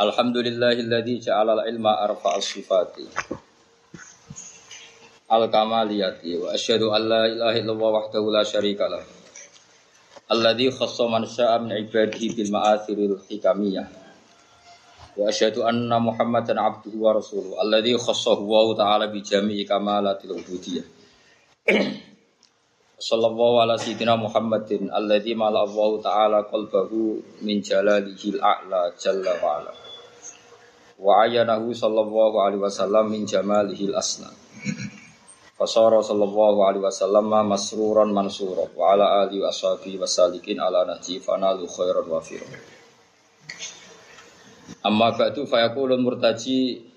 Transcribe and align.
Alhamdulillahilladzi 0.00 1.28
ja'ala 1.28 1.60
al-ilma 1.60 2.00
arfa'a 2.00 2.40
sifati 2.40 3.04
al-kamaliyati 5.28 6.40
wa 6.40 6.56
asyhadu 6.56 6.90
an 6.96 7.02
la 7.04 7.22
ilaha 7.28 7.56
illallah 7.60 7.90
wahdahu 8.00 8.32
la 8.32 8.40
syarika 8.40 8.88
lah. 8.88 9.04
Alladzi 10.32 10.72
khassa 10.72 11.04
man 11.12 11.28
syaa 11.28 11.60
min 11.60 11.76
ibadihi 11.76 12.32
bil 12.32 12.48
ma'athiril 12.48 13.20
hikamiyah. 13.28 13.86
Wa 15.20 15.28
asyhadu 15.28 15.68
anna 15.68 16.00
muhammadan 16.00 16.56
abduhu 16.56 17.04
wa 17.04 17.14
rasuluhu. 17.20 17.60
Alladzi 17.60 17.92
khassahu 18.00 18.48
wa 18.48 18.72
ta'ala 18.72 19.12
bi 19.12 19.20
jami'i 19.20 19.68
kamalatil 19.68 20.40
ubudiyyah 20.40 20.86
Sallallahu 23.04 23.60
ala 23.60 23.76
sayyidina 23.76 24.16
Muhammadin 24.16 24.88
alladzi 24.88 25.36
mala 25.36 25.68
taala 26.00 26.48
qalbahu 26.48 27.20
min 27.44 27.60
jalalihil 27.60 28.40
a'la 28.40 28.96
jalla 28.96 29.32
wa 29.44 29.60
ala. 29.60 29.72
Wa 30.96 31.28
ayyanahu 31.28 31.76
sallallahu 31.76 32.40
alaihi 32.40 32.64
wasallam 32.64 33.12
min 33.12 33.28
jamalihil 33.28 33.92
asna. 33.92 34.32
Fasara 35.52 36.00
sallallahu 36.00 36.64
alaihi 36.64 36.80
wasallam 36.80 37.28
masruran 37.44 38.08
mansuran 38.08 38.72
wa 38.72 38.96
ala 38.96 39.28
alihi 39.28 39.44
wa 39.44 39.52
ashabihi 39.52 40.00
wasalikin 40.00 40.56
ala 40.56 40.88
nahji 40.88 41.20
fanalu 41.20 41.68
khairan 41.68 42.08
wa 42.08 42.24
firman. 42.24 42.62
Amma 44.80 45.12
ba'du 45.12 45.44
fayaqulul 45.44 46.00
murtaji 46.00 46.88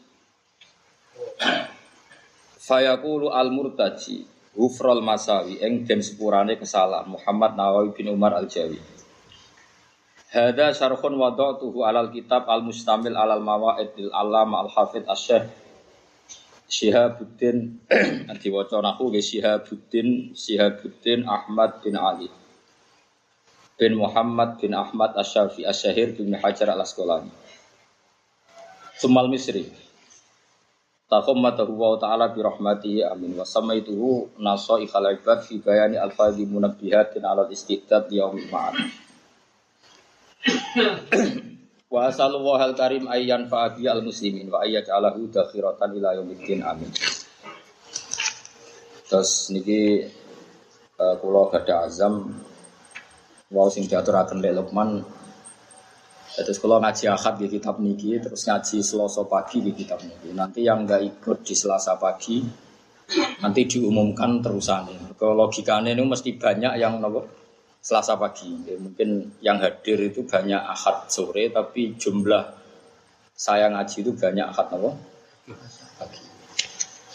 fayaqulu 2.64 3.28
al 3.28 3.52
murtaji 3.52 4.37
Gufrol 4.58 5.06
Masawi 5.06 5.62
eng 5.62 5.86
den 5.86 6.02
sepurane 6.02 6.58
kesalahan 6.58 7.06
Muhammad 7.06 7.54
Nawawi 7.54 7.94
bin 7.94 8.10
Umar 8.10 8.34
Al 8.34 8.50
Jawi. 8.50 8.82
Hada 10.34 10.74
syarhun 10.74 11.14
wada'tuhu 11.14 11.86
alal 11.86 12.10
kitab 12.10 12.50
al 12.50 12.66
mustamil 12.66 13.14
alal 13.14 13.40
mawaid 13.40 13.94
lil 13.94 14.10
alam 14.10 14.58
al 14.58 14.68
hafid 14.74 15.06
asyh 15.06 15.46
Syihabuddin 16.68 17.80
diwaca 18.42 18.82
nahu 18.86 19.14
ge 19.16 19.24
Syihabuddin 19.24 20.36
Syihabuddin 20.36 21.24
Ahmad 21.24 21.80
bin 21.80 21.96
Ali 21.96 22.28
bin 23.80 23.94
Muhammad 23.96 24.60
bin 24.60 24.74
Ahmad 24.74 25.16
Asyafi 25.16 25.64
Asyahir 25.64 26.18
bin 26.18 26.34
Hajar 26.34 26.74
al 26.74 26.82
Asqalani. 26.82 27.32
Sumal 28.98 29.30
Misri 29.30 29.70
Tahammatahu 31.08 31.72
wa 31.72 31.96
ta'ala 31.96 32.36
bi 32.36 32.44
rahmatihi 32.44 33.08
amin. 33.08 33.40
Wa 33.40 33.48
samaituhu 33.48 34.36
nasaikhal 34.44 35.08
ibad 35.16 35.40
fi 35.40 35.56
bayani 35.64 35.96
alfadhi 35.96 36.44
munabbihatin 36.44 37.24
ala 37.24 37.48
istidad 37.48 38.12
yaumil 38.12 38.52
ma'ad. 38.52 38.76
Wa 41.88 42.12
asallallahu 42.12 42.60
al 42.60 42.76
karim 42.76 43.08
ayyan 43.08 43.48
fa'abi 43.48 43.88
al 43.88 44.04
muslimin 44.04 44.52
wa 44.52 44.68
ayyat 44.68 44.92
alahu 44.92 45.32
dakhiratan 45.32 45.96
ila 45.96 46.20
yaumiddin 46.20 46.60
amin. 46.68 46.92
Terus 49.08 49.48
niki 49.56 50.04
uh, 51.00 51.16
kula 51.24 51.48
gada 51.56 51.88
azam. 51.88 52.36
Wau 53.48 53.72
sing 53.72 53.88
diaturaken 53.88 54.44
lek 54.44 54.60
Terus 56.38 56.62
kalau 56.62 56.78
ngaji 56.78 57.10
akad 57.10 57.42
di 57.42 57.48
kitab 57.50 57.82
niki, 57.82 58.22
terus 58.22 58.46
ngaji 58.46 58.86
selasa 58.86 59.26
pagi 59.26 59.58
di 59.58 59.74
kitab 59.74 59.98
niki. 60.06 60.38
Nanti 60.38 60.62
yang 60.62 60.86
nggak 60.86 61.02
ikut 61.02 61.42
di 61.42 61.58
selasa 61.58 61.98
pagi, 61.98 62.46
nanti 63.42 63.62
diumumkan 63.66 64.38
terusan. 64.38 65.18
Kalau 65.18 65.34
logikanya 65.34 65.98
ini 65.98 66.06
mesti 66.06 66.38
banyak 66.38 66.78
yang 66.78 67.02
nopo 67.02 67.26
selasa 67.82 68.22
pagi. 68.22 68.54
Ya, 68.70 68.78
mungkin 68.78 69.42
yang 69.42 69.58
hadir 69.58 69.98
itu 69.98 70.30
banyak 70.30 70.62
akad 70.62 71.10
sore, 71.10 71.50
tapi 71.50 71.98
jumlah 71.98 72.54
saya 73.34 73.74
ngaji 73.74 73.98
itu 74.06 74.12
banyak 74.14 74.46
akad 74.46 74.78
nopo. 74.78 74.94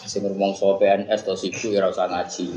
Sing 0.03 0.19
rumangsa 0.27 0.67
PNS 0.75 1.23
atau 1.23 1.39
siku 1.39 1.71
ya 1.71 1.87
usah 1.87 2.11
ngaji. 2.11 2.47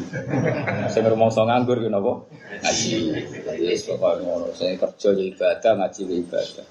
Sing 0.91 1.03
rumangsa 1.07 1.47
nganggur 1.47 1.79
ya 1.79 1.89
napa? 1.91 2.27
Ngaji. 2.63 2.95
Wis 3.63 3.87
pokoke 3.87 4.27
ngono. 4.27 4.51
Sing 4.51 4.75
kerja 4.75 5.09
ya 5.15 5.25
ibadah, 5.31 5.73
ngaji 5.79 6.01
ya 6.03 6.17
ibadah. 6.27 6.67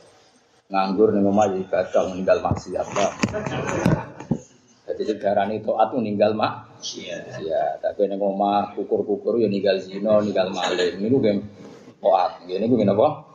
Nganggur 0.66 1.16
ning 1.16 1.24
omah 1.24 1.46
ya 1.54 1.58
ibadah, 1.64 2.02
meninggal 2.12 2.44
maksiat. 2.44 2.88
Jadi 4.86 5.04
sekarang 5.12 5.50
itu 5.56 5.72
atu 5.76 5.98
ninggal 6.04 6.36
mak. 6.36 6.80
Iya. 6.84 7.18
Ya, 7.40 7.64
tapi 7.80 8.12
ning 8.12 8.20
omah 8.20 8.76
kukur-kukur 8.76 9.40
ya 9.40 9.48
ninggal 9.48 9.80
zina, 9.80 10.20
ninggal 10.20 10.52
maling. 10.52 11.00
Niku 11.00 11.18
game 11.24 11.42
taat. 12.04 12.44
Ngene 12.44 12.68
niku 12.68 12.84
napa? 12.84 13.35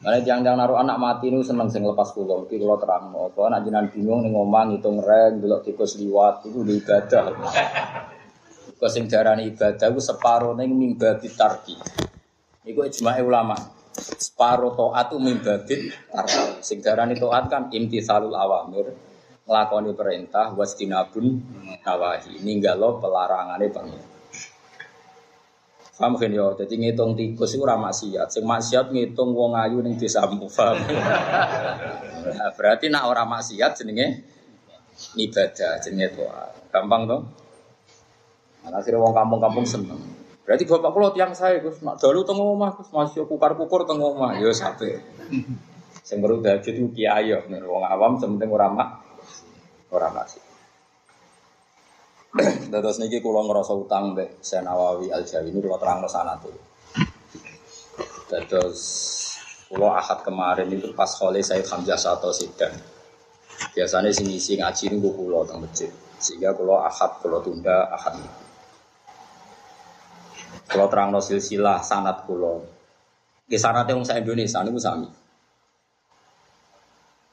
Mana 0.00 0.16
jangan-jangan 0.24 0.58
naruh 0.64 0.80
anak 0.80 0.96
mati 0.96 1.28
ini 1.28 1.44
seneng 1.44 1.68
sing 1.68 1.84
lepas 1.84 2.16
pulau. 2.16 2.48
Iki 2.48 2.56
kalau 2.56 2.80
terang, 2.80 3.12
kalau 3.12 3.46
anak 3.52 3.68
jinan 3.68 3.92
bingung 3.92 4.24
nih 4.24 4.32
ngomong 4.32 4.72
ngitung 4.72 4.96
reng, 5.04 5.44
belok 5.44 5.60
tikus 5.60 6.00
liwat 6.00 6.48
itu 6.48 6.64
di 6.64 6.80
ibadah. 6.80 7.36
Kau 8.80 8.88
sing 8.88 9.12
darani 9.12 9.52
ibadah, 9.52 9.92
itu 9.92 10.00
separuh 10.00 10.56
neng 10.56 10.72
mimba 10.72 11.20
bitarki. 11.20 11.76
Iku 12.64 12.88
ijma 12.88 13.20
ulama. 13.20 13.60
Separuh 14.00 14.72
toat 14.72 15.12
itu 15.12 15.16
mimba 15.20 15.60
bit 15.68 15.92
tarki. 16.08 16.64
Sing 16.64 16.80
darani 16.80 17.20
toat 17.20 17.52
kan 17.52 17.68
imtithalul 17.68 18.32
awamir, 18.32 18.96
ngelakoni 19.44 19.92
perintah, 19.92 20.48
wastinabun 20.56 21.44
nawahi. 21.84 22.40
Ninggalo 22.40 23.04
pelarangannya 23.04 23.68
pengen. 23.68 24.09
Paham 26.00 26.16
kan 26.16 26.32
yo, 26.32 26.56
jadi 26.56 26.80
ngitung 26.80 27.12
tikus 27.12 27.52
itu 27.52 27.60
ramah 27.60 27.92
maksiat. 27.92 28.32
Sing 28.32 28.48
maksiat 28.48 28.88
ngitung 28.88 29.36
wong 29.36 29.52
ayu 29.52 29.84
ning 29.84 30.00
desamu, 30.00 30.48
paham. 30.48 30.80
nah, 32.40 32.50
berarti 32.56 32.88
nak 32.88 33.04
ora 33.04 33.28
maksiat 33.28 33.84
jenenge 33.84 34.24
ibadah, 35.20 35.76
jenenge 35.84 36.16
doa. 36.16 36.56
Gampang 36.72 37.04
toh? 37.04 37.20
Nah, 38.64 38.80
akhirnya 38.80 38.96
wong 38.96 39.12
kampung-kampung 39.12 39.68
seneng. 39.68 40.00
Berarti 40.48 40.64
bapak 40.64 40.88
kula 40.88 41.12
tiang 41.12 41.36
saya 41.36 41.60
Gus, 41.60 41.84
nak 41.84 42.00
dalu 42.00 42.24
teng 42.24 42.40
omah 42.40 42.80
Gus, 42.80 42.88
masih 42.96 43.28
kukar-kukur 43.28 43.84
teng 43.84 44.00
omah. 44.00 44.40
Yo 44.40 44.56
sampe. 44.56 45.04
Sing 46.08 46.24
baru 46.24 46.40
dadi 46.40 46.80
itu 46.80 46.88
kiai 46.96 47.28
yo, 47.28 47.44
wong 47.44 47.84
awam 47.84 48.16
sementing 48.16 48.48
ora 48.48 48.72
mak 48.72 49.04
ora 49.92 50.08
maksiat. 50.08 50.49
Terus 52.30 53.02
niki 53.02 53.18
kula 53.18 53.42
ngerasa 53.42 53.74
utang 53.74 54.14
mbek 54.14 54.38
Senawawi 54.38 55.10
Al 55.10 55.26
Jawi 55.26 55.50
ini 55.50 55.58
kula 55.58 55.82
terangno 55.82 56.06
sanate. 56.06 56.50
Terus 58.30 58.78
kula 59.66 59.98
ahad 59.98 60.22
kemarin 60.22 60.70
itu 60.70 60.94
pas 60.94 61.10
Khalil 61.10 61.42
Said 61.42 61.66
Hamzah 61.66 61.98
Sato 61.98 62.30
Sidan. 62.30 62.70
Biasanya 63.74 64.14
sing 64.14 64.30
isi 64.30 64.54
ngaji 64.62 64.94
niku 64.94 65.10
kula 65.10 65.42
teng 65.42 65.58
masjid. 65.58 65.90
Sehingga 66.22 66.54
kula 66.54 66.86
ahad 66.86 67.18
kula 67.18 67.42
tunda 67.42 67.90
ahad. 67.90 68.14
Kula 70.70 70.86
terangno 70.86 71.18
silsilah 71.18 71.82
sanat 71.82 72.30
kula. 72.30 72.62
Ki 73.50 73.58
sanate 73.58 73.90
wong 73.90 74.06
sak 74.06 74.22
Indonesia 74.22 74.62
niku 74.62 74.78
sami. 74.78 75.19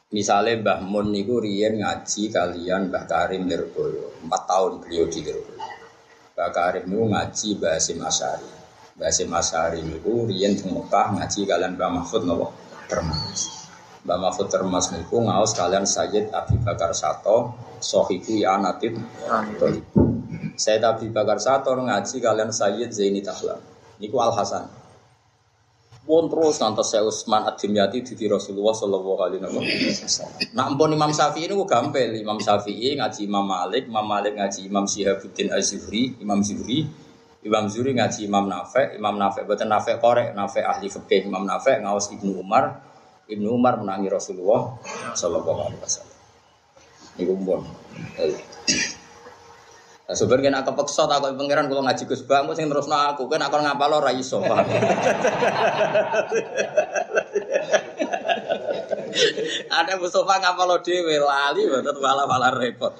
Misalnya 0.07 0.55
Mbah 0.63 0.79
Mun 0.87 1.11
niku 1.11 1.43
riyen 1.43 1.83
ngaji 1.83 2.31
kalian 2.31 2.87
Mbah 2.87 3.11
Karim 3.11 3.43
Lirboyo, 3.43 4.23
4 4.23 4.31
tahun 4.47 4.79
beliau 4.79 5.03
di 5.11 5.19
Lirboyo. 5.19 5.59
Mbah 6.31 6.49
Karim 6.55 6.87
niku 6.87 7.11
ngaji 7.11 7.47
Mbah 7.59 7.75
Hasim 7.75 7.99
Asyari. 7.99 8.47
Mbah 8.95 9.03
Hasim 9.11 9.27
Asyari 9.35 9.83
niku 9.83 10.23
riyen 10.31 10.55
teng 10.55 10.71
Mekah 10.71 11.19
ngaji 11.19 11.43
kalian 11.43 11.75
Mbah 11.75 11.89
Mahfud 11.91 12.23
napa? 12.23 12.55
Termas. 12.87 13.67
Mbah 14.07 14.15
Mahfud 14.23 14.47
Termas 14.47 14.95
niku 14.95 15.27
ngaos 15.27 15.51
kalian 15.51 15.83
Sayyid 15.83 16.31
Abi 16.31 16.55
Bakar 16.63 16.95
Sato, 16.95 17.59
Sohibu 17.83 18.31
Ya 18.31 18.55
Natib. 18.55 18.95
Sayyid 20.55 20.87
Abi 20.87 21.11
Bakar 21.11 21.43
Sato 21.43 21.75
ngaji 21.75 22.23
kalian 22.23 22.55
Sayyid 22.55 22.95
Zaini 22.95 23.19
Tahla. 23.19 23.59
Niku 23.99 24.23
Al 24.23 24.31
Hasan. 24.31 24.86
Pun 26.07 26.31
terus 26.31 26.55
ngantos 26.63 26.87
saya 26.87 27.03
Utsman 27.03 27.43
Ad-Dimyati 27.43 27.99
di 28.15 28.25
Rasulullah 28.31 28.71
Shallallahu 28.71 29.19
Alaihi 29.27 29.43
Wasallam. 29.43 30.39
Nah, 30.55 30.71
ampun 30.71 30.95
Imam 30.95 31.11
Syafi'i 31.11 31.51
ini 31.51 31.53
gue 31.59 31.67
gampel. 31.67 32.15
Imam 32.15 32.39
Syafi'i 32.39 32.95
ngaji 32.95 33.27
Imam 33.27 33.43
Malik, 33.43 33.91
Imam 33.91 34.07
Malik 34.07 34.39
ngaji 34.39 34.71
Imam 34.71 34.87
Syihabuddin 34.87 35.51
Az-Zuhri, 35.51 36.15
Imam 36.23 36.39
Zuhri, 36.39 36.87
Imam 37.43 37.67
Zuri 37.67 37.91
ngaji 37.95 38.23
Imam 38.23 38.47
Nafek, 38.47 38.95
Imam 38.95 39.15
Nafek 39.19 39.43
buatan 39.47 39.67
Nafek 39.67 39.99
korek, 39.99 40.31
Nafek 40.31 40.63
ahli 40.63 40.87
fikih, 40.87 41.27
Imam 41.27 41.43
Nafek 41.43 41.79
ngawas 41.83 42.11
Ibnu 42.15 42.39
Umar, 42.39 42.81
Ibnu 43.27 43.51
Umar 43.51 43.79
menangi 43.79 44.07
Rasulullah 44.07 44.79
Sallallahu 45.11 45.59
Alaihi 45.67 45.81
Wasallam. 45.83 46.17
Ibu 47.17 47.33
pun. 47.43 47.61
Nah, 50.07 50.15
sebenarnya 50.15 50.55
nak 50.55 50.63
kepeksa 50.71 51.03
tak 51.03 51.19
kau 51.19 51.35
pangeran 51.35 51.67
kalau 51.67 51.83
ngaji 51.83 52.07
Gus 52.07 52.23
Bang, 52.23 52.47
sing 52.55 52.71
terus 52.71 52.87
aku 52.87 53.27
kan 53.27 53.43
aku 53.43 53.59
ngapal 53.59 53.91
lo 53.91 53.99
raiso 53.99 54.39
Ada 59.67 59.93
Mustafa 59.99 60.39
ngapal 60.39 60.63
lo 60.63 60.79
dewe 60.79 61.19
lali, 61.19 61.67
betul 61.67 61.99
malah 61.99 62.23
malah 62.23 62.55
repot. 62.55 62.95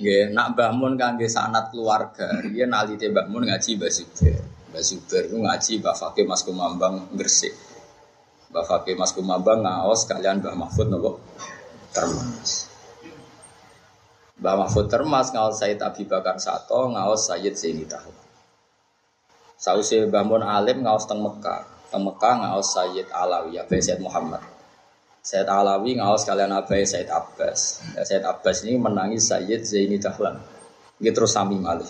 Nggih, 0.00 0.32
nak 0.32 0.56
Mbah 0.56 0.72
Mun 0.72 0.96
kangge 0.96 1.28
sanat 1.28 1.68
keluarga, 1.68 2.40
dia 2.48 2.64
nalite 2.64 3.04
Mbah 3.12 3.28
Mun 3.28 3.44
ngaji 3.44 3.76
Mbah 3.76 3.92
Zubair 4.80 5.28
ku 5.28 5.36
ngaji 5.36 5.84
Mbah 5.84 5.94
Fakih 6.00 6.24
Mas 6.24 6.40
Kumambang 6.40 7.12
Gresik. 7.12 7.52
Mbah 8.48 8.64
Fakih 8.64 8.96
Mas 8.96 9.12
Kumambang 9.12 9.60
ngaos 9.60 10.08
kalian 10.08 10.40
Mbah 10.40 10.56
Mahfud 10.56 10.88
nopo? 10.88 11.20
Termas. 11.92 12.63
Mbah 14.44 14.60
Mahfud 14.60 14.92
Termas 14.92 15.32
ngaos 15.32 15.56
Said 15.56 15.80
Abi 15.80 16.04
Bakar 16.04 16.36
Sato, 16.36 16.92
ngaos 16.92 17.32
Sayyid 17.32 17.56
Zaini 17.56 17.88
Tahu. 17.88 18.12
Sausi 19.56 20.04
Mbah 20.04 20.20
Mun 20.20 20.44
alim 20.44 20.84
ngaos 20.84 21.08
teng 21.08 21.24
Mekah. 21.24 21.64
Teng 21.88 22.04
Mekah 22.04 22.44
ngaos 22.44 22.76
Sayyid 22.76 23.08
Alawi, 23.08 23.56
ya 23.56 23.64
Sayyid 23.64 24.04
Muhammad. 24.04 24.44
Sayyid 25.24 25.48
Alawi 25.48 25.96
ngawas 25.96 26.28
kalian 26.28 26.52
abai 26.52 26.84
Sayyid 26.84 27.08
Abbas. 27.08 27.88
Ya, 27.96 28.04
Sayyid 28.04 28.28
Abbas 28.28 28.68
ini 28.68 28.76
menangi 28.76 29.16
Sayyid 29.16 29.64
Zaini 29.64 29.96
Dahlan. 29.96 30.36
Gitu 31.00 31.16
terus 31.16 31.32
sami 31.32 31.56
malih. 31.56 31.88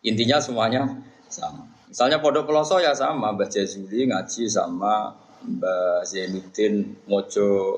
Intinya 0.00 0.40
semuanya 0.40 0.88
sama. 1.28 1.68
Misalnya 1.92 2.16
Pondok 2.24 2.48
Peloso 2.48 2.80
ya 2.80 2.96
sama, 2.96 3.36
Mbah 3.36 3.52
Jazuli 3.52 4.08
ngaji 4.08 4.48
sama 4.48 5.12
Mbah 5.44 6.00
Zainuddin 6.08 6.96
Mojo 7.04 7.76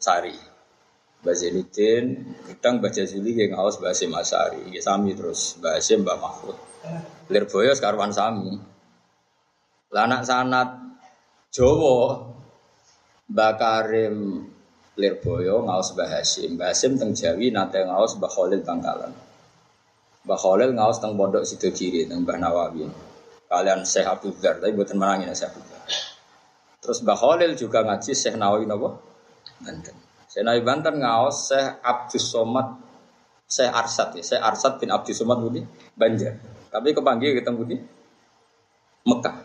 Sari. 0.00 0.53
Mbah 1.24 1.32
Zainuddin, 1.32 2.36
kadang 2.44 2.84
Mbah 2.84 2.92
Jazuli 2.92 3.32
yang 3.32 3.56
ngawas 3.56 3.80
Mbah 3.80 3.96
Hasim 3.96 4.12
Asari. 4.12 4.60
Ya 4.68 4.84
sami 4.84 5.16
terus, 5.16 5.56
Mbah 5.56 5.80
Hasim, 5.80 6.04
Mbah 6.04 6.20
Mahfud. 6.20 6.52
Lirboyo 7.32 7.72
sekarwan 7.72 8.12
sami. 8.12 8.60
Lanak 9.88 10.28
sanat 10.28 10.84
Jawa 11.48 12.28
Mbak 13.32 13.52
Karim 13.56 14.44
Lirboyo 15.00 15.64
ngaos 15.64 15.96
Mbah 15.96 16.12
Hasim. 16.12 16.60
Mbah 16.60 16.76
Hasim 16.76 17.00
teng 17.00 17.16
Jawi 17.16 17.48
nate 17.48 17.80
ngaos 17.88 18.20
Mbah 18.20 18.28
Khalil 18.28 18.60
Bangkalan. 18.60 19.16
Mbah 20.28 20.36
Khalil 20.36 20.76
ngaos 20.76 21.00
teng 21.00 21.16
Pondok 21.16 21.48
Sidogiri 21.48 22.04
teng 22.04 22.28
Mbah 22.28 22.36
Nawawi. 22.36 22.84
Kalian 23.48 23.80
Syekh 23.88 24.12
Abdul 24.12 24.36
Dar, 24.44 24.60
tapi 24.60 24.76
buatan 24.76 25.00
menangin 25.00 25.32
Syekh 25.32 25.56
Abdul. 25.56 25.72
Terus 26.84 27.00
Khalil 27.00 27.56
juga 27.56 27.80
ngaji 27.80 28.12
Syekh 28.12 28.36
Nawawi 28.36 28.68
napa? 28.68 29.00
Banten. 29.64 30.03
Syekh 30.34 30.42
Nawawi 30.42 30.66
Banten 30.66 30.98
ngaos 30.98 31.54
Syekh 31.54 31.78
Abdus 31.78 32.26
Somad 32.26 32.66
Syekh 33.46 33.70
Arsad 33.70 34.18
ya, 34.18 34.22
Syekh 34.26 34.42
Arsad 34.42 34.82
bin 34.82 34.90
Abdus 34.90 35.22
Somad 35.22 35.38
Budi 35.38 35.62
Banjar. 35.94 36.42
Tapi 36.74 36.90
kepanggil 36.90 37.38
ketemu 37.38 37.62
di 37.62 37.76
Mekah. 39.06 39.36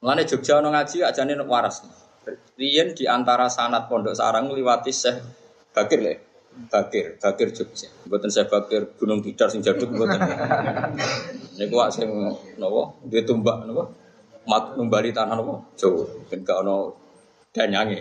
Mengenai 0.00 0.24
Jogja 0.24 0.56
ono 0.56 0.72
ngaji 0.72 1.04
ajane 1.04 1.36
waras. 1.44 1.84
Riyen 2.56 2.96
di 2.96 3.04
antara 3.04 3.52
sanat 3.52 3.92
pondok 3.92 4.16
sarang 4.16 4.48
liwati 4.56 4.88
Syekh 4.88 5.20
Bakir 5.76 6.00
le. 6.00 6.14
Bakir, 6.72 7.20
Bakir 7.20 7.52
Jogja. 7.52 7.92
Mboten 8.08 8.32
Syekh 8.32 8.48
Bakir 8.48 8.96
Gunung 8.96 9.20
Tidar 9.20 9.52
sing 9.52 9.60
jaduk 9.60 9.92
mboten. 9.92 10.16
Niku 11.60 11.76
wak 11.76 11.92
sing 11.92 12.08
napa? 12.56 12.82
Duwe 13.04 13.20
tumbak 13.20 13.68
napa? 13.68 13.84
Mat 14.48 14.80
numbali 14.80 15.12
tanah 15.12 15.36
napa? 15.36 15.60
Jawa. 15.76 16.08
Ben 16.32 16.40
gak 16.40 16.64
danyange. 17.52 18.00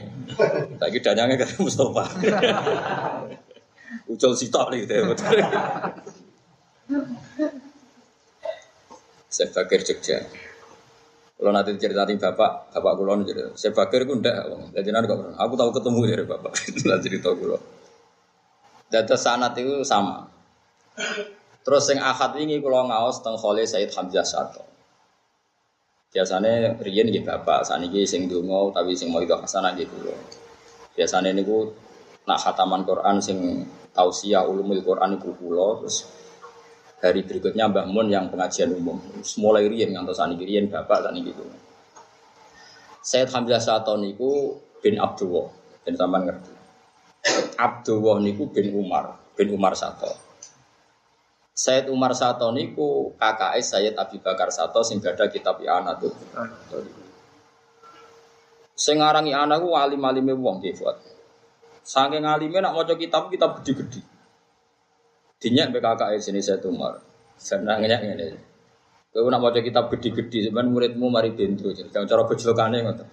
Saiki 0.80 1.00
danyange 1.03 1.36
karo 1.38 1.68
Mustofa. 1.68 2.07
Ucul 4.12 4.33
sitok 4.36 4.71
nih 4.71 4.88
gitu. 4.88 5.15
Syekh 9.31 9.51
Bakir 9.56 9.81
Jogja. 9.83 10.18
Kalau 11.42 11.57
nanti 11.57 11.74
cerita 11.81 12.06
bapak, 12.06 12.69
bapak 12.69 12.94
kulon 13.01 13.25
jadi 13.25 13.50
saya 13.57 13.74
bakir 13.74 14.06
gue 14.06 14.13
ndak, 14.13 14.77
jadi 14.77 14.94
nanti 14.94 15.09
kok 15.09 15.33
aku 15.42 15.57
tahu 15.57 15.74
ketemu 15.74 16.00
dari 16.06 16.25
bapak, 16.30 16.53
nanti 16.86 17.09
cerita 17.09 17.33
kulo. 17.33 17.57
Data 18.86 19.18
sanat 19.18 19.57
itu 19.57 19.81
sama. 19.81 20.30
Terus 21.65 21.89
yang 21.89 22.06
akad 22.06 22.38
ini 22.38 22.62
kalau 22.62 22.86
ngaos 22.86 23.25
teng 23.25 23.42
Khalil 23.42 23.65
Said 23.65 23.89
Hamzah 23.89 24.21
Sato. 24.21 24.70
Biasanya 26.11 26.75
riyen 26.83 27.07
nggih 27.07 27.23
bapak, 27.23 27.63
saniki 27.63 28.03
sing 28.03 28.27
donga 28.27 28.75
tapi 28.75 28.91
sing 28.99 29.07
mau 29.15 29.23
itu 29.23 29.31
nggih 29.31 29.87
kula. 29.87 30.15
Biasanya 30.91 31.31
niku 31.31 31.71
nak 32.27 32.39
khataman 32.43 32.83
Quran 32.83 33.23
sing 33.23 33.63
tausiah 33.95 34.43
ulumul 34.43 34.83
Quran 34.83 35.15
iku 35.15 35.31
kula 35.39 35.79
terus 35.79 36.11
hari 36.99 37.23
berikutnya 37.23 37.71
Mbah 37.71 37.87
Mun 37.87 38.11
yang 38.11 38.27
pengajian 38.27 38.75
umum. 38.75 38.99
Mulai 39.39 39.71
riyen 39.71 39.95
ngantos 39.95 40.19
saniki 40.19 40.43
riyen 40.43 40.67
bapak 40.67 41.07
saniki 41.07 41.31
gitu. 41.31 41.47
Said 43.01 43.31
Hamzah 43.31 43.63
Sato 43.63 43.97
niku 43.97 44.59
bin 44.83 44.99
Abdullah, 44.99 45.49
ben 45.81 45.95
sampean 45.97 46.27
ngerti. 46.27 46.53
Abdullah 47.57 48.21
niku 48.21 48.51
bin 48.51 48.75
Umar, 48.77 49.17
bin 49.33 49.49
Umar 49.55 49.73
Sato. 49.73 50.30
Said 51.51 51.92
Umar 51.92 52.15
Sato 52.15 52.48
niku 52.56 53.12
kakak 53.19 53.59
Sayyid 53.59 54.00
Abi 54.00 54.24
Bakar 54.24 54.50
Sato 54.50 54.81
sing 54.88 55.03
gada 55.03 55.27
kitab 55.27 55.59
I'ana 55.59 56.00
tuh. 56.00 56.15
Sing 58.71 59.03
aran 59.03 59.27
I'ana 59.27 59.59
ku 59.59 59.75
alim-alime 59.75 60.33
wong 60.33 60.63
nggih, 60.63 60.74
Fuad. 60.74 60.98
Saking 61.81 62.24
alime 62.24 62.62
nak 62.62 62.77
maca 62.77 62.94
kitab 62.94 63.27
kitab 63.33 63.62
gede-gede. 63.62 64.01
Dinyak 65.42 65.74
BKK 65.74 66.01
sini 66.21 66.39
saya 66.39 66.62
tumar. 66.62 67.01
Senang 67.36 67.81
ngenyak 67.81 68.01
ngene. 68.06 68.27
Kowe 69.12 69.27
nak 69.27 69.42
maca 69.42 69.59
kitab 69.59 69.89
gede-gede 69.89 70.48
sampean 70.48 70.69
muridmu 70.69 71.09
mari 71.09 71.33
bento. 71.33 71.74
Jangan 71.74 72.06
cara 72.06 72.21
gojlokane 72.30 72.77
ngoten. 72.86 73.07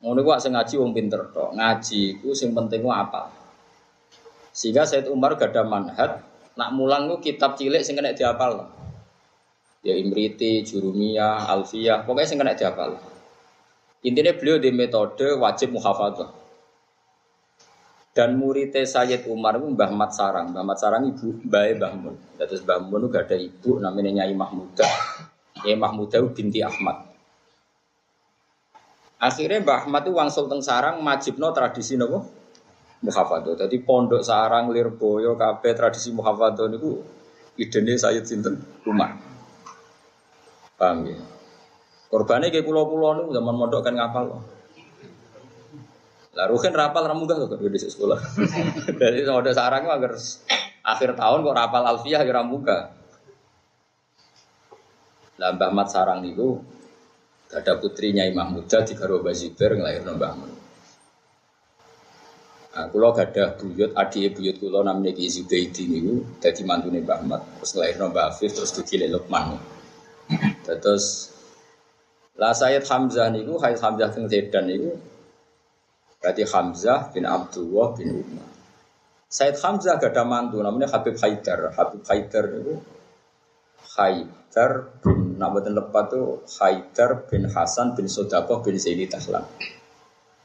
Ngono 0.00 0.20
ku 0.24 0.30
sing 0.40 0.56
ngaji 0.56 0.74
wong 0.80 0.90
pinter 0.96 1.28
tok. 1.28 1.52
Ngaji 1.54 2.24
ku 2.24 2.32
sing 2.32 2.56
penting 2.56 2.80
ku 2.80 2.90
apa? 2.90 3.28
Sehingga 4.50 4.88
Said 4.88 5.06
Umar 5.12 5.38
gak 5.38 5.54
ada 5.54 5.62
manhat 5.62 6.27
nak 6.58 6.74
mulang 6.74 7.06
ku 7.06 7.22
kitab 7.22 7.54
cilik 7.54 7.86
sing 7.86 7.94
kena 7.94 8.10
dihafal. 8.10 8.66
Ya 9.86 9.94
Imriti, 9.94 10.66
Jurumiyah, 10.66 11.46
Alfiyah, 11.46 12.02
pokoknya 12.02 12.26
sing 12.26 12.38
kena 12.42 12.58
dihafal. 12.58 12.98
Intinya 14.02 14.34
beliau 14.34 14.58
di 14.58 14.74
metode 14.74 15.38
wajib 15.38 15.78
muhafadzah. 15.78 16.34
Dan 18.10 18.34
muridnya 18.34 18.82
Sayyid 18.82 19.30
Umar 19.30 19.62
itu 19.62 19.70
Mbah 19.70 19.94
Mat 19.94 20.10
Sarang. 20.10 20.50
Mbah 20.50 20.66
Mat 20.66 20.78
Sarang 20.82 21.06
ibu 21.06 21.38
Mbah 21.46 21.78
Mbah 21.78 21.92
Mun. 21.94 22.14
Terus 22.34 22.66
Mbah 22.66 22.82
Mun 22.82 23.06
itu 23.06 23.08
gak 23.14 23.30
ada 23.30 23.36
ibu 23.38 23.70
namanya 23.78 24.10
Nyai 24.10 24.34
Mahmuda. 24.34 24.88
Nyai 25.62 25.78
Mahmuda 25.78 26.18
itu 26.18 26.28
binti 26.34 26.58
Ahmad. 26.58 27.06
Akhirnya 29.22 29.62
Mbah 29.62 29.86
Ahmad 29.86 30.02
itu 30.02 30.18
wangsul 30.18 30.50
teng 30.50 30.62
sarang 30.62 30.98
majibno 30.98 31.54
tradisi 31.54 31.94
nopo 31.94 32.37
muhafadzah. 33.02 33.54
Jadi 33.66 33.76
pondok 33.82 34.22
sarang 34.22 34.70
Lirboyo 34.74 35.38
kabeh 35.38 35.72
tradisi 35.74 36.10
muhafadzah 36.10 36.66
niku 36.70 36.98
idene 37.58 37.94
Sayyid 37.94 38.24
sinten 38.26 38.58
Umar. 38.86 39.18
Paham 40.78 41.06
ya? 41.06 41.18
Korbannya 42.08 42.48
kayak 42.48 42.64
pulau-pulau 42.64 43.18
niku 43.18 43.30
zaman 43.34 43.54
mondok 43.54 43.82
kan 43.84 43.94
ngapal. 43.94 44.24
Lah 46.38 46.46
Ruhin 46.46 46.70
rapal 46.70 47.02
ramu 47.02 47.26
gak 47.26 47.50
kok 47.50 47.58
di 47.58 47.80
sekolah. 47.82 48.18
Jadi 49.02 49.26
ada 49.26 49.50
sarang 49.50 49.82
itu 49.82 49.90
agar 49.90 50.12
akhir 50.86 51.10
tahun 51.18 51.42
kok 51.42 51.56
rapal 51.58 51.82
alfiah 51.82 52.22
ya 52.22 52.30
ramu 52.30 52.62
gak. 52.62 52.94
Lah 55.42 55.50
Mbah 55.54 55.70
Mat 55.74 55.90
sarang 55.90 56.22
itu 56.22 56.62
ada 57.50 57.74
putrinya 57.82 58.22
Imam 58.22 58.54
Muda 58.54 58.86
di 58.86 58.94
Bazibar 58.94 59.70
ngelahirno 59.74 60.12
Mbah 60.14 60.32
Mun. 60.38 60.52
Nah, 62.78 62.86
kulo 62.94 63.10
gadah 63.10 63.58
buyut, 63.58 63.90
adik 63.90 64.38
buyut 64.38 64.62
kulo 64.62 64.86
namanya 64.86 65.10
Ki 65.10 65.26
Zubaidi 65.26 65.90
niku 65.90 66.22
dadi 66.38 66.62
mantune 66.62 67.02
Mbah 67.02 67.26
Mat, 67.26 67.42
terus 67.58 67.74
ngelahirno 67.74 68.14
Mbah 68.14 68.30
Afif 68.30 68.54
terus 68.54 68.70
dugile 68.70 69.10
Lukman. 69.10 69.58
Terus 70.62 71.34
lah 72.38 72.54
Sayyid 72.54 72.86
Hamzah 72.86 73.34
niku 73.34 73.58
Sayyid 73.58 73.82
Hamzah 73.82 74.14
teng 74.14 74.30
Sedan 74.30 74.70
niku 74.70 74.94
berarti 76.22 76.46
Hamzah 76.46 77.10
bin 77.10 77.26
Abdullah 77.26 77.98
bin 77.98 78.14
Umar. 78.14 78.46
Sayyid 79.26 79.58
Hamzah 79.58 79.98
gak 79.98 80.14
ada 80.14 80.22
mantu 80.22 80.62
namanya 80.62 80.86
Habib 80.94 81.18
Haidar. 81.18 81.74
Habib 81.74 82.06
Haidar 82.06 82.62
itu 82.62 82.78
Haidar 83.98 85.02
bin 85.02 85.34
Nabatin 85.34 85.74
lepat 85.74 86.14
itu 86.14 86.46
Haidar 86.62 87.26
bin 87.26 87.50
Hasan 87.50 87.98
bin 87.98 88.06
Sodakoh 88.06 88.62
bin 88.62 88.78
Zaini 88.78 89.10
Tahlan. 89.10 89.42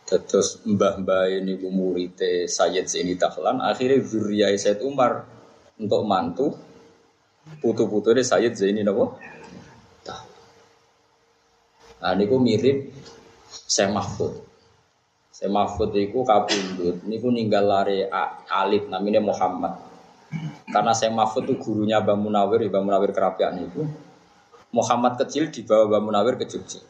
Terus 0.04 0.62
mbah-mbah 0.68 1.32
ini 1.32 1.58
murid 1.58 2.20
Sayyid 2.48 2.86
Zaini 2.92 3.16
Tahlan. 3.16 3.64
Akhirnya 3.64 4.04
zuriyah 4.04 4.52
Sayyid 4.54 4.84
Umar 4.84 5.26
untuk 5.80 6.04
mantu 6.06 6.54
Putu-putu 7.60 8.16
ini 8.16 8.24
Sayyid 8.24 8.56
Zaini 8.56 8.82
napa? 8.88 9.20
Nah 12.04 12.12
niku 12.16 12.40
mirip 12.40 12.92
Syekh 13.48 13.92
Mahfud. 13.92 14.44
Syekh 15.32 15.52
Mahfud 15.52 15.96
niku 15.96 16.24
kabundut, 16.28 17.04
niku 17.08 17.32
ninggal 17.32 17.64
lari 17.64 18.08
alif 18.48 18.88
namanya 18.88 19.24
Muhammad. 19.24 19.80
Karena 20.72 20.92
Syekh 20.96 21.16
Mahfud 21.16 21.48
itu 21.48 21.56
gurunya 21.60 22.00
Mbah 22.04 22.16
Munawir, 22.20 22.64
Mbah 22.68 22.84
Munawir 22.84 23.12
kerapian 23.16 23.60
itu. 23.60 23.88
Muhammad 24.72 25.20
kecil 25.20 25.52
dibawa 25.52 25.88
Mbah 25.88 26.02
Munawir 26.04 26.36
ke 26.40 26.48
Jogja. 26.48 26.84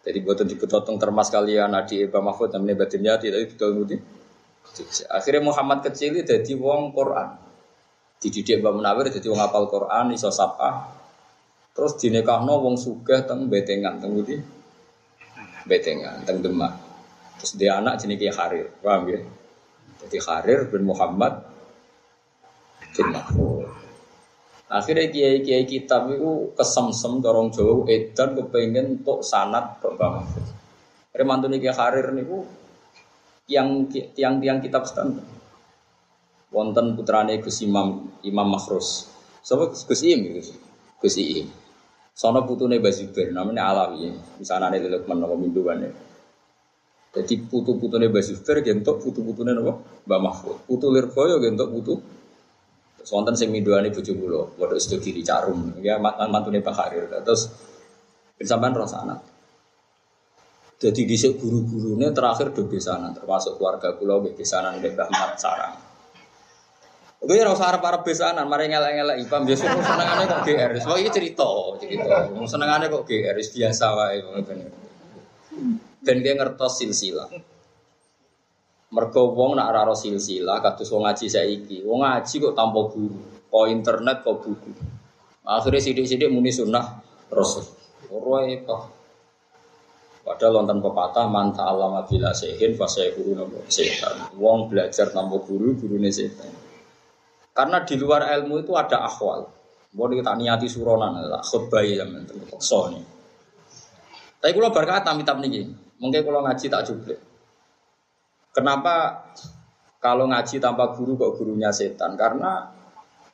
Jadi 0.00 0.18
buatan 0.24 0.48
dipotong 0.48 0.96
termas 0.96 1.28
kalian 1.28 1.76
Adi 1.76 2.08
Mbah 2.08 2.24
Mahfud 2.24 2.56
namanya 2.56 2.84
batinnya 2.88 3.20
tidak 3.20 3.52
itu 3.52 3.54
betul 3.60 4.00
Akhirnya 5.12 5.42
Muhammad 5.44 5.84
kecil 5.84 6.16
itu 6.16 6.24
jadi 6.24 6.52
wong 6.56 6.96
Quran. 6.96 7.36
Dididik 8.20 8.64
Mbah 8.64 8.72
Munawir 8.72 9.12
jadi 9.12 9.28
wong 9.28 9.40
apal 9.40 9.68
Quran, 9.68 10.12
iso 10.12 10.32
sapa, 10.32 11.00
Terus 11.70 11.96
dinekahno 11.96 12.60
wong 12.60 12.76
sugih 12.76 13.24
teng 13.24 13.46
betengan 13.46 14.02
teng 14.02 14.18
ngendi? 14.18 14.36
Betengan 15.64 16.20
teng 16.26 16.42
Demak. 16.42 16.76
Terus 17.40 17.56
dia 17.56 17.80
anak 17.80 17.96
jenenge 18.02 18.28
Harir, 18.36 18.68
paham 18.84 19.08
ya? 19.08 19.20
Jadi 20.04 20.18
Harir 20.20 20.68
bin 20.68 20.84
Muhammad 20.84 21.40
bin 22.92 23.08
Mahfud. 23.14 23.79
Akhirnya 24.70 25.10
kiai-kiai 25.10 25.66
kitab 25.66 26.14
itu 26.14 26.54
kesemsem 26.54 27.18
dorong 27.18 27.50
jauh 27.50 27.90
edan 27.90 28.38
kepengen 28.38 29.02
untuk 29.02 29.26
sanat 29.26 29.82
ke 29.82 29.90
Mahfud. 29.98 30.46
Mantu 31.26 31.50
kiai 31.50 31.74
Harir 31.74 32.14
niku 32.14 32.46
yang 33.50 33.90
tiang-tiang 33.90 34.62
kitab 34.62 34.86
standar. 34.86 35.26
Wonten 36.54 36.94
putrane 36.94 37.42
Gus 37.42 37.66
Imam 37.66 38.14
Imam 38.22 38.46
Makhrus. 38.46 39.10
Sapa 39.42 39.74
Gus 39.74 40.02
Im 40.06 40.38
gitu. 40.38 40.54
Gus 41.02 41.18
Im. 41.18 41.50
Sono 42.14 42.46
putune 42.46 42.78
Basibir, 42.78 43.34
namanya 43.34 43.74
Alawi. 43.74 44.12
Misalnya 44.38 44.70
ada 44.70 44.86
Lukman 44.86 45.18
nopo 45.18 45.34
minduane. 45.34 45.88
Jadi 47.10 47.42
putu 47.50 47.74
putune 47.74 48.06
Basibir, 48.06 48.62
gentok 48.62 49.02
putu 49.02 49.26
putune 49.26 49.50
nopo 49.50 49.82
Mbak 50.06 50.20
Mahfud. 50.22 50.56
Putu 50.70 50.94
Lirboyo 50.94 51.42
gentok 51.42 51.70
putu. 51.74 51.94
Sonten 53.00 53.34
sing 53.36 53.48
minduane 53.48 53.88
bojo 53.88 54.12
kula, 54.12 54.40
padha 54.56 54.76
sedo 54.76 55.00
kiri 55.00 55.24
carum. 55.24 55.76
Ya 55.80 55.96
mantune 56.00 56.60
Pak 56.60 56.74
Harir. 56.76 57.08
Terus 57.10 57.48
sampean 58.40 58.76
rasa 58.76 59.04
anak. 59.04 59.20
Jadi 60.80 61.04
di 61.04 61.16
guru-gurunya 61.16 62.08
terakhir 62.08 62.56
do 62.56 62.64
besanan, 62.64 63.12
termasuk 63.12 63.60
keluarga 63.60 63.92
kula 64.00 64.24
besanan 64.32 64.80
Mbak 64.80 65.12
Ahmad 65.12 65.36
Sarang. 65.36 65.76
Gue 67.20 67.36
ya 67.36 67.44
rasa 67.44 67.68
harap 67.68 67.84
harap 67.84 68.00
besanan, 68.00 68.48
mari 68.48 68.72
ngelak 68.72 68.96
ngelak 68.96 69.16
ipam 69.20 69.44
biasa 69.44 69.76
mau 69.76 69.84
senengannya 69.84 70.24
kok 70.24 70.40
GR, 70.40 70.72
so 70.80 70.96
ini 70.96 71.12
cerita, 71.12 71.44
cerita, 71.76 72.32
mau 72.32 72.48
senengannya 72.48 72.88
kok 72.88 73.04
GR, 73.04 73.36
biasa 73.36 73.84
wae, 73.92 74.24
dan 76.00 76.16
dia 76.24 76.32
ngertos 76.32 76.80
silsilah. 76.80 77.28
Mergo 78.90 79.30
wong 79.30 79.54
nak 79.54 79.70
raro 79.70 79.94
silsilah, 79.94 80.58
kados 80.58 80.90
wong 80.90 81.06
ngaji 81.06 81.26
saiki, 81.30 81.86
wong 81.86 82.02
ngaji 82.02 82.34
kok 82.42 82.54
tanpa 82.58 82.80
guru, 82.90 83.22
kok 83.46 83.66
internet 83.70 84.26
kok 84.26 84.42
buku. 84.42 84.70
Akhirnya 85.46 85.78
sidik-sidik 85.78 86.26
muni 86.26 86.50
sunnah 86.50 86.98
rasul. 87.30 87.62
Ora 88.10 88.50
itu. 88.50 88.78
Padahal 90.20 90.62
lontan 90.62 90.82
pepatah 90.84 91.26
manta 91.30 91.64
alama 91.64 92.02
bila 92.04 92.34
sehin 92.34 92.74
fase 92.74 93.14
guru 93.14 93.38
nopo 93.38 93.62
setan. 93.70 94.34
Wong 94.36 94.66
belajar 94.66 95.08
tanpa 95.14 95.38
guru, 95.38 95.78
gurune 95.78 96.10
setan. 96.10 96.50
Karena 97.54 97.82
di 97.86 97.94
luar 97.94 98.26
ilmu 98.38 98.62
itu 98.62 98.74
ada 98.74 99.06
akhwal. 99.06 99.46
Mau 99.94 100.06
kita 100.06 100.38
niati 100.38 100.70
suronan, 100.70 101.18
khutbah 101.42 101.82
ya 101.82 102.06
Sony. 102.62 103.02
Tapi 104.38 104.50
kalau 104.54 104.70
berkata 104.70 105.10
mitab 105.18 105.42
nih, 105.42 105.66
mungkin 105.98 106.20
kalau 106.22 106.46
ngaji 106.46 106.66
tak 106.70 106.86
juga. 106.86 107.29
Kenapa 108.50 109.26
kalau 110.02 110.26
ngaji 110.26 110.58
tanpa 110.58 110.90
guru 110.98 111.14
kok 111.14 111.38
gurunya 111.38 111.70
setan? 111.70 112.18
Karena 112.18 112.66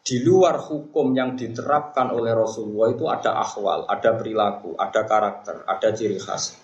di 0.07 0.23
luar 0.23 0.61
hukum 0.61 1.17
yang 1.17 1.35
diterapkan 1.35 2.13
oleh 2.13 2.37
Rasulullah 2.37 2.89
itu 2.93 3.05
ada 3.09 3.43
akhwal, 3.43 3.89
ada 3.89 4.15
perilaku, 4.15 4.77
ada 4.77 5.03
karakter, 5.03 5.67
ada 5.67 5.89
ciri 5.91 6.21
khas. 6.21 6.55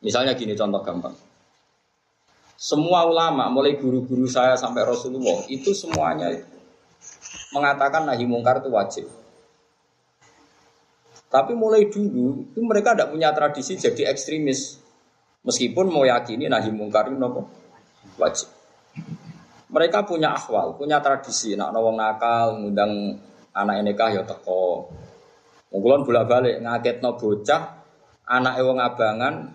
Misalnya 0.00 0.32
gini 0.38 0.56
contoh 0.56 0.80
gampang. 0.80 1.12
Semua 2.56 3.04
ulama, 3.04 3.48
mulai 3.52 3.76
guru-guru 3.76 4.24
saya 4.28 4.56
sampai 4.56 4.84
Rasulullah, 4.84 5.44
itu 5.48 5.72
semuanya 5.76 6.32
mengatakan 7.52 8.06
nahi 8.08 8.24
mungkar 8.24 8.64
itu 8.64 8.70
wajib. 8.72 9.06
Tapi 11.30 11.52
mulai 11.52 11.88
dulu 11.90 12.48
itu 12.48 12.60
mereka 12.64 12.94
tidak 12.94 13.12
punya 13.12 13.30
tradisi 13.34 13.76
jadi 13.76 14.08
ekstremis. 14.14 14.80
Meskipun 15.44 15.88
mau 15.88 16.04
yakini 16.04 16.48
nahi 16.48 16.68
mungkar 16.72 17.08
itu 17.08 17.16
nopo 17.16 17.59
wajib. 18.16 18.48
Mereka 19.70 20.02
punya 20.02 20.34
akhwal, 20.34 20.74
punya 20.74 20.98
tradisi. 20.98 21.54
Nak 21.54 21.70
nawang 21.70 21.94
nakal, 21.94 22.58
ngundang 22.58 23.22
anak 23.54 23.86
nikah 23.86 24.10
ya 24.10 24.22
teko. 24.26 24.90
Mungkulon 25.70 26.02
bolak 26.02 26.26
balik 26.26 26.58
ngaget 26.58 26.98
no 26.98 27.14
bocah, 27.14 27.62
anak 28.26 28.58
ewang 28.58 28.82
abangan, 28.82 29.54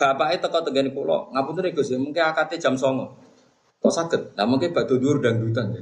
bapaknya 0.00 0.48
teko 0.48 0.64
tegen 0.64 0.96
pulau. 0.96 1.28
Ngapun 1.36 1.60
tuh 1.60 1.68
gus, 1.76 1.92
mungkin 1.92 2.24
akatnya 2.24 2.56
jam 2.56 2.74
songo. 2.80 3.20
Kok 3.80 3.88
sakit? 3.88 4.36
Nah 4.36 4.44
mungkin 4.44 4.76
batu 4.76 5.00
dur 5.00 5.24
dan 5.24 5.40
dutan. 5.40 5.72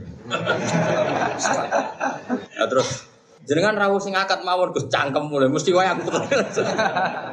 nah, 2.30 2.66
terus 2.70 3.10
jenengan 3.42 3.74
rawuh 3.74 3.98
sing 3.98 4.14
akad 4.14 4.46
mawon 4.46 4.70
Gus 4.70 4.86
cangkem 4.86 5.26
mulai 5.26 5.50
mesti 5.50 5.74
wae 5.74 5.90
aku 5.90 6.06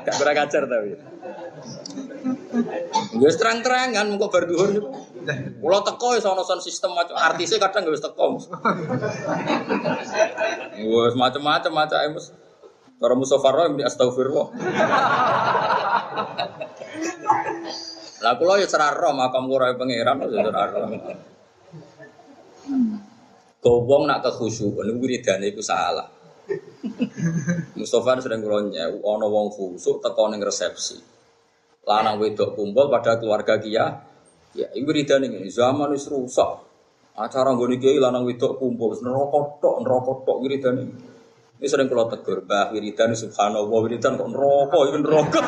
Gak 0.05 0.15
kurang 0.17 0.41
ajar 0.41 0.65
tapi. 0.65 0.97
Gue 3.15 3.31
terang-terangan 3.35 4.15
kok 4.15 4.31
bar 4.31 4.43
dhuwur 4.47 4.69
Pulau 5.59 5.81
teko 5.81 6.13
ya 6.15 6.21
sono 6.21 6.45
son 6.45 6.61
sistem 6.61 6.93
macam 6.93 7.17
artisnya 7.17 7.57
kadang 7.57 7.89
gak 7.89 7.97
teko. 7.97 8.37
Gue 10.77 11.05
macam-macam 11.17 11.71
macam 11.73 11.99
emus. 12.05 12.31
Para 12.95 13.11
Mustafa 13.17 13.49
Roy 13.51 13.75
astagfirullah. 13.83 14.47
Lah 18.23 18.33
kula 18.39 18.57
ya 18.63 18.67
cerah 18.69 18.95
roh 18.95 19.11
makam 19.11 19.51
kura 19.51 19.75
pangeran 19.75 20.23
ya 20.31 20.39
cerah 20.47 20.65
roh. 20.71 20.87
Gowong 23.59 24.03
nak 24.05 24.21
kekhusyukan 24.21 24.85
niku 24.85 24.97
wiridane 25.03 25.49
iku 25.49 25.59
salah. 25.65 26.05
Mustafa 27.73 28.21
sering 28.21 28.45
kulonya, 28.45 28.93
ana 28.93 29.25
wong 29.25 29.49
khusuk 29.49 29.99
teko 30.05 30.29
ning 30.29 30.39
resepsi. 30.39 31.14
Lanang 31.85 32.17
wedok 32.17 32.57
kumpul 32.57 32.89
pada 32.89 33.21
keluarga 33.21 33.61
kia. 33.61 34.01
Ya, 34.57 34.67
iku 34.73 34.89
wiridane 34.89 35.29
ngene, 35.29 35.49
zaman 35.53 35.93
wis 35.93 36.09
rusak. 36.09 36.65
Acara 37.15 37.53
nggone 37.53 37.77
kiai 37.77 38.01
lanang 38.01 38.25
wedok 38.25 38.57
kumpul, 38.57 38.91
neraka 38.99 39.61
tok, 39.61 39.75
neraka 39.85 40.11
tok 40.25 40.37
wiridane. 40.41 40.85
Ini 41.55 41.71
sering 41.71 41.87
kalau 41.87 42.11
tegur, 42.11 42.43
bah 42.43 42.67
wiridan 42.75 43.15
subhanallah, 43.15 43.79
wiridan 43.79 44.19
kok 44.19 44.27
neraka, 44.27 44.79
ini 44.91 44.99
neraka. 44.99 45.39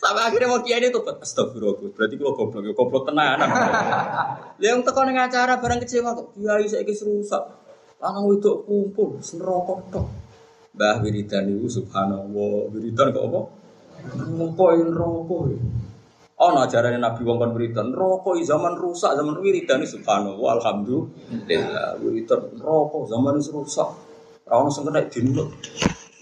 Sampai 0.00 0.22
akhirnya 0.26 0.48
mau 0.48 0.64
kiai 0.64 0.80
itu 0.80 0.98
astagfirullah. 0.98 1.92
Berarti 1.92 2.14
kalau 2.16 2.32
goblok, 2.32 2.62
ya 2.64 2.72
goblok 2.72 3.02
tenan. 3.12 3.38
Yang 4.64 4.88
tekan 4.88 5.04
ning 5.12 5.18
acara 5.20 5.60
barang 5.60 5.80
kecewa 5.84 6.16
kok 6.16 6.28
kiai 6.32 6.64
saiki 6.64 6.94
rusak. 7.04 7.42
Lanang 8.00 8.24
wedok 8.32 8.64
kumpul 8.64 9.20
neraka 9.20 9.74
tok. 9.92 10.06
Mbah 10.72 10.96
wiridan 11.04 11.52
itu 11.52 11.68
subhanallah, 11.68 12.72
wiridan 12.72 13.12
kok 13.12 13.24
apa? 13.28 13.40
Neraka 14.02 14.66
neraka. 14.82 15.38
Oh, 16.42 16.50
nah 16.50 16.66
ajaran 16.66 16.98
Nabi 16.98 17.22
wong 17.22 17.38
kon 17.38 17.54
wiridan, 17.54 17.94
neraka 17.94 18.34
zaman 18.42 18.74
rusak, 18.74 19.14
zaman 19.14 19.38
wiridan 19.38 19.78
subhanallah, 19.86 20.58
alhamdulillah. 20.58 22.02
Wiridan 22.02 22.40
neraka 22.58 22.98
zaman 23.06 23.38
rusak. 23.38 23.90
Ora 24.42 24.54
ono 24.58 24.68
sing 24.74 24.84
kena 24.84 25.06
dinut 25.06 25.48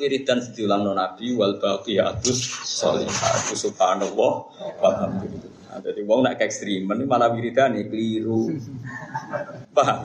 wiridan 0.01 0.39
diulang 0.53 0.87
no 0.87 0.93
Nabi 0.97 1.37
wal 1.37 1.57
baqiyatus 1.61 2.39
sholihatu 2.69 3.53
subhanallah 3.57 4.33
walhamdulillah. 4.81 5.51
Nah, 5.71 5.79
jadi 5.81 6.03
wong 6.03 6.27
nak 6.27 6.39
ekstrim 6.43 6.85
ini 6.85 7.05
malah 7.09 7.33
wiridan 7.33 7.75
nih 7.75 7.87
keliru. 7.89 8.55
Paham? 9.73 10.03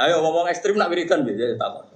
Ayo 0.00 0.24
ngomong 0.24 0.48
ekstrim 0.48 0.74
nak 0.80 0.88
wiridan 0.88 1.22
biasa 1.22 1.60
tak. 1.60 1.91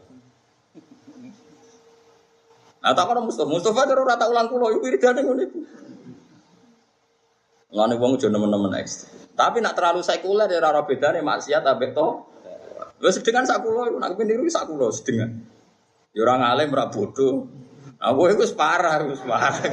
Nah, 2.87 2.95
tak 2.95 3.11
ono 3.11 3.27
Mustafa, 3.27 3.51
Mustafa 3.51 3.83
rata 3.83 4.31
ulang 4.31 4.47
kulo 4.47 4.79
wiridan 4.79 5.19
ngono 5.19 5.43
iku. 5.43 5.59
Ngene 7.75 7.95
wong 7.99 8.15
aja 8.15 8.31
nemen-nemen. 8.31 8.79
Tapi 9.35 9.59
nak 9.59 9.75
terlalu 9.75 10.07
sekuler 10.07 10.47
ya 10.47 10.63
ora 10.63 10.87
bedane 10.87 11.19
maksiat 11.19 11.67
ambek 11.67 11.99
to. 11.99 12.23
Wis 13.03 13.19
sedengan 13.19 13.43
sak 13.43 13.67
kulo 13.67 13.91
iku 13.91 13.99
nak 13.99 14.15
kepeniru 14.15 14.47
sak 14.47 14.71
kulo 14.71 14.95
sedengan. 14.95 15.35
Ya 16.15 16.23
orang 16.23 16.47
alim 16.47 16.71
ora 16.79 16.87
bodoh. 16.87 17.51
Aku 17.99 18.31
itu 18.31 18.47
parah, 18.55 19.03
itu 19.03 19.19
parah. 19.27 19.67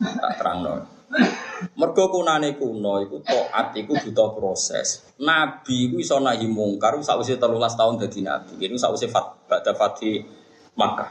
Tak 0.00 0.32
terang 0.40 0.58
no. 0.64 0.72
Mergo 1.76 2.08
kunane 2.08 2.56
kuno 2.56 3.04
iku 3.04 3.20
taat 3.20 3.76
iku 3.76 4.00
butuh 4.00 4.32
proses. 4.32 5.12
Nabi 5.20 5.92
iku 5.92 6.00
iso 6.00 6.16
nahi 6.24 6.48
mungkar 6.48 6.96
sakwise 7.04 7.36
13 7.36 7.52
tahun 7.52 8.00
dadi 8.00 8.24
nabi. 8.24 8.64
Ini 8.64 8.80
sakwise 8.80 9.12
fat 9.12 9.44
badha 9.44 9.76
fati 9.76 10.41
Makkah. 10.76 11.10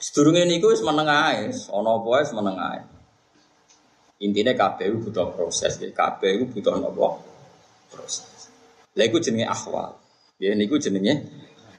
Sedurunge 0.00 0.48
niku 0.48 0.72
wis 0.72 0.80
meneng 0.80 1.08
ae, 1.08 1.52
ana 1.52 1.90
apa 1.96 2.08
wis 2.20 2.32
meneng 2.32 2.56
ae. 2.56 2.80
Intine 4.20 4.52
butuh 5.00 5.32
proses, 5.32 5.80
iku 5.80 6.44
butuh 6.48 6.76
napa? 6.76 7.20
Proses. 7.88 8.52
Lha 8.96 9.08
iku 9.08 9.16
jenenge 9.16 9.48
akhwal. 9.48 9.96
Ya 10.36 10.52
niku 10.52 10.76
jenenge 10.76 11.24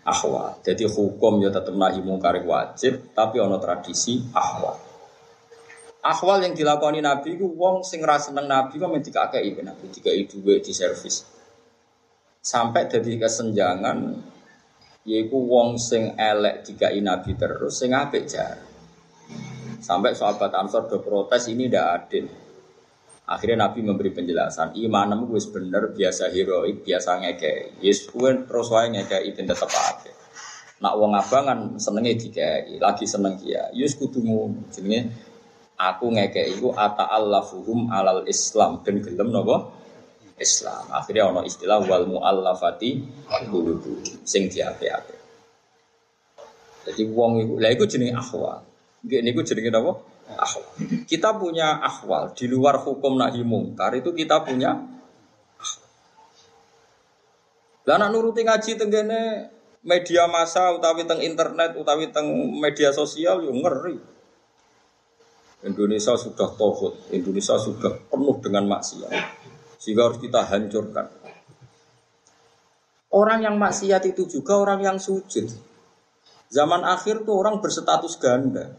akhwal. 0.01 0.57
Jadi 0.65 0.89
hukum 0.89 1.37
ya 1.41 1.53
tetep 1.53 1.77
nahi 1.77 2.01
mungkar 2.01 2.37
wajib, 2.41 3.13
tapi 3.13 3.37
ana 3.37 3.61
tradisi 3.61 4.25
akhwal. 4.33 4.77
Akhwal 6.01 6.41
yang 6.41 6.57
dilakoni 6.57 6.97
Nabi 6.97 7.37
ku 7.37 7.53
wong 7.53 7.85
sing 7.85 8.01
ra 8.01 8.17
seneng 8.17 8.49
Nabi 8.49 8.81
kok 8.81 8.89
men 8.89 9.05
dikakeki 9.05 9.61
Nabi 9.61 9.85
dikai 9.93 10.25
dhuwit 10.25 10.65
di 10.65 10.73
servis. 10.73 11.21
Sampai 12.41 12.89
jadi 12.89 13.21
kesenjangan 13.21 13.97
yaiku 15.05 15.37
wong 15.41 15.81
sing 15.81 16.13
elek 16.17 16.65
dikai 16.65 17.01
Nabi 17.01 17.33
terus 17.33 17.81
sing 17.81 17.91
apik 17.93 18.29
jar. 18.29 18.57
Sampai 19.81 20.13
sahabat 20.13 20.53
Ansor 20.53 20.85
do 20.85 21.01
protes 21.01 21.49
ini 21.49 21.65
ndak 21.65 21.87
adil. 21.89 22.25
Akhirnya 23.25 23.65
Nabi 23.65 23.81
memberi 23.81 24.11
penjelasan, 24.11 24.75
imanmu 24.75 25.31
wis 25.31 25.47
bener, 25.47 25.95
biasa 25.95 26.29
heroik, 26.29 26.83
biasa 26.83 27.23
ngekei. 27.23 27.79
Yes, 27.79 28.05
terus 28.11 28.67
wae 28.69 28.91
ngekei 28.91 29.31
ben 29.31 29.47
tetep 29.47 29.71
apik. 29.71 30.13
Nak 30.81 30.93
wong 30.97 31.15
abangan 31.15 31.59
senenge 31.79 32.17
dikei, 32.17 32.77
lagi 32.77 33.07
seneng 33.07 33.39
dia. 33.39 33.71
Yes 33.71 33.95
ngono. 33.97 34.67
Jenenge 34.69 34.99
aku 35.81 36.13
ngeke 36.13 36.43
iku 36.57 36.77
allafuhum 36.77 37.89
alal 37.89 38.25
Islam 38.29 38.85
dan 38.85 39.01
gelem 39.01 39.33
nopo 39.33 39.80
Islam. 40.41 40.89
Akhirnya 40.89 41.29
ono 41.29 41.45
istilah 41.45 41.79
wal 41.85 42.09
muallafati 42.09 42.89
qulubu 43.47 44.01
sing 44.25 44.49
diape-ape. 44.49 45.15
Jadi 46.89 47.01
wong 47.13 47.45
iku 47.45 47.53
lha 47.61 47.69
iku 47.69 47.85
jenenge 47.85 48.17
akhwal. 48.17 48.65
Nggih 49.05 49.21
niku 49.21 49.45
jenenge 49.45 49.69
napa? 49.69 50.01
Akhwal. 50.33 50.65
Kita 51.05 51.37
punya 51.37 51.77
akhwal 51.77 52.33
di 52.33 52.49
luar 52.49 52.81
hukum 52.81 53.21
nahi 53.21 53.45
mungkar 53.45 53.93
itu 53.93 54.09
kita 54.11 54.41
punya 54.41 54.89
Lah 57.81 57.97
nak 57.97 58.13
nuruti 58.13 58.45
ngaji 58.45 58.77
tenggene 58.77 59.49
media 59.81 60.29
massa 60.29 60.69
utawi 60.69 61.09
teng 61.09 61.17
internet 61.17 61.73
utawi 61.73 62.13
teng 62.13 62.29
media 62.61 62.93
sosial 62.93 63.41
yo 63.41 63.49
ngeri. 63.49 63.97
Indonesia 65.61 66.17
sudah 66.17 66.49
tohut, 66.57 66.97
Indonesia 67.13 67.53
sudah 67.57 67.93
penuh 68.09 68.37
dengan 68.41 68.65
maksiat. 68.65 69.40
Sehingga 69.81 70.05
harus 70.05 70.21
kita 70.21 70.45
hancurkan. 70.45 71.09
Orang 73.11 73.41
yang 73.41 73.57
maksiat 73.57 74.05
itu 74.05 74.29
juga 74.29 74.61
orang 74.61 74.85
yang 74.85 74.97
sujud. 75.01 75.49
Zaman 76.53 76.85
akhir 76.85 77.25
tuh 77.25 77.33
orang 77.33 77.57
berstatus 77.59 78.21
ganda. 78.21 78.77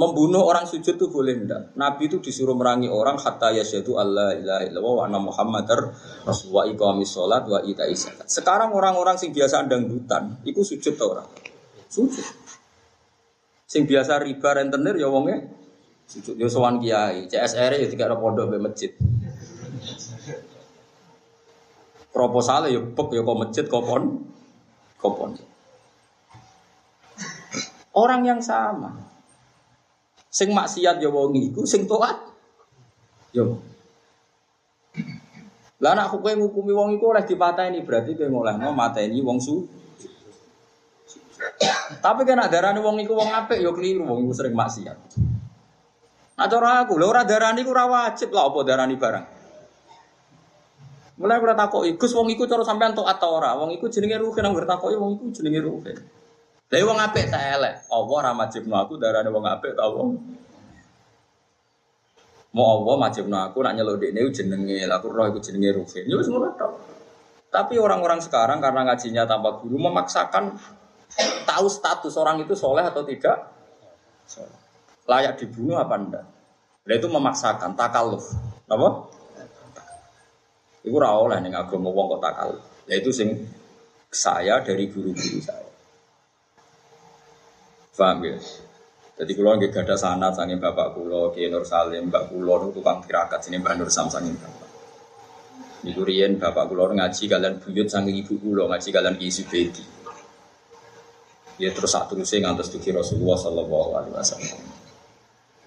Membunuh 0.00 0.40
orang 0.40 0.64
sujud 0.64 0.96
tuh 0.96 1.12
boleh 1.12 1.36
enggak? 1.36 1.76
Nabi 1.76 2.08
itu 2.08 2.24
disuruh 2.24 2.56
merangi 2.56 2.88
orang 2.88 3.20
hatta 3.20 3.52
yasyadu 3.52 4.00
Allah 4.00 4.32
ilaha 4.32 4.62
illallah 4.64 4.94
wa 4.96 5.02
anna 5.04 5.20
muhammadar 5.20 5.92
rasulullah 6.24 6.72
iqamis 6.72 7.10
sholat 7.10 7.44
wa 7.44 7.60
ita 7.60 7.84
zakat. 7.92 8.24
Sekarang 8.30 8.72
orang-orang 8.72 9.20
sing 9.20 9.36
biasa 9.36 9.68
dangdutan, 9.68 10.40
itu 10.46 10.64
sujud 10.64 10.94
tuh 10.96 11.08
orang. 11.12 11.28
Sujud. 11.90 12.24
Sing 13.68 13.84
biasa 13.84 14.24
riba 14.24 14.56
rentenir 14.56 14.98
ya 14.98 15.06
wongnya 15.06 15.46
Sujud 16.10 16.34
yo 16.34 16.50
sowan 16.50 16.82
kiai, 16.82 17.30
CSR 17.30 17.78
ya 17.78 17.86
tiga 17.86 18.10
pondok 18.18 18.50
be 18.50 18.58
masjid. 18.58 18.90
Proposal 22.10 22.70
ya 22.74 22.80
pek 22.82 23.08
ya 23.14 23.22
kok 23.22 23.38
masjid 23.38 23.66
kopon 23.70 24.02
kopon. 24.98 25.38
Orang 27.94 28.22
yang 28.26 28.42
sama. 28.42 28.94
Sing 30.30 30.54
maksiat 30.54 31.02
ya 31.02 31.10
wong 31.10 31.34
iku, 31.34 31.66
sing 31.66 31.90
taat 31.90 32.22
yo. 33.34 33.58
Lah 35.80 35.96
nek 35.96 36.12
kowe 36.12 36.30
ngukumi 36.30 36.70
wong 36.76 36.94
iku 36.94 37.10
oleh 37.10 37.24
dipateni 37.26 37.82
berarti 37.82 38.14
kowe 38.14 38.28
ngolehno 38.28 38.70
mateni 38.70 39.18
wong 39.24 39.38
su. 39.42 39.64
Tapi 41.98 42.22
kan 42.28 42.46
darane 42.46 42.78
wong 42.78 43.00
iku 43.02 43.16
wong 43.16 43.32
apik 43.32 43.58
ya 43.58 43.72
keliru 43.74 44.06
wong 44.06 44.28
iku 44.28 44.32
sering 44.36 44.54
maksiat. 44.54 44.98
Nah 46.36 46.48
cara 46.48 46.84
aku, 46.84 46.96
ora 47.00 47.26
darani 47.26 47.60
ku 47.66 47.72
ora 47.72 47.84
wajib 47.84 48.32
lah 48.32 48.48
apa 48.48 48.58
darani 48.64 48.96
barang. 48.96 49.39
Mulai 51.20 51.36
ora 51.36 51.52
takoki, 51.52 52.00
Gus 52.00 52.16
wong 52.16 52.32
iku 52.32 52.48
cara 52.48 52.64
sampean 52.64 52.96
tok 52.96 53.04
atau 53.04 53.36
ora? 53.36 53.52
Wong 53.52 53.76
iku 53.76 53.92
jenenge 53.92 54.16
ruhin 54.16 54.40
nang 54.40 54.56
takoki 54.56 54.96
wong 54.96 55.20
iku 55.20 55.24
jenenge 55.36 55.60
ruhin. 55.60 55.96
Lah 56.70 56.80
wong 56.80 56.96
apik 56.96 57.28
ta 57.28 57.36
elek. 57.36 57.84
Apa 57.92 58.08
ora 58.08 58.32
majibno 58.32 58.80
aku 58.80 58.96
darani 58.96 59.28
wong 59.28 59.44
apik 59.44 59.76
ta 59.76 59.84
wong. 59.84 60.16
Mau 62.56 62.66
Allah 62.72 62.96
majibno 62.96 63.36
aku 63.36 63.60
nak 63.60 63.76
nyeluk 63.76 64.00
dekne 64.00 64.32
jenenge, 64.32 64.88
aku 64.88 65.06
roh 65.12 65.28
iku 65.28 65.44
jenenge 65.44 65.76
ruhin. 65.76 66.08
Ya 66.08 66.16
wis 66.16 66.32
ngono. 66.32 66.56
Tapi 67.50 67.74
orang-orang 67.76 68.24
sekarang 68.24 68.62
karena 68.62 68.88
ngajinya 68.88 69.28
tanpa 69.28 69.60
guru 69.60 69.76
memaksakan 69.76 70.56
tahu 71.44 71.66
status 71.66 72.14
orang 72.16 72.40
itu 72.40 72.56
soleh 72.56 72.86
atau 72.86 73.04
tidak. 73.04 73.50
Layak 75.04 75.42
dibunuh 75.42 75.76
apa 75.76 75.94
enggak? 75.98 76.24
Nah 76.86 76.94
itu 76.94 77.08
memaksakan 77.10 77.74
takaluf. 77.74 78.24
Apa? 78.70 79.09
Iku 80.80 80.96
ora 80.96 81.12
oleh 81.16 81.38
ning 81.44 81.52
agama 81.52 81.92
wong 81.92 82.16
kok 82.16 82.22
takaluf. 82.24 82.62
Ya 82.88 82.96
itu 82.96 83.12
sing 83.12 83.36
saya 84.08 84.64
dari 84.64 84.88
guru-guru 84.88 85.38
saya. 85.38 85.70
Paham 88.00 88.24
ya? 88.24 88.40
Jadi 89.20 89.36
kalau 89.36 89.60
nggak 89.60 89.76
ada 89.84 89.96
sanat 90.00 90.32
sangin 90.32 90.56
bapak 90.56 90.96
kulo, 90.96 91.36
Kiai 91.36 91.52
Nur 91.52 91.68
Salim, 91.68 92.08
mbak 92.08 92.32
kulo 92.32 92.64
itu 92.64 92.80
tukang 92.80 93.04
tirakat 93.04 93.44
sini 93.44 93.60
mbak 93.60 93.76
Nur 93.76 93.92
Sam 93.92 94.08
sangin 94.08 94.32
bapak. 94.40 94.68
Di 95.84 95.92
Durian 95.92 96.40
bapak 96.40 96.64
kulo 96.72 96.88
ngaji 96.96 97.28
kalian 97.28 97.60
buyut 97.60 97.92
sangin 97.92 98.16
ibu 98.16 98.40
kulo 98.40 98.72
ngaji 98.72 98.88
kalian 98.88 99.20
isi 99.20 99.44
bedi. 99.44 99.84
Ya 101.60 101.68
terus 101.76 101.92
saat 101.92 102.08
terusnya 102.08 102.48
ngantos 102.48 102.72
tuh 102.72 102.80
Rasulullah 102.80 103.36
Sallallahu 103.36 103.90
Alaihi 104.00 104.14
Wasallam. 104.16 104.60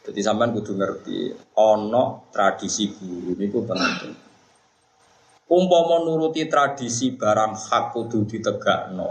Jadi 0.10 0.20
sampean 0.26 0.50
kudu 0.58 0.74
ngerti 0.74 1.18
ono 1.62 2.34
tradisi 2.34 2.90
guru 2.90 3.38
niku 3.38 3.62
penting. 3.62 4.33
Umpama 5.54 6.02
nuruti 6.02 6.50
tradisi 6.50 7.14
barang 7.14 7.54
hak 7.54 7.94
kudu 7.94 8.26
ditegakno. 8.26 9.10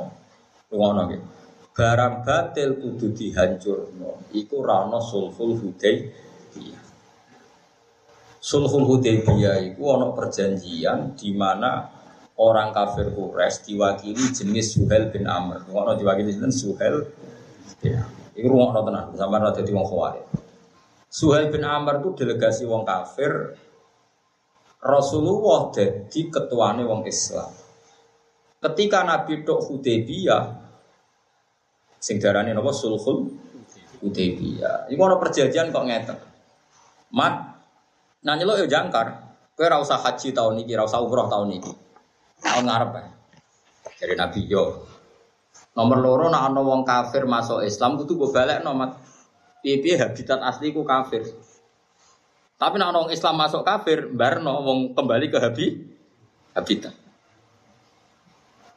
Ngono 0.74 1.00
nggih. 1.06 1.22
Barang 1.70 2.26
batil 2.26 2.82
kudu 2.82 3.14
dihancurno. 3.14 4.26
Iku 4.34 4.66
ra 4.66 4.82
ono 4.90 4.98
sulhul 4.98 5.54
hudaybiyah. 5.62 6.82
Sulhul 8.42 8.90
hudaybiyah 8.90 9.62
iku 9.70 9.94
ono 9.94 10.10
perjanjian 10.18 11.14
di 11.14 11.30
mana 11.30 11.86
orang 12.42 12.74
kafir 12.74 13.14
Quraisy 13.14 13.70
diwakili 13.70 14.34
jenis 14.34 14.74
Suhel 14.74 15.14
bin 15.14 15.30
Amr. 15.30 15.62
Ngono 15.70 15.94
diwakili 15.94 16.34
jenis 16.34 16.58
Suhel. 16.58 17.06
Ya. 17.86 18.02
Iku 18.34 18.50
ngono 18.50 18.82
tenan, 18.82 19.14
sampean 19.14 19.46
ra 19.46 19.54
dadi 19.54 19.70
wong. 19.70 19.86
Suhail 21.12 21.52
bin 21.52 21.60
Amr 21.60 22.00
itu 22.00 22.16
delegasi 22.16 22.64
wong 22.64 22.88
kafir. 22.88 23.54
Rasulullah 24.82 25.70
jadi 25.70 26.20
ketuane 26.26 26.82
wong 26.82 27.06
Islam. 27.06 27.54
Ketika 28.58 29.06
Nabi 29.06 29.46
Tok 29.46 29.62
Hudaybiyah, 29.70 30.42
sing 32.02 32.18
darani 32.18 32.50
napa 32.50 32.74
sulhul 32.74 33.30
Hudaybiyah. 34.02 34.90
Iku 34.90 35.00
ana 35.06 35.22
perjanjian 35.22 35.70
kok 35.70 35.86
ngeten. 35.86 36.18
Mat, 37.14 37.62
nah 38.26 38.34
nyeluk 38.34 38.58
yo 38.58 38.66
jangkar. 38.66 39.34
Kowe 39.54 39.68
ora 39.68 39.78
usah 39.78 40.02
haji 40.02 40.34
tahun 40.34 40.66
iki, 40.66 40.74
ora 40.74 40.98
umroh 40.98 41.30
tahun 41.30 41.62
iki. 41.62 41.72
Tahun 42.42 42.64
ngarep 42.66 42.90
ya. 42.98 43.04
Jadi 44.02 44.14
Nabi 44.18 44.40
yo. 44.50 44.64
Nomor 45.78 45.98
loro 46.02 46.26
nak 46.26 46.52
ana 46.52 46.60
wong 46.60 46.82
kafir 46.82 47.24
masuk 47.24 47.62
Islam 47.64 47.96
kudu 47.96 48.18
go 48.18 48.26
balik 48.28 48.60
nomat 48.60 48.98
piye 49.62 49.94
habitat 49.94 50.42
asli 50.42 50.74
ku 50.74 50.82
kafir. 50.82 51.22
Tapi 52.58 52.74
nak 52.78 52.94
orang 52.94 53.10
Islam 53.10 53.34
masuk 53.38 53.62
kafir, 53.66 54.10
barno 54.12 54.62
wong 54.62 54.78
kembali 54.94 55.26
ke 55.28 55.38
habi 55.42 55.66
habitat. 56.54 56.94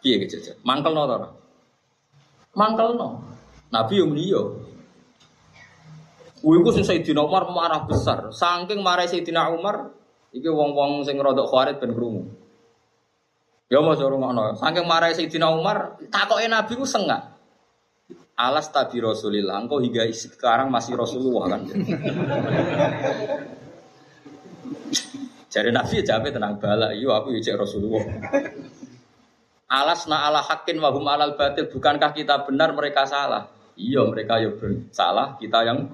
Piye 0.06 0.22
gitu 0.22 0.38
Mangkel 0.62 0.94
no 0.94 1.10
tora. 1.10 1.30
Mangkel 2.54 2.94
no. 2.94 3.26
Nabi 3.74 3.94
yang 3.98 4.14
liyo. 4.14 4.42
Kuwi 6.46 6.62
sing 6.78 6.86
Sayyidina 6.86 7.26
Umar 7.26 7.50
marah 7.50 7.90
besar. 7.90 8.30
Saking 8.30 8.86
marah 8.86 9.10
Sayyidina 9.10 9.50
Umar, 9.50 9.90
iki 10.30 10.46
wong-wong 10.46 11.02
sing 11.02 11.18
rodok 11.18 11.50
khawarit 11.50 11.82
ben 11.82 11.90
krungu. 11.90 12.30
Ya 13.66 13.82
suruh 13.82 14.22
ngono. 14.22 14.54
Saking 14.54 14.86
marah 14.86 15.10
Sayyidina 15.10 15.50
Umar, 15.50 15.98
takoke 16.14 16.46
Nabi 16.46 16.78
ku 16.78 16.86
sengak. 16.86 17.34
Alas 18.38 18.70
tabi 18.70 19.00
Rasulillah, 19.02 19.58
engkau 19.64 19.80
hingga 19.82 20.06
sekarang 20.12 20.70
masih 20.70 20.94
Rasulullah 20.94 21.56
kan. 21.56 21.66
Jadi 25.56 25.72
Nabi 25.72 26.04
jawab 26.04 26.28
tenang 26.36 26.60
bala, 26.60 26.91
iyo 26.91 27.15
aku 27.15 27.32
ya 27.39 27.56
Rasulullah. 27.56 28.04
Alas 29.72 30.04
na 30.12 30.28
ala 30.28 30.44
hakin 30.44 30.84
wahum 30.84 31.08
alal 31.08 31.39
batil, 31.39 31.72
bukankah 31.72 32.12
kita 32.12 32.44
benar 32.44 32.76
mereka 32.76 33.08
salah? 33.08 33.48
Iya 33.80 34.04
mereka 34.04 34.36
ya 34.44 34.52
salah, 34.91 35.39
kita 35.39 35.63
yang 35.63 35.88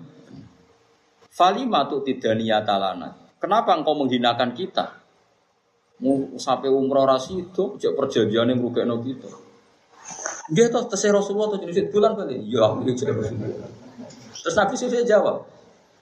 Falima 1.31 1.87
tuh 1.87 2.03
tidak 2.03 2.35
niat 2.43 2.67
talana. 2.67 3.15
Kenapa 3.39 3.71
engkau 3.79 3.95
menghinakan 3.95 4.51
kita? 4.51 4.99
Mau 6.03 6.35
sampai 6.35 6.67
umroh 6.67 7.07
rasi 7.07 7.39
itu, 7.39 7.79
cek 7.79 7.95
perjanjian 7.95 8.51
yang 8.51 8.59
rugi 8.59 9.15
kita. 9.15 9.31
Dia 10.51 10.67
tahu 10.67 10.91
terserah 10.91 11.23
Rasulullah 11.23 11.55
atau 11.55 11.63
jenis 11.63 11.87
bulan 11.87 12.19
kali. 12.19 12.51
Ya 12.51 12.67
aku 12.67 12.83
ya 12.83 13.15
Rasulullah. 13.15 13.69
Terus 14.35 14.55
Nabi 14.57 14.73
sih 14.75 14.89
jawab, 15.07 15.47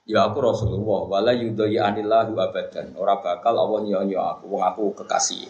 Ya 0.09 0.25
aku 0.25 0.41
Rasulullah, 0.41 1.05
wala 1.05 1.37
yudhai 1.37 1.77
anillahu 1.77 2.33
abadan. 2.33 2.97
Ora 2.97 3.21
bakal 3.21 3.53
Allah 3.53 3.85
nyanyi 3.85 4.17
aku, 4.17 4.49
wong 4.49 4.65
aku 4.65 5.05
kekasih. 5.05 5.45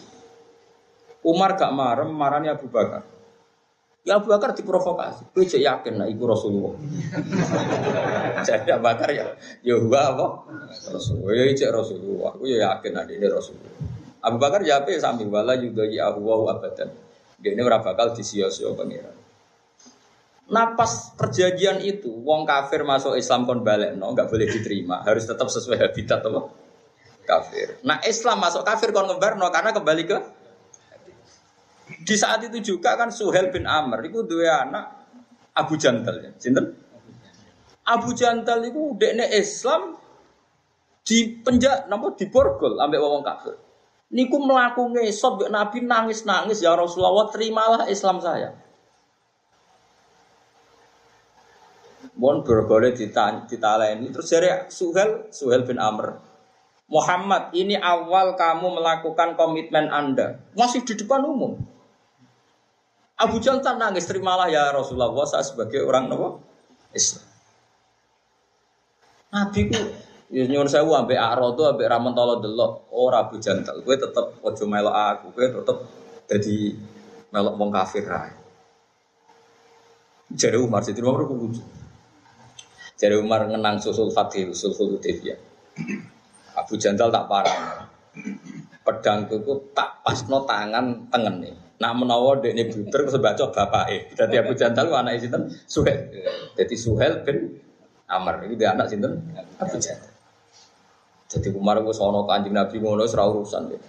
Umar 1.24 1.56
gak 1.56 1.72
marem, 1.72 2.12
marahnya 2.12 2.60
Abu 2.60 2.68
Bakar. 2.68 3.08
Ya 4.04 4.20
Abu 4.20 4.28
Bakar 4.28 4.52
diprovokasi. 4.52 5.32
Kowe 5.32 5.44
cek 5.44 5.64
yakin 5.64 6.00
lah 6.00 6.06
iku 6.12 6.28
Rasulullah. 6.28 6.76
Jadi 8.48 8.68
Abu 8.68 8.84
Bakar 8.84 9.08
ya, 9.12 9.32
ya 9.64 9.80
gua 9.80 10.12
apa? 10.12 10.26
Rasulullah. 10.92 11.40
Ya 11.40 11.44
cek 11.56 11.70
Rasulullah. 11.72 12.32
Aku 12.36 12.44
ya 12.44 12.58
yakin 12.68 12.92
lah 12.96 13.04
ini 13.08 13.26
Rasulullah. 13.28 13.72
Abu 14.20 14.36
Bakar 14.36 14.60
ya 14.60 14.84
apa 14.84 14.92
sambil 15.00 15.28
wala 15.28 15.56
yudhai 15.56 15.96
ahu 16.00 16.48
abadan. 16.48 16.92
Dia 17.40 17.56
ini 17.56 17.60
ora 17.64 17.80
bakal 17.80 18.12
disia-sia 18.12 18.68
pangeran. 18.76 19.19
Napas 20.50 21.14
perjanjian 21.14 21.78
itu, 21.78 22.10
wong 22.10 22.42
kafir 22.42 22.82
masuk 22.82 23.14
Islam 23.14 23.46
kon 23.46 23.62
balik, 23.62 23.94
no, 23.94 24.10
nggak 24.10 24.26
boleh 24.26 24.50
diterima, 24.50 25.06
harus 25.06 25.22
tetap 25.22 25.46
sesuai 25.46 25.78
habitat 25.78 26.26
apa? 26.26 26.50
Kafir. 27.22 27.78
Nah 27.86 28.02
Islam 28.02 28.42
masuk 28.42 28.66
kafir 28.66 28.90
kon 28.90 29.06
ngebar, 29.06 29.38
no, 29.38 29.46
karena 29.54 29.70
kembali 29.70 30.02
ke 30.10 30.18
di 32.02 32.14
saat 32.18 32.42
itu 32.46 32.58
juga 32.74 32.94
kan 32.94 33.10
Suhel 33.10 33.50
bin 33.50 33.66
Amr 33.66 34.06
itu 34.06 34.22
dua 34.26 34.66
anak 34.66 34.84
Abu 35.54 35.74
Jantal 35.74 36.22
ya. 36.22 36.30
Sinten? 36.38 36.74
Abu 37.86 38.14
Jantal 38.14 38.62
itu 38.66 38.94
dekne 38.94 39.26
Islam 39.34 39.98
di 41.02 41.42
penjak 41.42 41.90
di 42.18 42.26
borgol 42.30 42.78
ambek 42.78 43.00
wong 43.02 43.22
kafir. 43.26 43.54
Niku 44.10 44.42
melaku 44.42 44.90
ngesot 44.90 45.46
Nabi 45.50 45.86
nangis-nangis 45.86 46.62
ya 46.62 46.74
Rasulullah 46.74 47.30
terimalah 47.30 47.86
Islam 47.86 48.18
saya. 48.18 48.54
Bon 52.20 52.44
bergole 52.44 52.92
ditaleni 52.92 54.12
terus 54.12 54.28
dari 54.28 54.52
Suhel 54.68 55.32
Suhel 55.32 55.64
bin 55.64 55.80
Amr. 55.80 56.20
Muhammad, 56.90 57.54
ini 57.56 57.78
awal 57.78 58.36
kamu 58.36 58.76
melakukan 58.76 59.38
komitmen 59.38 59.88
Anda. 59.88 60.42
Masih 60.58 60.84
di 60.84 60.98
depan 60.98 61.22
umum. 61.24 61.56
Abu 63.14 63.38
Jahal 63.40 63.62
nangis, 63.78 64.04
terimalah 64.10 64.50
ya 64.50 64.68
Rasulullah 64.74 65.14
saya 65.24 65.46
sebagai 65.46 65.80
orang 65.86 66.10
nopo 66.10 66.42
Islam. 66.92 67.24
Nabi 69.30 69.70
ku 69.70 69.80
ya 70.34 70.44
nyuwun 70.50 70.66
sewu 70.66 70.92
ambek 70.98 71.16
Arodo 71.16 71.70
ambek 71.72 71.86
Ramontolo 71.86 72.42
delok 72.42 72.90
ora 72.90 73.24
Abu 73.24 73.38
Jantal. 73.38 73.80
Kowe 73.86 73.96
tetep 73.96 74.26
aja 74.42 74.64
melok 74.66 74.96
aku, 74.96 75.26
kowe 75.30 75.46
tetep 75.46 75.78
dadi 76.26 76.74
melok 77.30 77.54
wong 77.54 77.70
kafir 77.70 78.04
ae. 78.10 78.34
Jadi 80.34 80.58
Umar 80.58 80.82
jadi 80.82 80.98
Umar 81.06 81.22
ku 81.24 81.38
lucu. 81.38 81.79
Jadi 83.00 83.16
Umar 83.16 83.48
ngenang 83.48 83.80
susul 83.80 84.12
Fatih, 84.12 84.52
susul 84.52 85.00
Hudaybiyah. 85.00 85.40
Abu 86.52 86.76
Jandal 86.76 87.08
tak 87.08 87.24
parah. 87.32 87.88
Pedang 88.84 89.24
itu 89.24 89.40
tak 89.72 90.04
pas 90.04 90.20
no 90.28 90.44
tangan 90.44 91.08
tengen 91.08 91.40
nih. 91.40 91.54
Nak 91.80 91.96
menawa 91.96 92.36
dek 92.44 92.52
ini 92.52 92.68
buter 92.68 93.08
sebaca 93.08 93.44
bapak 93.48 93.84
eh. 93.88 94.02
Jadi 94.12 94.36
Abu 94.36 94.52
Jandal 94.52 94.92
anak 94.92 95.16
sinten 95.16 95.48
Suhel. 95.64 96.12
Jadi 96.52 96.74
Suhel 96.76 97.24
bin 97.24 97.56
Amr. 98.04 98.44
Ini 98.44 98.60
dia 98.60 98.76
anak 98.76 98.92
sinten 98.92 99.16
Abu 99.56 99.80
Jandal. 99.80 100.12
Jadi 101.30 101.48
Umar 101.56 101.80
itu 101.80 101.94
sono 101.96 102.26
kanjeng 102.28 102.52
Nabi 102.52 102.82
ngono 102.82 103.06
serah 103.08 103.30
urusan 103.32 103.70
deh. 103.70 103.80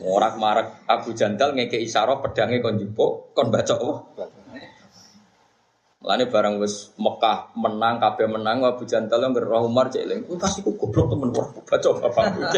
Morak 0.00 0.40
marak 0.40 0.88
Abu 0.88 1.12
Jandal 1.12 1.52
ngeke 1.52 1.76
isaroh 1.76 2.24
pedangnya 2.24 2.64
kon 2.64 2.80
jupuk 2.80 3.36
kon 3.36 3.52
baca 3.52 3.76
oh. 3.76 4.08
Lani 6.02 6.26
barang 6.26 6.58
wis 6.58 6.90
Mekah 6.98 7.54
menang, 7.54 8.02
kabeh 8.02 8.26
menang, 8.26 8.66
Abu 8.66 8.82
Jantal 8.82 9.22
yang 9.22 9.30
gerah 9.38 9.62
Umar 9.62 9.86
cek 9.86 10.02
leng. 10.02 10.26
pasti 10.34 10.58
ku 10.66 10.74
goblok 10.74 11.14
temen 11.14 11.30
wah 11.30 11.46
baca 11.62 11.88
bapakku. 12.02 12.42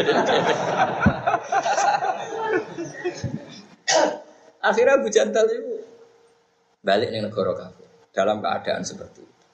Akhirnya 4.65 4.97
Abu 4.97 5.13
Jantal 5.13 5.45
itu 5.45 5.77
balik 6.81 7.13
nih 7.13 7.21
negara 7.21 7.53
kafir 7.53 7.85
dalam 8.09 8.41
keadaan 8.41 8.81
seperti 8.81 9.21
itu. 9.21 9.45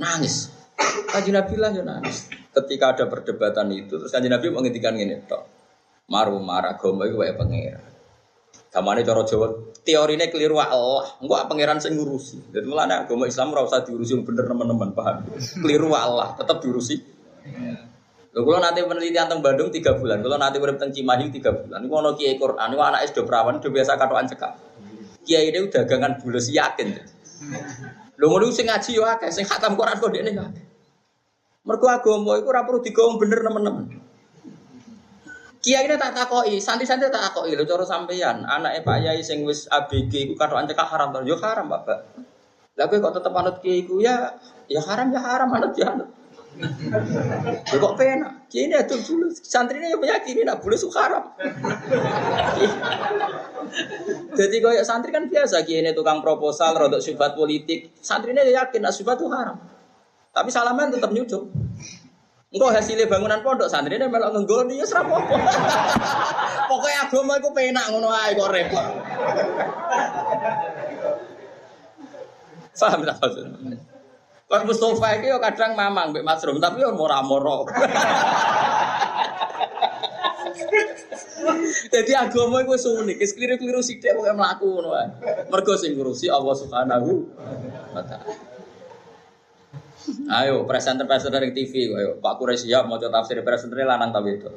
Nangis. 0.00 0.48
Kaji 1.12 1.30
Nabi 1.36 1.54
lah 1.60 1.76
ya 1.76 1.84
nangis. 1.84 2.32
Ketika 2.56 2.96
ada 2.96 3.04
perdebatan 3.04 3.68
itu, 3.72 4.00
terus 4.00 4.08
kaji 4.08 4.32
Nabi 4.32 4.48
menghentikan 4.48 4.96
ini, 4.96 5.20
tok. 5.28 5.44
Maru 6.08 6.40
marah 6.40 6.80
gomo 6.80 7.04
itu 7.04 7.20
kayak 7.20 7.36
pengira. 7.36 7.95
Kamane 8.76 9.00
cara 9.00 9.24
Jawa 9.24 9.72
teorine 9.88 10.28
keliru 10.28 10.60
Allah, 10.60 11.16
enggak 11.24 11.48
pangeran 11.48 11.80
sing 11.80 11.96
ngurusi. 11.96 12.52
Dadi 12.52 12.68
mulane 12.68 12.92
agama 12.92 13.24
Islam 13.24 13.56
ora 13.56 13.64
usah 13.64 13.80
diurusi 13.80 14.20
bener 14.20 14.44
teman-teman, 14.44 14.92
paham? 14.92 15.24
Keliru 15.64 15.96
Allah, 15.96 16.36
tetap 16.36 16.60
diurusi. 16.60 17.00
Lho 18.36 18.44
kula 18.44 18.60
nanti 18.60 18.84
penelitian 18.84 19.32
teng 19.32 19.40
Bandung 19.40 19.72
3 19.72 19.80
bulan, 19.96 20.20
kula 20.20 20.36
nanti 20.36 20.60
urip 20.60 20.76
teng 20.76 20.92
Cimahi 20.92 21.32
3 21.32 21.40
bulan. 21.64 21.78
Niku 21.80 21.94
ana 21.96 22.12
kiai 22.12 22.36
Quran, 22.36 22.68
niku 22.68 22.82
anak 22.84 23.00
SD 23.08 23.24
perawan 23.24 23.56
udah 23.64 23.70
biasa 23.72 23.96
katokan 23.96 24.28
cekak. 24.28 24.52
Kiai 25.24 25.48
ini 25.48 25.72
dagangan 25.72 26.20
bulus 26.20 26.52
yakin. 26.52 27.00
Lho 28.20 28.26
ngono 28.28 28.52
sing 28.52 28.68
ngaji 28.68 28.90
yo 28.92 29.08
akeh, 29.08 29.32
sing 29.32 29.48
khatam 29.48 29.72
Quran 29.72 29.96
kok 29.96 30.12
dekne 30.12 30.36
akeh. 30.36 30.64
Mergo 31.64 31.88
agama 31.88 32.36
iku 32.36 32.52
ora 32.52 32.68
perlu 32.68 32.84
digawe 32.84 33.16
bener 33.16 33.40
teman-teman. 33.40 33.95
Kiai 35.66 35.82
ini 35.82 35.98
tak 35.98 36.14
takoi, 36.14 36.62
santri-santri 36.62 37.10
tak 37.10 37.26
takoi. 37.26 37.58
Lo 37.58 37.66
coro 37.66 37.82
sampeyan, 37.82 38.46
anak 38.46 38.86
Pak 38.86 39.02
Yai 39.02 39.18
sing 39.18 39.42
wis 39.42 39.66
ABG, 39.66 40.30
iku 40.30 40.38
kata 40.38 40.62
anjek 40.62 40.78
haram 40.78 41.10
tuh, 41.10 41.26
yo 41.26 41.34
haram 41.42 41.66
bapak. 41.66 42.06
Lah 42.78 42.86
kok 42.86 43.10
tetep 43.18 43.34
anut 43.34 43.58
kiai 43.58 43.82
ku 43.82 43.98
ya, 43.98 44.30
ya 44.70 44.78
haram 44.86 45.10
ya 45.10 45.18
haram 45.18 45.50
anut 45.58 45.74
ya 45.74 45.90
anut. 45.90 46.06
Ya 47.66 47.76
kok 47.82 47.98
pena, 47.98 48.46
kiai 48.46 48.70
ini 48.70 48.78
adul 48.78 49.02
dulu, 49.02 49.26
santri 49.42 49.82
ini 49.82 49.98
punya 49.98 50.22
kiri 50.22 50.46
nak 50.46 50.62
boleh 50.62 50.78
suka 50.78 51.02
haram. 51.02 51.34
Jadi 54.38 54.54
kau 54.62 54.70
santri 54.86 55.10
kan 55.10 55.26
biasa, 55.26 55.66
kiai 55.66 55.82
ini 55.82 55.90
tukang 55.98 56.22
proposal, 56.22 56.78
rodok 56.78 57.02
syubhat 57.02 57.34
politik, 57.34 57.90
santri 57.98 58.30
ini 58.30 58.54
yakin 58.54 58.86
nak 58.86 58.94
syubhat 58.94 59.18
itu 59.18 59.26
haram. 59.34 59.58
Tapi 60.30 60.46
salaman 60.46 60.94
tetap 60.94 61.10
nyucuk. 61.10 61.65
Engkau 62.56 62.72
hasilnya 62.72 63.04
bangunan 63.04 63.44
pondok 63.44 63.68
santri 63.68 64.00
ini 64.00 64.08
melok 64.08 64.32
ngenggoni 64.32 64.80
ya 64.80 64.88
serap 64.88 65.12
apa. 65.12 65.36
Pokoknya 66.72 67.04
agama 67.04 67.36
itu 67.36 67.52
penak 67.52 67.92
ngono 67.92 68.08
ae 68.08 68.32
kok 68.32 68.48
repot. 68.48 68.86
Paham 72.80 73.04
tak 73.04 73.16
maksudnya? 73.20 73.76
Pak 74.46 74.62
Mustafa 74.64 75.20
itu 75.20 75.36
kadang 75.36 75.76
mamang 75.76 76.16
mbek 76.16 76.24
Mas 76.24 76.40
Rum 76.48 76.56
tapi 76.56 76.80
yo 76.80 76.96
mora-moro. 76.96 77.68
Jadi 81.92 82.12
agama 82.16 82.64
itu 82.64 82.72
unik, 82.88 83.16
keliru-keliru 83.36 83.84
sithik 83.84 84.16
pokoke 84.16 84.32
mlaku 84.32 84.80
ngono 84.80 84.96
ae. 84.96 85.12
Mergo 85.52 85.76
sing 85.76 85.92
ngurusi 85.92 86.32
Allah 86.32 86.56
Subhanahu 86.56 87.20
wa 87.92 88.00
taala. 88.00 88.55
Ayo 90.30 90.62
presenter-presenter 90.66 91.50
di 91.50 91.52
TV, 91.52 91.90
ayo 91.90 92.22
Pak 92.22 92.38
Kures 92.38 92.62
siap 92.62 92.86
mau 92.86 92.98
coba 92.98 93.20
tafsir 93.20 93.42
presenter 93.42 93.82
lanang 93.82 94.14
tapi 94.14 94.38
itu. 94.38 94.50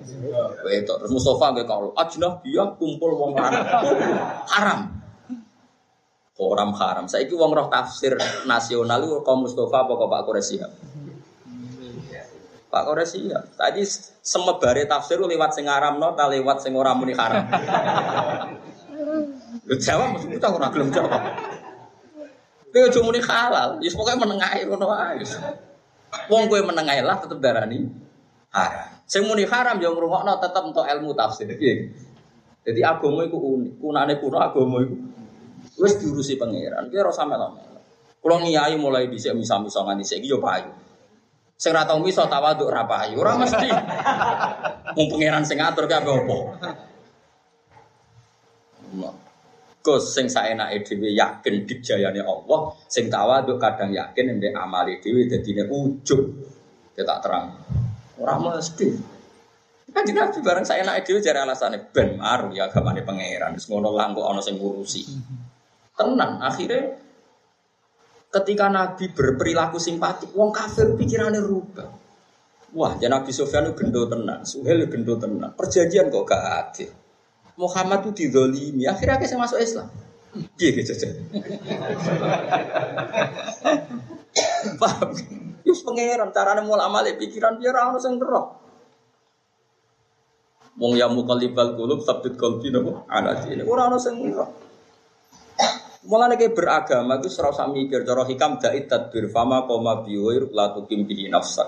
Itu 0.69 0.93
terus 0.99 1.11
Mustafa 1.11 1.57
gue 1.57 1.65
kalau 1.65 1.93
ajnah 1.97 2.41
dia 2.45 2.63
kumpul 2.77 3.17
wong 3.17 3.33
lanang 3.33 3.65
haram. 4.45 4.79
Orang 6.39 6.71
haram. 6.77 7.05
Saya 7.11 7.27
itu 7.27 7.35
wong 7.35 7.51
roh 7.51 7.67
tafsir 7.67 8.15
nasional 8.47 9.03
itu 9.03 9.19
kaum 9.25 9.43
Mustafa 9.43 9.83
apa 9.83 9.93
Pak 9.97 10.21
Kures 10.23 10.47
siap? 10.53 10.71
Pak 12.69 12.83
Kores 12.85 13.17
iya. 13.17 13.41
Tadi 13.57 13.81
semebare 14.21 14.85
tafsir 14.85 15.17
lewat 15.17 15.57
sing 15.57 15.65
haram 15.65 15.97
no, 15.97 16.13
ta 16.13 16.29
lewat 16.29 16.61
sing 16.61 16.77
ora 16.77 16.93
muni 16.93 17.17
haram. 17.17 17.49
Lu 19.65 19.75
jawab 19.77 20.17
mesti 20.17 20.37
kita 20.37 20.47
ora 20.53 20.69
gelem 20.69 20.93
jawab. 20.93 21.21
Kowe 22.69 22.85
aja 22.85 22.99
muni 23.01 23.17
halal, 23.17 23.81
ya 23.81 23.89
pokoke 23.89 24.13
menengahi 24.13 24.61
ngono 24.69 24.85
wae. 24.93 25.25
Wong 26.29 26.45
kowe 26.45 26.61
menengahi 26.61 27.01
lah 27.01 27.17
tetep 27.17 27.41
darani 27.41 27.89
haram. 28.53 28.89
Sing 29.09 29.25
muni 29.25 29.45
haram 29.49 29.81
ya 29.81 29.89
ngrungokno 29.89 30.37
tetep 30.37 30.63
entuk 30.69 30.85
ilmu 30.85 31.17
tafsir. 31.17 31.49
Jadi 32.61 32.81
agama 32.85 33.25
iku 33.25 33.37
unik. 33.37 33.81
Kunane 33.81 34.13
kuno 34.21 34.37
agama 34.37 34.85
iku 34.85 34.95
wis 35.81 35.97
diurusi 35.97 36.37
pangeran. 36.37 36.93
Ki 36.93 36.97
ora 37.01 37.09
sampe 37.09 37.33
lama. 37.33 37.57
Kalau 38.19 38.37
niai 38.43 38.75
mulai 38.77 39.09
dhisik 39.09 39.33
misa-misa 39.33 39.81
nganti 39.81 40.05
saiki 40.05 40.29
yo 40.29 40.37
payu. 40.37 40.69
Sing 41.57 41.73
ra 41.73 41.87
tau 41.89 41.97
misa 42.03 42.29
tawaduk 42.29 42.69
ra 42.69 42.85
payu, 42.85 43.17
ora 43.17 43.33
mesti. 43.39 43.69
Wong 44.93 45.07
pangeran 45.09 45.41
sing 45.41 45.57
ngatur 45.57 45.89
ki 45.89 45.95
apa. 45.97 46.37
Gus 49.79 50.11
sing 50.11 50.27
saenake 50.27 50.83
dhewe 50.83 51.15
yakin 51.15 51.63
dijayane 51.63 52.19
Allah, 52.19 52.75
sing 52.91 53.07
tawaduk 53.07 53.55
kadang 53.55 53.95
yakin 53.95 54.35
ndek 54.35 54.51
amale 54.51 54.99
dhewe 54.99 55.23
dadine 55.25 55.63
ujug. 55.71 56.23
Tak 56.99 57.19
terang. 57.23 57.55
Ora 58.19 58.35
mesti. 58.35 58.91
Kan 59.89 60.03
Nabi 60.03 60.39
bareng 60.43 60.67
saya 60.67 60.83
enak 60.83 61.07
dhewe 61.07 61.23
jare 61.23 61.39
alasane 61.47 61.79
ben 61.95 62.19
maru 62.19 62.51
ya 62.51 62.67
agamane 62.67 63.07
pangeran. 63.07 63.55
Wis 63.55 63.71
ngono 63.71 63.95
lah 63.95 64.11
kok 64.11 64.27
ana 64.27 64.41
sing 64.43 64.59
ngurusi. 64.59 65.03
Tenang, 65.95 66.43
akhirnya 66.43 66.99
ketika 68.29 68.67
Nabi 68.67 69.11
berperilaku 69.15 69.79
simpatik, 69.79 70.31
wong 70.35 70.51
kafir 70.51 70.95
pikirannya 70.95 71.39
rubah. 71.39 71.89
Wah, 72.75 72.93
ya 73.01 73.09
Nabi 73.09 73.33
Sufyan 73.33 73.65
itu 73.65 73.73
gendo 73.81 74.05
tenang, 74.05 74.45
Suhel 74.45 74.85
gendo 74.85 75.17
tenang. 75.17 75.57
Perjanjian 75.57 76.13
kok 76.13 76.23
gak 76.29 76.43
adil. 76.45 76.91
Muhammad 77.59 78.07
itu 78.07 78.11
didolimi, 78.23 78.87
akhirnya 78.87 79.19
saya 79.27 79.43
masuk 79.43 79.59
Islam. 79.59 79.91
Iya 80.55 80.69
gitu 80.79 80.93
saja. 80.95 81.19
Paham? 84.79 85.09
Yus 85.67 85.83
pangeran, 85.83 86.31
caranya 86.31 86.63
mulai 86.63 86.87
amale 86.87 87.19
pikiran 87.19 87.59
biar 87.59 87.75
orang 87.75 87.99
sing 87.99 88.15
roh. 88.15 88.55
Wong 90.79 90.95
yang 90.95 91.11
mukalibal 91.11 91.75
kulub 91.75 91.99
sabit 92.07 92.39
kalbi 92.39 92.71
nopo 92.71 93.03
ala 93.11 93.35
ini. 93.51 93.67
Orang 93.67 93.91
orang 93.91 93.99
sing 93.99 94.15
roh. 94.31 94.49
Mulane 96.07 96.39
kayak 96.39 96.55
beragama 96.55 97.19
itu 97.19 97.27
serau 97.27 97.51
sami 97.51 97.85
mikir 97.85 98.07
cara 98.07 98.23
hikam 98.23 98.55
dait 98.55 98.87
tadbir 98.87 99.27
fama 99.27 99.67
koma 99.67 99.99
biwir 99.99 100.47
la 100.55 100.71
tukim 100.71 101.03
bihi 101.03 101.27
nafsak. 101.27 101.67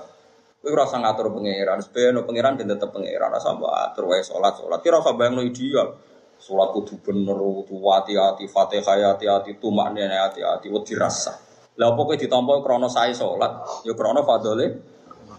Kowe 0.62 0.70
ora 0.78 0.86
usah 0.86 1.02
ngatur 1.02 1.34
pangeran, 1.34 1.82
sebenarnya 1.82 2.22
pangeran 2.22 2.54
dan 2.54 2.78
tetep 2.78 2.94
pangeran 2.94 3.34
ora 3.34 3.42
sampe 3.42 3.66
atur 3.66 4.14
wae 4.14 4.22
salat 4.22 4.54
salat. 4.62 4.78
Kira 4.86 5.02
usah 5.02 5.18
bayangno 5.18 5.42
ideal. 5.42 5.98
Salat 6.38 6.70
kudu 6.74 7.02
bener, 7.02 7.34
kudu 7.38 7.82
hati-hati, 7.82 8.46
Fatihah 8.46 9.14
hati-hati, 9.14 9.58
tumakne 9.58 10.06
hati-hati, 10.06 10.70
wedi 10.70 10.94
rasa. 10.94 11.34
Lah 11.82 11.98
apa 11.98 12.02
kowe 12.06 12.14
ditampa 12.14 12.62
krana 12.62 12.86
sae 12.86 13.10
salat, 13.10 13.82
ya 13.82 13.98
fadhole 13.98 14.66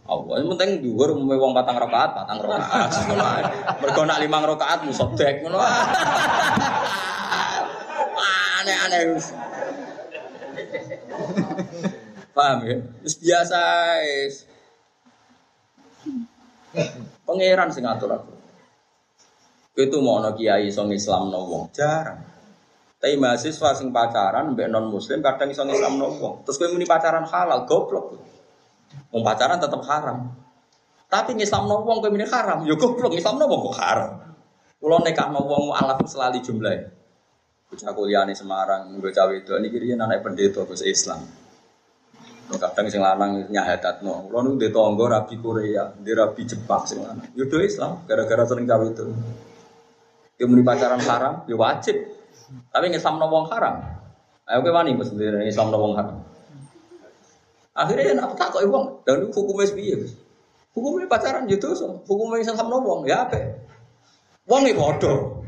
Allah. 0.03 0.35
Yang 0.43 0.49
penting 0.59 0.71
dhuwur 0.83 1.15
umume 1.15 1.39
wong 1.39 1.55
patang 1.55 1.79
rakaat, 1.79 2.11
patang 2.19 2.43
rakaat. 2.43 2.91
Mergo 3.83 4.03
nak 4.03 4.19
limang 4.19 4.43
rakaat 4.43 4.83
musobek 4.83 5.47
ngono. 5.47 5.63
Aneh-aneh. 8.63 9.23
Paham 12.35 12.59
ya? 12.67 12.77
Terus 13.07 13.17
biasa. 13.23 13.63
Pangeran 17.27 17.69
sing 17.69 17.85
ngatur 17.85 18.11
aku. 18.17 18.33
Itu 19.77 20.05
mau 20.05 20.21
no 20.21 20.37
kiai 20.37 20.69
song 20.69 20.93
Islam 20.93 21.33
no 21.33 21.49
wong 21.49 21.73
jarang. 21.73 22.21
Tapi 23.03 23.19
mahasiswa 23.19 23.75
sing 23.75 23.91
pacaran 23.91 24.53
mbek 24.55 24.69
non 24.71 24.87
muslim 24.93 25.25
kadang 25.25 25.51
iso 25.51 25.65
Islam 25.65 25.97
no 25.97 26.13
wong. 26.17 26.45
Terus 26.47 26.57
kowe 26.61 26.69
muni 26.71 26.85
pacaran 26.85 27.25
halal 27.25 27.65
goblok. 27.65 28.21
Wong 29.11 29.23
pacaran 29.25 29.59
tetap 29.59 29.81
haram. 29.89 30.29
Tapi 31.09 31.37
Islam 31.41 31.67
no 31.67 31.83
wong 31.83 31.99
kowe 32.05 32.11
muni 32.13 32.29
haram, 32.29 32.65
yo 32.69 32.77
goblok 32.77 33.17
Islam 33.17 33.41
no 33.41 33.49
wong 33.49 33.61
kok 33.73 33.77
haram. 33.81 34.13
Kulo 34.79 34.99
nekakno 35.03 35.41
wong 35.45 35.73
alaf 35.73 36.05
selali 36.07 36.43
jumlah. 36.43 37.03
Bocah 37.73 37.97
kuliah 37.97 38.29
Semarang, 38.37 39.01
bocah 39.01 39.33
itu 39.33 39.57
ini 39.57 39.73
kiri 39.73 39.97
anak 39.97 40.21
pendeta 40.21 40.61
bahasa 40.69 40.85
Islam. 40.85 41.25
Kadang 42.51 42.87
sing 42.91 43.01
lanang 43.03 43.47
nyahadatno. 43.49 44.29
Kulo 44.29 44.39
nu 44.43 44.51
di 44.59 44.69
tonggo 44.75 45.07
rabi 45.07 45.39
Korea, 45.39 45.95
di 45.95 46.13
rabi 46.13 46.43
Jepang 46.43 46.83
sing 46.85 47.01
lanang. 47.01 47.31
Yo 47.39 47.47
Islam 47.49 48.03
gara-gara 48.05 48.45
sering 48.45 48.67
cawe 48.67 48.87
itu. 48.87 49.07
Yo 50.41 50.45
muni 50.51 50.67
pacaran 50.67 51.01
haram, 51.01 51.47
yo 51.47 51.55
wajib. 51.61 51.97
Tapi 52.69 52.93
Islam 52.93 53.23
no 53.23 53.31
wong 53.31 53.47
haram. 53.49 53.79
Ayo 54.49 54.59
kowe 54.61 54.73
wani 54.75 54.99
Mas 54.99 55.15
Islam 55.15 55.71
no 55.71 55.79
wong 55.79 55.95
haram. 55.95 56.17
Akhirnya 57.73 58.13
ya 58.13 58.15
nak 58.19 58.37
tak 58.37 58.53
kok 58.53 58.61
wong, 58.69 59.01
dan 59.09 59.33
hukumnya 59.33 59.65
piye, 59.73 59.97
Hukumnya 60.77 61.09
pacaran 61.09 61.49
gitu, 61.49 61.73
so. 61.73 62.05
hukumnya 62.05 62.45
Islam 62.45 62.69
no 62.69 62.85
wong, 62.85 63.09
ya 63.09 63.25
apa? 63.25 63.65
Wong 64.45 64.69
iki 64.69 64.77
padha. 64.77 65.41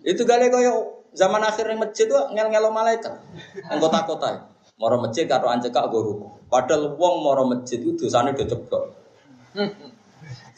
Itu 0.00 0.22
gale 0.24 0.48
koyo 0.48 1.04
zaman 1.12 1.44
akhir 1.44 1.68
ning 1.68 1.82
masjid 1.82 2.08
tuh 2.08 2.32
ngel-ngelo 2.32 2.72
malaikat. 2.72 3.20
Anggota 3.68 4.06
kota. 4.08 4.28
Moro 4.76 5.00
masjid 5.00 5.24
karo 5.24 5.48
anjekak 5.48 5.88
go 5.88 6.04
ruku. 6.04 6.28
Padahal 6.52 6.92
wong 7.00 7.24
moro 7.24 7.48
masjid 7.48 7.80
itu 7.80 7.96
dosane 7.96 8.36
do 8.36 8.44
ceblok. 8.44 8.92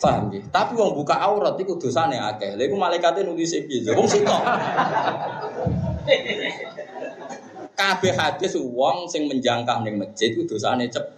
Paham 0.02 0.35
ya? 0.35 0.42
Tapi 0.50 0.74
wong 0.74 0.98
buka 0.98 1.14
aurat 1.22 1.54
iku 1.54 1.78
dosane 1.78 2.18
akeh. 2.18 2.59
Lha 2.59 2.66
iku 2.66 2.74
malaikate 2.74 3.22
nulis 3.22 3.54
piye? 3.62 3.94
Wong 3.94 4.11
sitok. 4.11 4.42
Kabeh 7.78 8.12
hadis 8.18 8.59
wong 8.59 9.07
sing 9.07 9.31
menjangkah 9.31 9.87
ning 9.87 10.02
masjid 10.02 10.35
itu 10.35 10.42
dosane 10.50 10.90
cep. 10.90 11.14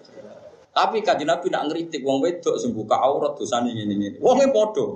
Tapi 0.76 1.00
kanjeng 1.00 1.32
Nabi 1.32 1.48
nak 1.48 1.72
ngritik 1.72 2.04
wong 2.04 2.20
wedok 2.20 2.60
sing 2.60 2.76
buka 2.76 3.00
aurat 3.00 3.32
dosane 3.32 3.72
ngene-ngene. 3.72 4.20
Wonge 4.20 4.44
padha. 4.52 4.86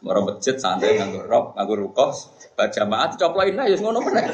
Moro 0.00 0.20
masjid 0.30 0.54
santai 0.56 0.96
nganggo 0.96 1.26
rok, 1.28 1.58
nganggo 1.58 1.74
rukos, 1.76 2.32
baca 2.56 2.82
maat 2.88 3.18
coplokin 3.20 3.60
ae 3.60 3.76
ngono 3.76 4.00
meneh. 4.00 4.24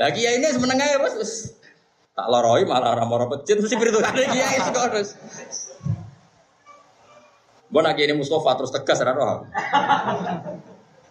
Lagi 0.00 0.24
ya 0.24 0.32
ini 0.32 0.48
semeneng 0.48 0.80
ae 0.80 0.96
wis 1.04 1.52
tak 2.16 2.26
loroi 2.32 2.64
malah 2.64 2.96
ora 2.96 3.04
moro 3.04 3.28
masjid 3.28 3.60
mesti 3.60 3.76
perhitungane 3.76 4.24
kiai 4.32 4.56
kok 4.56 4.72
terus. 4.88 5.20
Mbok 7.68 7.80
nak 7.84 8.00
ini 8.00 8.16
Mustafa 8.16 8.56
terus 8.56 8.72
tegas 8.72 8.98
ora 9.04 9.12
roh. 9.12 9.44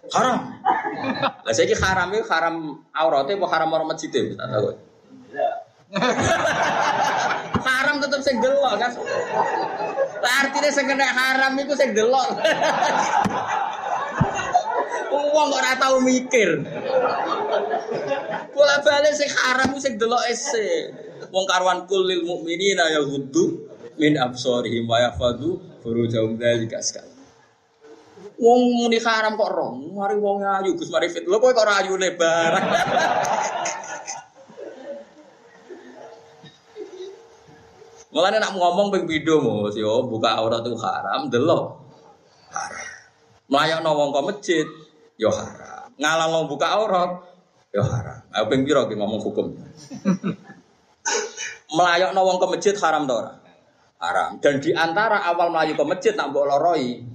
Haram. 0.10 0.38
Lah 1.45 1.54
saiki 1.54 1.78
haram 1.78 2.10
itu 2.17 2.25
haram 2.34 2.82
aurate 2.89 3.38
apa 3.38 3.45
haram 3.54 3.69
moro 3.69 3.86
masjid 3.86 4.10
tak 4.10 4.47
tahu. 4.49 4.73
haram 7.69 7.95
tetep 8.02 8.21
sing 8.25 8.41
delok 8.41 8.73
kan. 8.73 8.91
Lah 10.17 10.34
artine 10.45 10.69
sing 10.73 10.89
kena 10.89 11.06
haram 11.13 11.54
iku 11.62 11.78
sing 11.78 11.93
delok. 11.93 12.41
Wong 15.13 15.47
kok 15.54 15.62
ora 15.62 15.71
tau 15.78 16.02
mikir. 16.02 16.49
Bola 18.54 18.76
balik 18.84 19.13
sing 19.15 19.30
haram 19.32 19.76
sing 19.80 19.96
delok 19.96 20.24
ese. 20.28 20.94
Wong 21.30 21.46
karwan 21.46 21.86
kulil 21.86 22.26
mukminina 22.26 22.89
ya 22.92 23.02
hudu 23.06 23.70
min 24.00 24.15
absorihim 24.15 24.88
wa 24.88 25.00
yafadu 25.04 25.60
furujahum 25.84 26.39
dzalika 26.39 26.80
sekali. 26.80 27.12
Wong 28.39 28.62
muni 28.80 29.04
haram 29.04 29.36
kok 29.36 29.52
roh, 29.52 29.76
mari 30.00 30.15
wong 30.15 30.39
ayu 30.39 30.80
Gus 30.80 30.88
mari 30.88 31.12
fit. 31.12 31.28
Lho 31.28 31.44
kok 31.44 31.60
ora 31.60 31.84
ayu 31.84 32.00
lebar. 32.00 32.54
Mulane 38.10 38.42
nak 38.42 38.58
ngomong 38.58 38.89
ping 38.89 39.06
pindho 39.06 39.38
Mus, 39.38 39.78
yo 39.78 40.02
buka 40.10 40.34
aurat 40.42 40.65
itu 40.65 40.74
haram, 40.82 41.30
delok. 41.30 41.78
Haram. 42.50 42.88
Mlayakno 43.54 43.92
wong 43.94 44.10
kok 44.10 44.26
masjid, 44.26 44.65
yo 45.22 45.30
haram. 45.30 45.94
Ngalang 45.94 46.50
buka 46.50 46.68
aurat, 46.74 47.22
yo 47.69 47.82
haram. 47.86 48.19
Ayo 48.34 48.45
ping 48.49 48.65
pira 48.65 48.89
ki 48.89 48.95
ngomong 48.97 49.21
hukum. 49.21 49.53
Melayakno 51.69 52.21
wong 52.25 52.38
ke 52.41 52.47
masjid 52.49 52.75
haram 52.82 53.05
ta 53.05 53.13
ora? 53.13 53.34
Haram. 54.01 54.29
Dan 54.41 54.58
di 54.58 54.73
antara 54.73 55.21
awal 55.29 55.53
melayu 55.53 55.77
ke 55.77 55.86
masjid 55.86 56.13
nak 56.17 56.34
mbok 56.34 56.45
loroi 56.49 57.05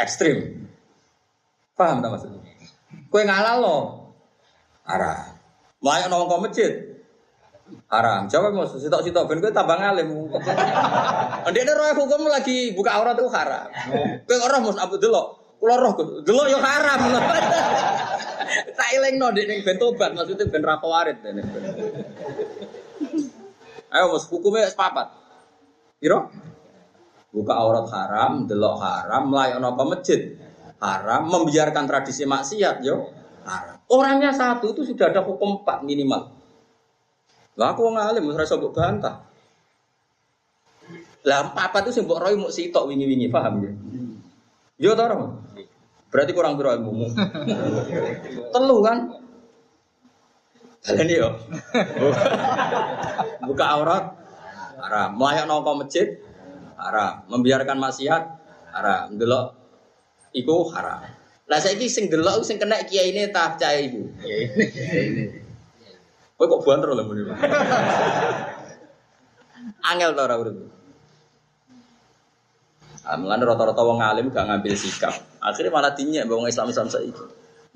ekstrim. 0.00 0.68
Paham 1.76 2.00
tak 2.00 2.08
maksudnya? 2.08 2.40
Kue 3.12 3.22
ngalal 3.28 3.56
lo, 3.60 3.76
haram. 4.88 5.36
Melayakno 5.84 6.14
wong 6.24 6.30
ke 6.32 6.38
masjid 6.48 6.72
haram. 7.90 8.30
Jawab 8.30 8.50
mau 8.54 8.66
sitok 8.66 9.02
sitok 9.04 9.26
ben 9.28 9.42
kowe 9.42 9.52
tambah 9.52 9.76
ngalim. 9.76 10.08
Ndekne 11.50 11.72
roh 11.74 11.86
hukum 11.92 12.24
lagi 12.30 12.72
buka 12.72 12.90
aurat 12.96 13.18
itu 13.18 13.28
haram. 13.30 13.68
Kowe 14.24 14.36
ora 14.40 14.56
mus 14.62 14.78
Abdul 14.78 15.00
delok. 15.02 15.45
Kula 15.66 15.82
roh 15.82 16.22
delok 16.22 16.46
yo 16.46 16.62
haram. 16.62 17.00
Tak 18.46 18.88
elingno 18.94 19.34
ndek 19.34 19.66
ben 19.66 19.76
tobat 19.82 20.14
maksudnya 20.14 20.46
ben 20.46 20.62
ra 20.62 20.78
kawarit. 20.78 21.18
Ayo 23.90 24.04
mus 24.14 24.30
hukumnya 24.30 24.70
sepapat. 24.70 25.10
Piro? 25.98 26.30
Buka 27.34 27.58
aurat 27.58 27.90
haram, 27.90 28.46
delok 28.46 28.78
haram, 28.78 29.26
melayani 29.26 29.66
apa 29.66 29.82
masjid 29.82 30.38
haram, 30.78 31.26
membiarkan 31.26 31.90
tradisi 31.90 32.22
maksiat 32.22 32.86
yo 32.86 33.10
haram. 33.42 33.82
Orangnya 33.90 34.30
satu 34.30 34.70
itu 34.70 34.94
sudah 34.94 35.10
ada 35.10 35.26
hukum 35.26 35.66
empat 35.66 35.82
minimal. 35.82 36.30
Lah 37.58 37.74
aku 37.74 37.90
ngalim 37.90 38.30
ora 38.30 38.46
iso 38.46 38.62
bantah. 38.70 39.26
Lah 41.26 41.50
apa 41.58 41.82
itu 41.82 41.90
sing 41.90 42.06
mbok 42.06 42.22
roy 42.22 42.38
muk 42.38 42.54
sitok 42.54 42.86
wingi-wingi, 42.86 43.26
paham 43.34 43.66
ya? 43.66 43.72
Yo 44.78 44.94
ora? 44.94 45.45
Berarti 46.16 46.32
kurang 46.32 46.56
piro 46.56 46.72
ilmu. 46.72 47.12
Telu 48.48 48.76
kan? 48.80 49.12
Kalian 50.80 51.12
yo. 51.12 51.28
Buka 53.44 53.64
aurat 53.76 54.16
haram. 54.80 55.12
Melayak 55.20 55.44
nongko 55.44 55.76
masjid 55.76 56.16
haram. 56.80 57.20
Membiarkan 57.28 57.76
maksiat 57.76 58.22
haram. 58.72 59.12
Delok 59.12 59.60
iku 60.32 60.72
haram. 60.72 61.04
Lah 61.52 61.60
saiki 61.60 61.84
sing 61.84 62.08
delok 62.08 62.48
sing 62.48 62.56
kena 62.56 62.80
kiai 62.88 63.12
ini 63.12 63.28
tak 63.28 63.60
percaya 63.60 63.76
ibu. 63.84 64.08
Kowe 66.40 66.48
kok 66.48 66.64
banter 66.64 66.96
lho 66.96 67.04
muni. 67.04 67.28
Angel 69.84 70.16
to 70.16 70.22
ora 70.24 70.40
urip. 70.40 70.56
Amelan 73.04 73.44
rata-rata 73.44 73.84
wong 73.84 74.00
alim 74.00 74.32
gak 74.32 74.48
ngambil 74.48 74.72
sikap. 74.80 75.12
Akhirnya 75.46 75.70
malah 75.70 75.94
dinyek 75.94 76.26
wong 76.26 76.50
Islam 76.50 76.66
Islam 76.74 76.90
saiki. 76.90 77.22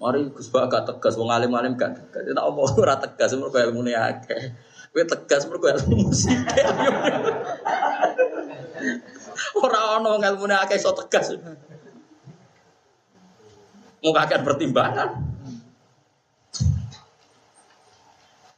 Mari 0.00 0.34
Gus 0.34 0.50
Bak 0.50 0.74
tegas 0.74 1.14
wong 1.14 1.30
alim 1.30 1.54
alim 1.54 1.78
gak 1.78 1.94
tegas. 1.94 2.34
Tak 2.34 2.42
apa 2.42 2.60
ora 2.82 2.96
tegas 2.98 3.30
mergo 3.38 3.58
ilmune 3.62 3.94
akeh. 3.94 4.42
Kowe 4.90 5.06
tegas 5.06 5.46
mergo 5.46 5.70
ilmu 5.70 6.10
sithik. 6.10 6.66
Ora 9.60 10.00
ono 10.02 10.18
ilmune 10.18 10.56
akeh 10.58 10.82
iso 10.82 10.90
tegas. 10.98 11.36
Mau 14.00 14.10
kakek 14.16 14.42
pertimbangan. 14.42 15.30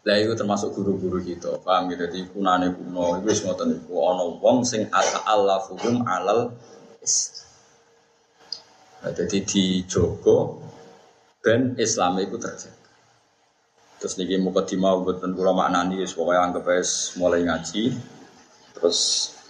Lah 0.03 0.19
itu 0.19 0.35
termasuk 0.35 0.75
guru-guru 0.75 1.23
gitu, 1.23 1.63
paham 1.63 1.87
gitu. 1.91 2.11
Jadi 2.11 2.27
kunane 2.35 2.75
kuno, 2.75 3.23
itu 3.23 3.47
ngoten 3.47 3.83
iku 3.83 4.03
ana 4.03 4.25
wong 4.43 4.67
sing 4.67 4.91
alafuhum 4.91 6.03
alal 6.07 6.55
is. 7.03 7.42
Nah, 9.03 9.11
jadi 9.11 9.43
dijogo 9.43 10.63
ben 11.43 11.75
Islam 11.75 12.23
itu 12.23 12.39
terjaga. 12.39 12.79
Terus 13.99 14.15
niki 14.15 14.39
mukadimah 14.39 15.03
mboten 15.03 15.35
kula 15.35 15.51
maknani 15.51 15.99
wis 15.99 16.15
pokoke 16.15 16.39
anggap 16.39 16.63
wis 16.71 17.19
mulai 17.19 17.43
ngaji. 17.43 17.99
Terus 18.79 18.99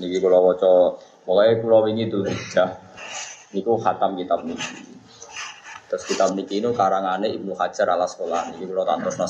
niki 0.00 0.24
kula 0.24 0.40
waca 0.40 0.96
mulai 1.28 1.60
kula 1.60 1.84
wingi 1.84 2.08
tuh 2.08 2.24
hijah 2.24 2.80
niku 3.52 3.76
khatam 3.76 4.16
kitab 4.16 4.40
niki. 4.48 4.88
Terus 5.92 6.04
kitab 6.08 6.32
niki 6.32 6.64
ini 6.64 6.72
karangane 6.72 7.28
Ibnu 7.36 7.52
Hajar 7.52 7.92
al 7.92 8.08
Asqalani. 8.08 8.56
Iki 8.56 8.64
kula 8.72 8.88
tak 8.88 9.04
terusno. 9.04 9.28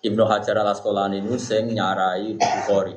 Ibnu 0.00 0.24
Hajar 0.24 0.56
al 0.64 0.72
Asqalani 0.72 1.20
ini 1.20 1.36
sing 1.36 1.76
nyarai 1.76 2.40
Bukhari. 2.40 2.96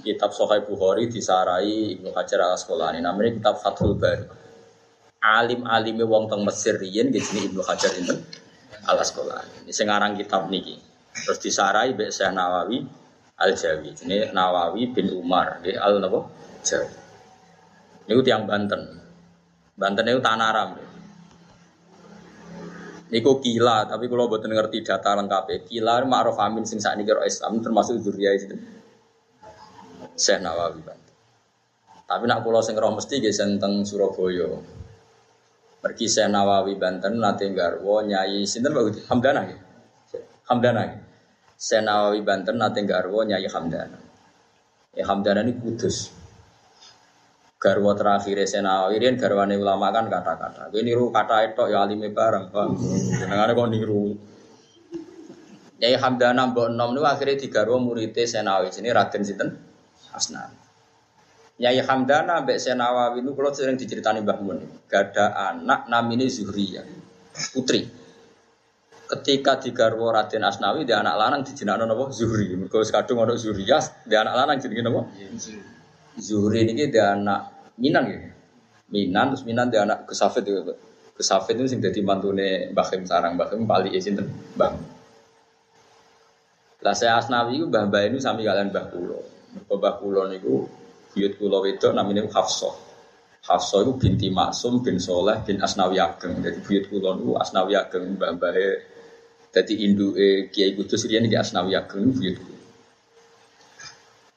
Kitab 0.00 0.32
Sahih 0.32 0.64
Bukhari 0.64 1.12
disarai 1.12 2.00
Ibnu 2.00 2.16
Hajar 2.16 2.48
al 2.48 2.56
Asqalani. 2.56 3.04
Namanya 3.04 3.36
kitab 3.36 3.60
Fathul 3.60 4.00
Bari. 4.00 4.40
Alim-alime 5.20 6.08
wong 6.08 6.32
teng 6.32 6.48
Mesir 6.48 6.80
riyen 6.80 7.12
nggih 7.12 7.20
jenenge 7.20 7.52
Ibnu 7.52 7.60
Hajar 7.60 7.92
itu 7.92 8.16
al 8.88 8.96
Asqalani. 8.96 9.68
Ini 9.68 9.84
aran 9.84 10.16
kitab 10.16 10.48
niki. 10.48 10.80
Terus 11.12 11.38
disarai 11.44 11.92
mbek 11.92 12.08
Syekh 12.08 12.32
Nawawi 12.32 12.80
Al 13.36 13.52
Jawi. 13.52 13.92
Ini 14.00 14.32
Nawawi 14.32 14.88
bin 14.96 15.12
Umar 15.12 15.60
nggih 15.60 15.76
Al 15.76 16.00
napa? 16.00 16.24
Jawi. 16.64 16.96
Niku 18.08 18.20
tiang 18.24 18.48
Banten. 18.48 18.80
Banten 19.76 20.08
itu 20.08 20.24
tanah 20.24 20.48
Aram. 20.56 20.70
Niku 23.12 23.42
kila, 23.44 23.90
tapi 23.90 24.06
kalau 24.08 24.30
buat 24.30 24.40
ngerti 24.40 24.86
data 24.86 25.18
lengkap 25.18 25.66
Kila 25.66 26.00
ma'ruf 26.06 26.38
amin 26.38 26.62
sing 26.62 26.78
saat 26.78 26.94
ini 26.96 27.04
Islam 27.26 27.60
termasuk 27.60 28.00
zuriyah 28.00 28.32
itu. 28.40 28.56
Syekh 30.16 30.40
Nawawi 30.40 30.80
Banten. 30.80 31.12
Tapi 32.08 32.24
nak 32.24 32.40
pulau 32.40 32.64
sing 32.64 32.72
roh 32.80 32.96
mesti 32.96 33.20
ge 33.20 33.36
teng 33.36 33.84
Surabaya. 33.84 34.79
Pergi 35.80 36.06
Syekh 36.12 36.28
Nawawi 36.28 36.76
Banten 36.76 37.16
nate 37.16 37.48
garwo 37.56 38.04
nyai 38.04 38.44
sinten 38.44 38.76
Pak 38.76 39.08
Hamdana 39.08 39.48
ya. 39.48 39.56
Hamdana. 40.52 40.82
Ya? 40.84 40.96
Syekh 41.56 41.82
Nawawi 41.88 42.20
Banten 42.20 42.60
nate 42.60 42.84
garwo 42.84 43.24
nyai 43.24 43.48
Hamdana. 43.48 43.96
Ya 44.92 45.04
Hamdana 45.08 45.40
ini 45.40 45.56
kudus. 45.56 46.12
Garwa 47.60 47.92
terakhir 47.92 48.40
Senawi 48.48 48.96
ini 48.96 49.20
garwane 49.20 49.52
ulama 49.60 49.92
kan 49.92 50.08
kata-kata. 50.08 50.72
Ini 50.72 50.96
niru 50.96 51.12
kata 51.12 51.44
itu 51.52 51.68
ya 51.68 51.84
alime 51.84 52.08
bareng, 52.08 52.48
bang. 52.48 52.72
Jangan 53.20 53.52
kok 53.52 53.68
niru. 53.68 54.16
Yai 55.80 55.96
Hamdana 55.96 56.52
mbok 56.52 56.72
enom 56.72 56.92
niku 56.96 57.04
akhirnya 57.08 57.40
digarwa 57.40 57.76
muridé 57.80 58.24
Senawi 58.24 58.72
sini 58.72 58.92
Raden 58.92 59.24
sinten? 59.24 59.48
Asnawi. 60.12 60.59
Yai 61.60 61.76
Hamdana 61.84 62.40
mbek 62.40 62.56
Senawi 62.56 63.20
niku 63.20 63.36
kula 63.36 63.52
sering 63.52 63.76
diceritani 63.76 64.24
Mbah 64.24 64.40
Mun. 64.40 64.64
Gada 64.88 65.36
anak 65.52 65.92
namine 65.92 66.24
Zuhriyah. 66.24 66.88
Putri. 67.52 67.84
Ketika 69.04 69.60
digarwa 69.60 70.08
Raden 70.16 70.40
Asnawi 70.40 70.88
dia 70.88 71.04
anak 71.04 71.20
lanang 71.20 71.44
dijenakno 71.44 71.84
napa? 71.84 72.08
Zuhri. 72.16 72.56
Mergo 72.56 72.80
kadung 72.80 73.20
ana 73.20 73.36
Zuriyah, 73.36 74.08
dia 74.08 74.24
anak 74.24 74.34
lanang 74.40 74.56
jenenge 74.56 74.82
napa? 74.88 75.00
Zuhri 76.16 76.64
ini 76.64 76.88
dia 76.88 77.12
anak 77.12 77.74
Minan 77.76 78.08
ya. 78.08 78.18
Minan 78.88 79.36
terus 79.36 79.44
Minan 79.44 79.68
dia 79.68 79.84
anak 79.84 80.08
Kesafet 80.08 80.48
juga. 80.48 80.72
Kesafet 81.12 81.60
itu 81.60 81.68
sing 81.68 81.84
dadi 81.84 82.00
mantune 82.00 82.72
Mbah 82.72 82.86
Kim 82.88 83.04
sarang 83.04 83.36
Mbah 83.36 83.52
Kim 83.52 83.68
bali 83.68 83.92
sinten 84.00 84.32
Mbah. 84.56 84.72
Lah 86.80 86.96
saya 86.96 87.20
Asnawi 87.20 87.60
itu 87.60 87.68
Mbah 87.68 87.84
Mbah 87.92 88.00
ini 88.08 88.16
sami 88.16 88.48
kalian 88.48 88.72
Mbah 88.72 88.84
Kulo. 88.88 89.20
Mbah 89.68 89.94
Kulo 90.00 90.24
niku 90.32 90.79
buyut 91.10 91.34
Kulo 91.36 91.66
itu 91.66 91.90
namanya 91.90 92.26
Hafsah. 92.30 92.74
Hafsah 93.40 93.82
itu 93.82 93.92
binti 93.98 94.28
Maksum 94.30 94.84
bin 94.84 95.02
Soleh 95.02 95.42
bin 95.42 95.58
Asnawi 95.58 95.98
Ageng. 95.98 96.38
Jadi 96.42 96.58
buyut 96.62 96.84
Kulo 96.90 97.18
niku 97.18 97.32
Asnawi 97.38 97.74
Ageng 97.74 98.16
Mbah 98.16 98.38
Mbah 98.38 98.54
jadi 99.50 99.74
Indu 99.82 100.14
eh, 100.14 100.46
Kiai 100.46 100.78
Kudus 100.78 101.10
riyen 101.10 101.26
iki 101.26 101.34
Asnawi 101.34 101.74
Ageng 101.74 102.14
buyut 102.14 102.38
Kulo. 102.38 102.60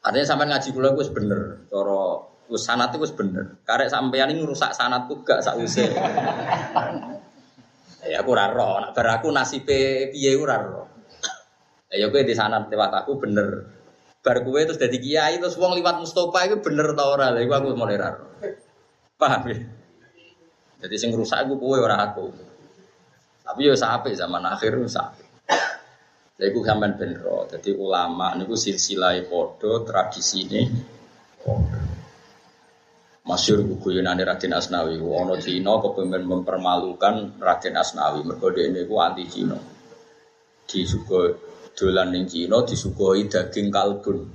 Artinya 0.03 0.27
sampai 0.27 0.51
ngaji 0.51 0.69
kula 0.75 0.91
gue 0.99 1.07
bener, 1.15 1.41
cara 1.71 2.03
gue 2.43 2.59
sanat 2.59 2.91
itu 2.91 3.07
bener. 3.15 3.63
Karek 3.63 3.87
sampean 3.87 4.35
ini 4.35 4.43
rusak 4.43 4.75
sanat 4.75 5.07
tuh 5.07 5.23
gak 5.23 5.39
sak 5.39 5.55
usir. 5.63 5.87
ya 8.11 8.19
aku 8.19 8.35
raro, 8.35 8.83
nak 8.83 8.91
bar 8.91 9.07
aku 9.15 9.31
nasibe 9.31 10.11
piye 10.11 10.35
ora 10.35 10.59
raro. 10.59 10.83
Ya 11.87 12.11
gue 12.11 12.19
di 12.27 12.35
sanat 12.35 12.67
lewat 12.67 12.91
aku 12.91 13.15
bener. 13.15 13.47
Bar 14.23 14.39
gue 14.39 14.59
terus 14.63 14.79
jadi 14.79 14.97
kiai 15.03 15.35
terus 15.35 15.59
wong 15.59 15.75
liwat 15.75 15.99
Mustafa 15.99 16.47
itu 16.47 16.55
bener 16.63 16.95
tau 16.95 17.19
ora. 17.19 17.27
Lha 17.35 17.43
aku 17.43 17.75
mulai 17.75 17.99
raro. 17.99 18.39
Paham 19.19 19.51
ya? 19.51 19.57
Jadi 20.79 20.95
sing 20.95 21.11
rusak 21.11 21.43
aku 21.43 21.59
kowe 21.59 21.75
ora 21.75 21.99
aku. 21.99 22.31
Tapi 23.43 23.67
yo 23.67 23.75
sampai 23.75 24.15
zaman 24.15 24.47
akhir 24.47 24.79
rusak. 24.79 25.19
Lha 26.39 26.45
iku 26.47 26.63
sampean 26.63 26.95
ben 26.95 27.19
ro. 27.19 27.51
Dadi 27.51 27.75
ulama 27.75 28.31
niku 28.39 28.55
silsilah 28.55 29.27
padha 29.27 29.83
tradisine 29.83 30.71
padha. 31.43 31.83
Masyur 33.23 33.63
guyonane 33.79 34.23
Raden 34.27 34.51
Asnawi, 34.51 34.99
ana 34.99 35.39
Cina 35.39 35.79
kepengen 35.79 36.27
mempermalukan 36.27 37.39
Raden 37.39 37.75
Asnawi 37.79 38.19
mergo 38.27 38.51
dhekne 38.51 38.83
iku 38.83 38.99
anti 38.99 39.23
Cina. 39.31 39.55
Disugo 40.67 41.52
dolan 41.73 42.13
ning 42.13 42.29
Cina 42.29 42.61
disuguhi 42.61 43.25
daging 43.29 43.73
kalbun. 43.73 44.29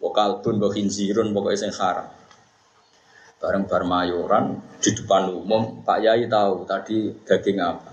Wa 0.00 0.10
kalbun 0.12 0.60
wa 0.60 0.68
khinzirun 0.68 1.32
pokoke 1.32 1.56
sing 1.56 1.72
haram. 1.72 2.08
Bareng 3.40 3.64
bar 3.64 3.88
mayoran 3.88 4.60
di 4.84 4.92
depan 4.92 5.32
umum 5.32 5.80
Pak 5.80 5.98
Yai 6.04 6.28
tahu 6.28 6.68
tadi 6.68 7.08
daging 7.24 7.56
apa. 7.64 7.92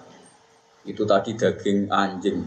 Itu 0.83 1.07
tadi 1.07 1.39
daging 1.39 1.87
anjing. 1.87 2.43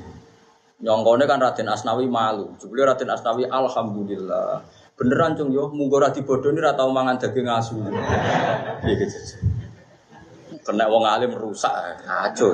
Nyongkone 0.80 1.24
kan 1.24 1.40
Raden 1.40 1.68
Asnawi 1.68 2.09
malu. 2.09 2.56
Jebule 2.61 2.85
Raden 2.85 3.09
Asnawi 3.12 3.48
alhamdulillah. 3.48 4.64
Beneran 4.96 5.33
cung 5.33 5.48
yo 5.48 5.72
munggo 5.72 5.96
ora 5.96 6.12
dibodoni 6.12 6.61
ora 6.61 6.76
tau 6.76 6.92
mangan 6.92 7.16
daging 7.16 7.48
asu. 7.48 7.80
Piye 8.85 8.94
gitu. 9.00 9.16
Kena 10.61 10.92
wong 10.92 11.09
alim 11.09 11.33
rusak 11.33 12.04
kacau. 12.04 12.52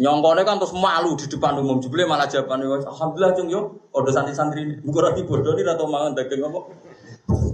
Nyongkone 0.00 0.42
kan 0.48 0.56
terus 0.56 0.72
malu 0.72 1.12
di 1.18 1.28
depan 1.28 1.60
umum. 1.60 1.80
Jebule 1.82 2.08
malah 2.08 2.24
jawabane 2.30 2.64
alhamdulillah 2.64 3.32
cung 3.36 3.48
yo 3.52 3.60
odo 3.92 4.08
santri-santri 4.08 4.64
ini. 4.64 4.74
Munggo 4.80 5.04
ora 5.04 5.12
dibodoni 5.12 5.60
ora 5.60 5.76
tau 5.76 5.88
mangan 5.90 6.16
daging 6.16 6.40
apa. 6.40 6.60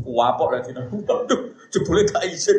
Kuapok 0.06 0.48
lagi. 0.54 0.70
Aduh, 0.74 1.40
jebule 1.72 2.06
gak 2.06 2.22
izin. 2.30 2.58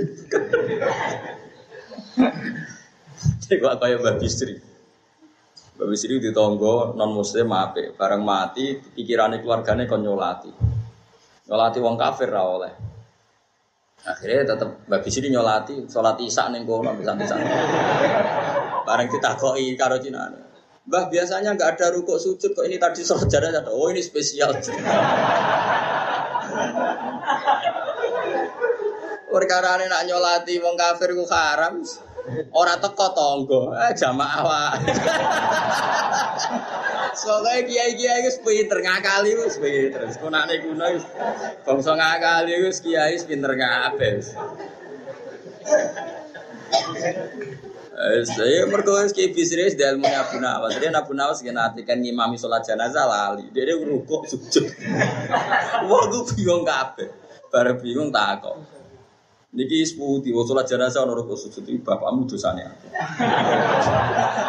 Cek 3.48 3.60
kaya 3.60 3.96
Mbak 4.00 4.20
Bistri. 4.20 4.70
Mbak 5.80 5.96
Bisri 5.96 6.20
di 6.20 6.36
tonggo 6.36 6.92
non 6.92 7.16
muslim 7.16 7.56
ape, 7.56 7.96
bareng 7.96 8.20
mati 8.20 8.76
pikirannya 8.76 9.40
keluarganya 9.40 9.88
kon 9.88 10.04
nyolati, 10.04 10.52
nyolati 11.48 11.80
wong 11.80 11.96
kafir 11.96 12.28
ra 12.28 12.44
oleh. 12.44 12.74
Akhirnya 14.04 14.44
tetap 14.44 14.84
Mbak 14.92 15.00
Bisri 15.08 15.32
nyolati, 15.32 15.88
sholat 15.88 16.20
isak 16.20 16.52
neng 16.52 16.68
kono 16.68 16.92
bisa 17.00 17.16
bisa. 17.16 17.40
Bareng 18.90 19.06
kita 19.06 19.38
koi 19.38 19.78
karo 19.78 20.02
Cina. 20.02 20.26
Mbah 20.90 21.14
biasanya 21.14 21.54
nggak 21.54 21.78
ada 21.78 21.94
rukuk 21.94 22.18
sujud 22.18 22.58
kok 22.58 22.66
ini 22.66 22.82
tadi 22.82 23.06
sholat 23.06 23.30
ada. 23.30 23.70
Oh 23.70 23.86
ini 23.94 24.02
spesial. 24.02 24.50
Perkara 29.30 29.78
nak 29.78 30.10
nyolati 30.10 30.58
wong 30.58 30.74
kafir 30.74 31.14
ku 31.14 31.22
haram. 31.30 31.86
Ora 32.50 32.82
teko 32.82 33.14
tonggo, 33.14 33.78
eh 33.78 33.94
jamaah 33.94 34.42
wae. 34.42 34.90
Soalnya 37.14 37.62
kiai-kiai 37.70 38.26
wis 38.26 38.42
pinter 38.42 38.82
ngakali 38.82 39.38
wis 39.38 39.62
pinter. 39.62 40.10
Sekunane 40.10 40.66
kuno 40.66 40.98
wis 40.98 41.06
bangsa 41.62 41.94
ngakali 41.94 42.58
wis 42.66 42.82
kiai 42.82 43.14
wis 43.14 43.30
pinter 43.30 43.54
kabeh. 43.54 44.18
Saya 48.00 48.64
wis 48.64 49.12
ki 49.12 49.36
bisnis 49.36 49.76
di 49.76 49.84
ilmu 49.84 50.08
Abu 50.08 50.40
Nawas. 50.40 50.72
Dia 50.80 50.88
Abu 50.96 51.12
Nawas 51.12 51.44
kena 51.44 51.68
kan 51.84 52.00
ngimami 52.00 52.40
sholat 52.40 52.64
jenazah 52.64 53.04
lali. 53.04 53.52
Dia 53.52 53.76
rukuk 53.76 54.24
sujud. 54.24 54.72
Wah, 55.84 56.04
bingung 56.32 56.64
kabeh. 56.64 57.12
Bareng 57.52 57.76
bingung 57.84 58.08
takok. 58.08 58.56
Niki 59.52 59.84
seputi, 59.84 60.32
wa 60.32 60.48
sholat 60.48 60.64
jenazah 60.64 61.04
ono 61.04 61.12
rukuk 61.12 61.36
sujud 61.36 61.68
iki 61.68 61.84
bapakmu 61.84 62.24
dosane 62.24 62.64
akeh. 62.72 62.92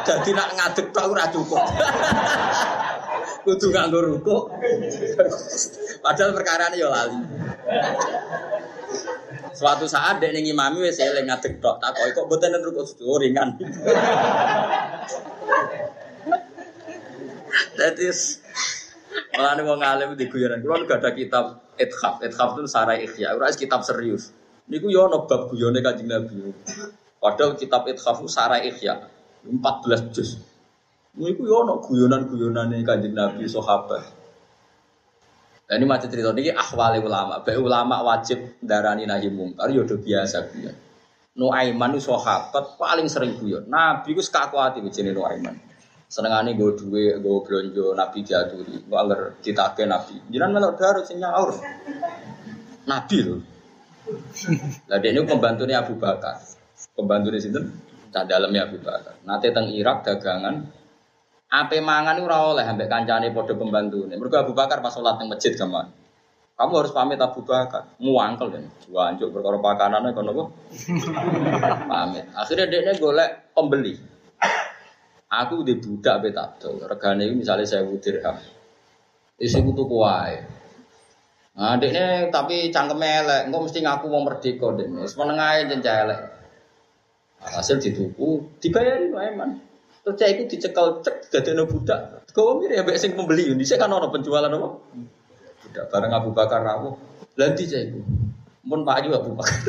Dadi 0.07 0.31
nak 0.31 0.55
ngadeg 0.55 0.87
tok 0.95 1.11
ora 1.11 1.27
cukup. 1.35 1.67
Kudu 3.43 3.67
nganggo 3.75 3.99
rukuk. 3.99 4.43
Padahal 5.99 6.39
perkara 6.39 6.71
ini 6.71 6.87
ya 6.87 6.87
lali. 6.87 7.19
Suatu 9.55 9.87
saat 9.91 10.23
dek 10.23 10.33
ning 10.35 10.47
imami 10.51 10.87
wis 10.87 10.99
eling 11.03 11.27
ngadeg 11.27 11.59
tok, 11.59 11.83
tak 11.83 11.97
kok 11.97 12.27
mboten 12.27 12.59
rukuk 12.63 12.87
sujud 12.87 13.21
ringan. 13.23 13.57
That 17.79 17.97
is 17.99 18.39
Malah 19.35 19.59
nih 19.59 19.65
wong 19.67 19.81
alim 19.83 20.11
di 20.15 20.31
guyonan. 20.31 20.63
Kulo 20.63 20.87
gak 20.87 21.03
ada 21.03 21.11
kitab 21.17 21.67
ithaf. 21.81 22.23
Ithaf 22.23 22.55
itu 22.55 22.69
sarai 22.71 23.03
ikhya. 23.09 23.35
Ora 23.35 23.51
kitab 23.51 23.83
serius. 23.83 24.31
Niku 24.71 24.87
yo 24.87 25.11
ono 25.11 25.27
bab 25.27 25.51
guyone 25.51 25.83
Kanjeng 25.83 26.07
Nabi. 26.07 26.55
Padahal 27.19 27.59
kitab 27.59 27.91
Ithaf 27.91 28.23
Sarai 28.31 28.71
Ihya 28.71 29.03
14 29.43 30.15
juz. 30.15 30.39
Niku 31.19 31.43
yo 31.43 31.67
ono 31.67 31.83
guyonan-guyonane 31.83 32.87
Kanjeng 32.87 33.19
Nabi 33.19 33.51
sahabat. 33.51 34.20
Nah, 35.71 35.79
ini 35.79 35.87
macam 35.87 36.11
cerita 36.11 36.35
ini 36.35 36.51
ahwali 36.51 36.99
ulama. 36.99 37.47
Baik 37.47 37.63
ulama 37.63 38.03
wajib 38.03 38.59
darani 38.59 39.07
nahi 39.07 39.31
mungkar 39.31 39.71
yo 39.71 39.87
biasa 39.87 40.51
guyon. 40.51 40.75
Nuaiman 41.39 41.95
itu 41.95 42.11
sahabat 42.11 42.75
paling 42.75 43.07
sering 43.07 43.39
guyon. 43.39 43.71
Nabi 43.71 44.19
ku 44.19 44.19
sekakuati 44.19 44.83
begini 44.83 45.15
Nuaiman. 45.15 45.55
Senengane 46.11 46.59
gue 46.59 46.75
duwe, 46.75 47.23
gue 47.23 47.39
belanja 47.47 47.87
Nabi 47.95 48.19
diaturi. 48.27 48.83
Gue 48.83 48.99
anger 48.99 49.39
ditake 49.39 49.87
Nabi. 49.87 50.19
Jangan 50.27 50.51
melok 50.51 50.75
darah 50.75 51.07
sing 51.07 51.23
nyaur. 51.23 51.55
Nabi 52.91 53.17
loh. 53.23 53.39
Lah 54.91 54.99
ini 54.99 55.23
pembantunya 55.23 55.87
Abu 55.87 55.95
Bakar. 55.95 56.43
Pembantu 56.99 57.31
di 57.31 57.39
situ, 57.39 57.63
tak 58.11 58.27
dalamnya 58.27 58.67
Abu 58.67 58.83
Bakar. 58.83 59.23
Nanti 59.23 59.55
teng 59.55 59.71
Irak 59.71 60.03
dagangan, 60.03 60.67
apa 61.51 61.83
mangan 61.83 62.23
ora 62.23 62.55
oleh 62.55 62.63
ambek 62.63 62.87
kancane 62.87 63.35
padha 63.35 63.59
pembantu. 63.59 64.07
Mergo 64.07 64.39
Abu 64.39 64.55
Bakar 64.55 64.79
pas 64.79 64.95
sholat 64.95 65.19
di 65.19 65.27
masjid 65.27 65.51
kaman. 65.59 65.91
Kamu 66.55 66.73
harus 66.79 66.95
pamit 66.95 67.19
Abu 67.19 67.43
Bakar, 67.43 67.99
muangkel 67.99 68.55
kan. 68.55 68.65
Wancuk 68.87 69.35
perkara 69.35 69.59
pakanane 69.59 70.15
kono 70.15 70.31
apa? 70.31 70.45
pamit. 71.91 72.25
Akhirnya 72.39 72.71
ini 72.71 72.93
golek 73.03 73.51
pembeli. 73.51 73.99
Aku 75.31 75.63
di 75.67 75.79
budak 75.79 76.23
betak 76.23 76.63
tuh. 76.63 76.87
Regane 76.87 77.27
misalnya 77.35 77.67
saya 77.67 77.87
dirham. 77.99 78.37
Isi 79.41 79.59
kutu 79.63 79.89
kuai. 79.89 80.37
Nah, 81.57 81.75
dekne 81.81 82.31
tapi 82.31 82.71
cangkem 82.71 83.03
elek, 83.03 83.51
engko 83.51 83.67
mesti 83.67 83.83
ngaku 83.83 84.07
wong 84.07 84.23
merdeka 84.27 84.69
dekne. 84.77 85.03
Wis 85.03 85.17
jenjah 85.17 85.97
elek. 86.07 86.21
Hasil 87.41 87.81
dituku, 87.81 88.61
dibayari 88.61 89.09
wae 89.11 89.33
man. 89.33 89.70
Terus 90.01 90.15
cek 90.17 90.29
iku 90.33 90.43
dicekel 90.49 90.87
cek 91.05 91.17
dadekno 91.29 91.69
budak. 91.69 92.25
Kau 92.33 92.57
mirip 92.57 92.89
ya 92.89 92.97
sing 92.97 93.13
pembeli, 93.19 93.53
ini 93.53 93.67
saya 93.67 93.85
kan 93.85 93.93
ono 93.93 94.09
penjualan 94.09 94.49
apa? 94.49 94.69
Budak 95.67 95.85
bareng 95.93 96.13
Abu 96.17 96.31
Bakar 96.33 96.65
rawuh. 96.65 96.95
Lanti 97.37 97.69
cek 97.69 97.81
iku. 97.93 98.01
Mun 98.65 98.85
Pak 98.85 99.05
Ayu 99.05 99.13
Abu 99.13 99.37
Bakar. 99.37 99.61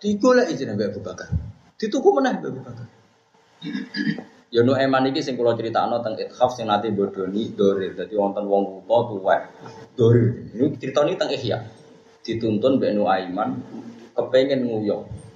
Digolek 0.00 0.50
izin 0.52 0.72
Abu 0.72 1.00
Bakar. 1.04 1.28
Dituku 1.76 2.08
meneh 2.16 2.40
Abu 2.40 2.60
Bakar. 2.64 2.86
Ya 4.50 4.66
nu 4.66 4.74
eman 4.74 5.06
iki 5.06 5.22
sing 5.22 5.38
kula 5.38 5.54
critakno 5.54 6.02
teng 6.02 6.18
Ithaf 6.18 6.56
sing 6.58 6.66
nate 6.66 6.90
bodoni 6.90 7.54
Dorir. 7.54 7.94
Dadi 7.94 8.18
wonten 8.18 8.50
wong 8.50 8.82
buta 8.82 8.98
tuwek. 9.14 9.40
Dorir. 9.94 10.50
Ini 10.56 10.74
critane 10.74 11.14
teng 11.14 11.30
Ihya. 11.30 11.60
Dituntun 12.26 12.82
Mbak 12.82 12.90
Nu 12.98 13.06
Aiman 13.06 13.62
kepengen 14.16 14.66
nguyok. 14.66 15.29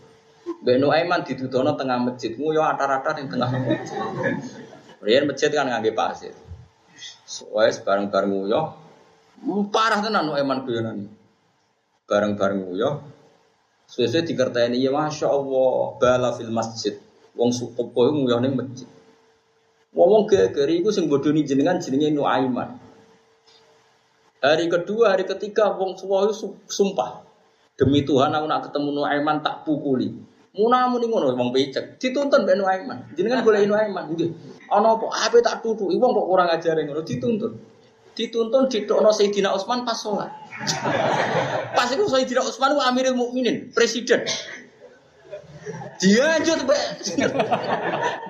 Mbak 0.65 0.77
Nu 0.81 0.89
Aiman 0.89 1.21
ditudono 1.29 1.77
tengah 1.77 2.01
masjid, 2.01 2.33
nguyok 2.41 2.65
atar-atar 2.65 3.21
ning 3.21 3.29
tengah 3.29 3.53
masjid. 3.53 4.01
Riyen 5.05 5.29
masjid 5.29 5.53
kan 5.53 5.69
ngangge 5.69 5.93
pasir. 5.93 6.33
Wes 7.53 7.85
bareng-bareng 7.85 8.33
nguyok. 8.33 8.67
Parah 9.69 10.01
tenan 10.01 10.25
Nu 10.25 10.33
Aiman 10.33 10.65
guyonan. 10.65 11.13
Bareng-bareng 12.09 12.65
nguyok. 12.65 12.95
Sesuai 13.85 14.25
dikerteni 14.25 14.81
ya 14.81 14.89
Masya 14.89 15.29
Allah 15.29 16.01
Bala 16.01 16.33
fil 16.33 16.49
masjid 16.49 16.97
Wong 17.37 17.53
sukopo 17.53 18.09
nguyok 18.09 18.41
ning 18.41 18.57
masjid 18.57 18.89
Wong 19.95 20.27
geger 20.27 20.67
iku 20.67 20.91
sing 20.91 21.07
bodoni 21.07 21.47
jenengan 21.47 21.79
jenenge 21.79 22.11
Nuaiman. 22.11 22.83
Hari 24.43 24.67
kedua, 24.67 25.15
hari 25.15 25.23
ketiga 25.23 25.71
wong 25.71 25.95
suwa 25.95 26.27
sumpah. 26.67 27.23
Demi 27.79 28.03
Tuhan 28.03 28.35
aku 28.35 28.47
nak 28.51 28.69
ketemu 28.69 28.91
Nuaiman 28.91 29.39
tak 29.47 29.63
pukuli. 29.63 30.11
Muna 30.55 30.87
muni 30.87 31.11
ngono 31.11 31.35
wong 31.35 31.51
becek. 31.51 31.99
Dituntun 31.99 32.47
mbek 32.47 32.57
Nuaiman. 32.63 32.99
Jenengan 33.19 33.43
boleh 33.43 33.67
Nuaiman 33.67 34.15
nggih. 34.15 34.31
Ana 34.71 34.95
apa? 34.95 35.07
Ape 35.27 35.43
tak 35.43 35.67
tutuki 35.67 35.99
wong 35.99 36.15
kok 36.15 36.27
kurang 36.31 36.49
ajar 36.55 36.79
ngono 36.79 37.03
dituntun. 37.03 37.53
Dituntun 38.15 38.71
ditokno 38.71 39.11
Sayyidina 39.11 39.51
Utsman 39.51 39.83
pas 39.83 39.99
sholat. 39.99 40.31
pas 41.75 41.91
itu 41.91 42.07
Sayyidina 42.07 42.47
Utsman 42.47 42.79
ku 42.79 42.81
Amirul 42.87 43.19
Mukminin, 43.19 43.75
presiden. 43.75 44.23
Dia 45.99 46.39
aja 46.39 46.55
tuh 46.55 46.67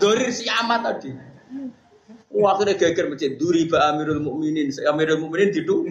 Dorir 0.00 0.32
si 0.32 0.48
amat 0.48 0.80
tadi. 0.80 1.12
Wah, 2.34 2.56
akhirnya 2.56 2.74
geger 2.74 3.12
masjid 3.12 3.36
duri 3.36 3.68
ba 3.68 3.92
Amirul 3.92 4.24
Mukminin. 4.24 4.72
Amirul 4.88 5.20
Mukminin 5.20 5.52
itu 5.52 5.84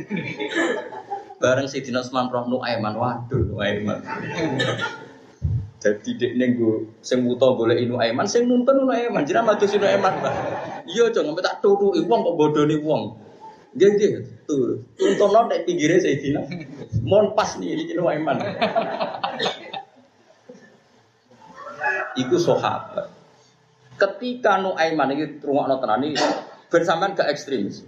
bareng 1.42 1.70
si 1.70 1.86
Dinas 1.86 2.10
Usman 2.10 2.34
Roh 2.34 2.50
Nuaiman. 2.50 2.98
Waduh, 2.98 3.46
Nuaiman. 3.54 4.02
Jadi 5.84 6.16
dek 6.16 6.32
neng 6.40 6.56
gue 6.56 6.96
sing 7.04 7.28
muto 7.28 7.60
boleh 7.60 7.76
inu 7.76 8.00
Aiman, 8.00 8.24
sing 8.24 8.48
nuntun 8.48 8.88
inu 8.88 8.96
Aiman, 8.96 9.28
jiran 9.28 9.44
maju 9.44 9.66
sinu 9.68 9.84
Aiman 9.84 10.16
bah. 10.24 10.32
Iya 10.88 11.12
jangan 11.12 11.36
tak 11.44 11.60
tutu 11.60 11.92
uang 11.92 12.20
kok 12.24 12.36
bodoh 12.40 12.64
nih 12.64 12.80
uang. 12.80 13.20
Gak 13.76 14.00
tuh 14.48 14.80
tuntun 14.96 15.30
lo 15.36 15.52
dek 15.52 15.68
pinggirnya 15.68 16.00
saya 16.00 16.16
dina. 16.16 16.40
Mohon 17.04 17.36
pas 17.36 17.60
nih 17.60 17.76
ini 17.76 17.84
inu 17.92 18.08
Aiman. 18.08 18.40
Iku 22.16 22.38
sahabat. 22.40 23.12
Ketika 24.00 24.64
Nuaiman 24.64 25.12
ini 25.12 25.44
rumah 25.44 25.68
tenan 25.68 26.08
ini 26.08 26.16
bersamaan 26.72 27.12
ke 27.12 27.28
ekstremis. 27.28 27.84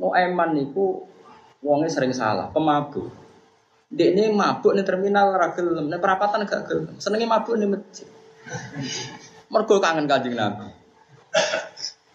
Nuaiman 0.00 0.56
niku 0.56 1.04
wongnya 1.60 1.92
sering 1.92 2.16
salah, 2.16 2.48
pemabuk. 2.50 3.21
Dia 3.92 4.08
ini 4.08 4.32
mabuk 4.32 4.72
nih 4.72 4.88
terminal 4.88 5.36
ragil, 5.36 5.68
nih 5.84 6.00
perapatan 6.00 6.48
gak 6.48 6.64
gel. 6.64 6.88
Senengnya 6.96 7.28
mabuk 7.28 7.60
nih 7.60 7.68
masjid. 7.68 8.08
Mergo 9.52 9.76
kangen 9.84 10.08
kanjeng 10.08 10.32
Nabi. 10.32 10.72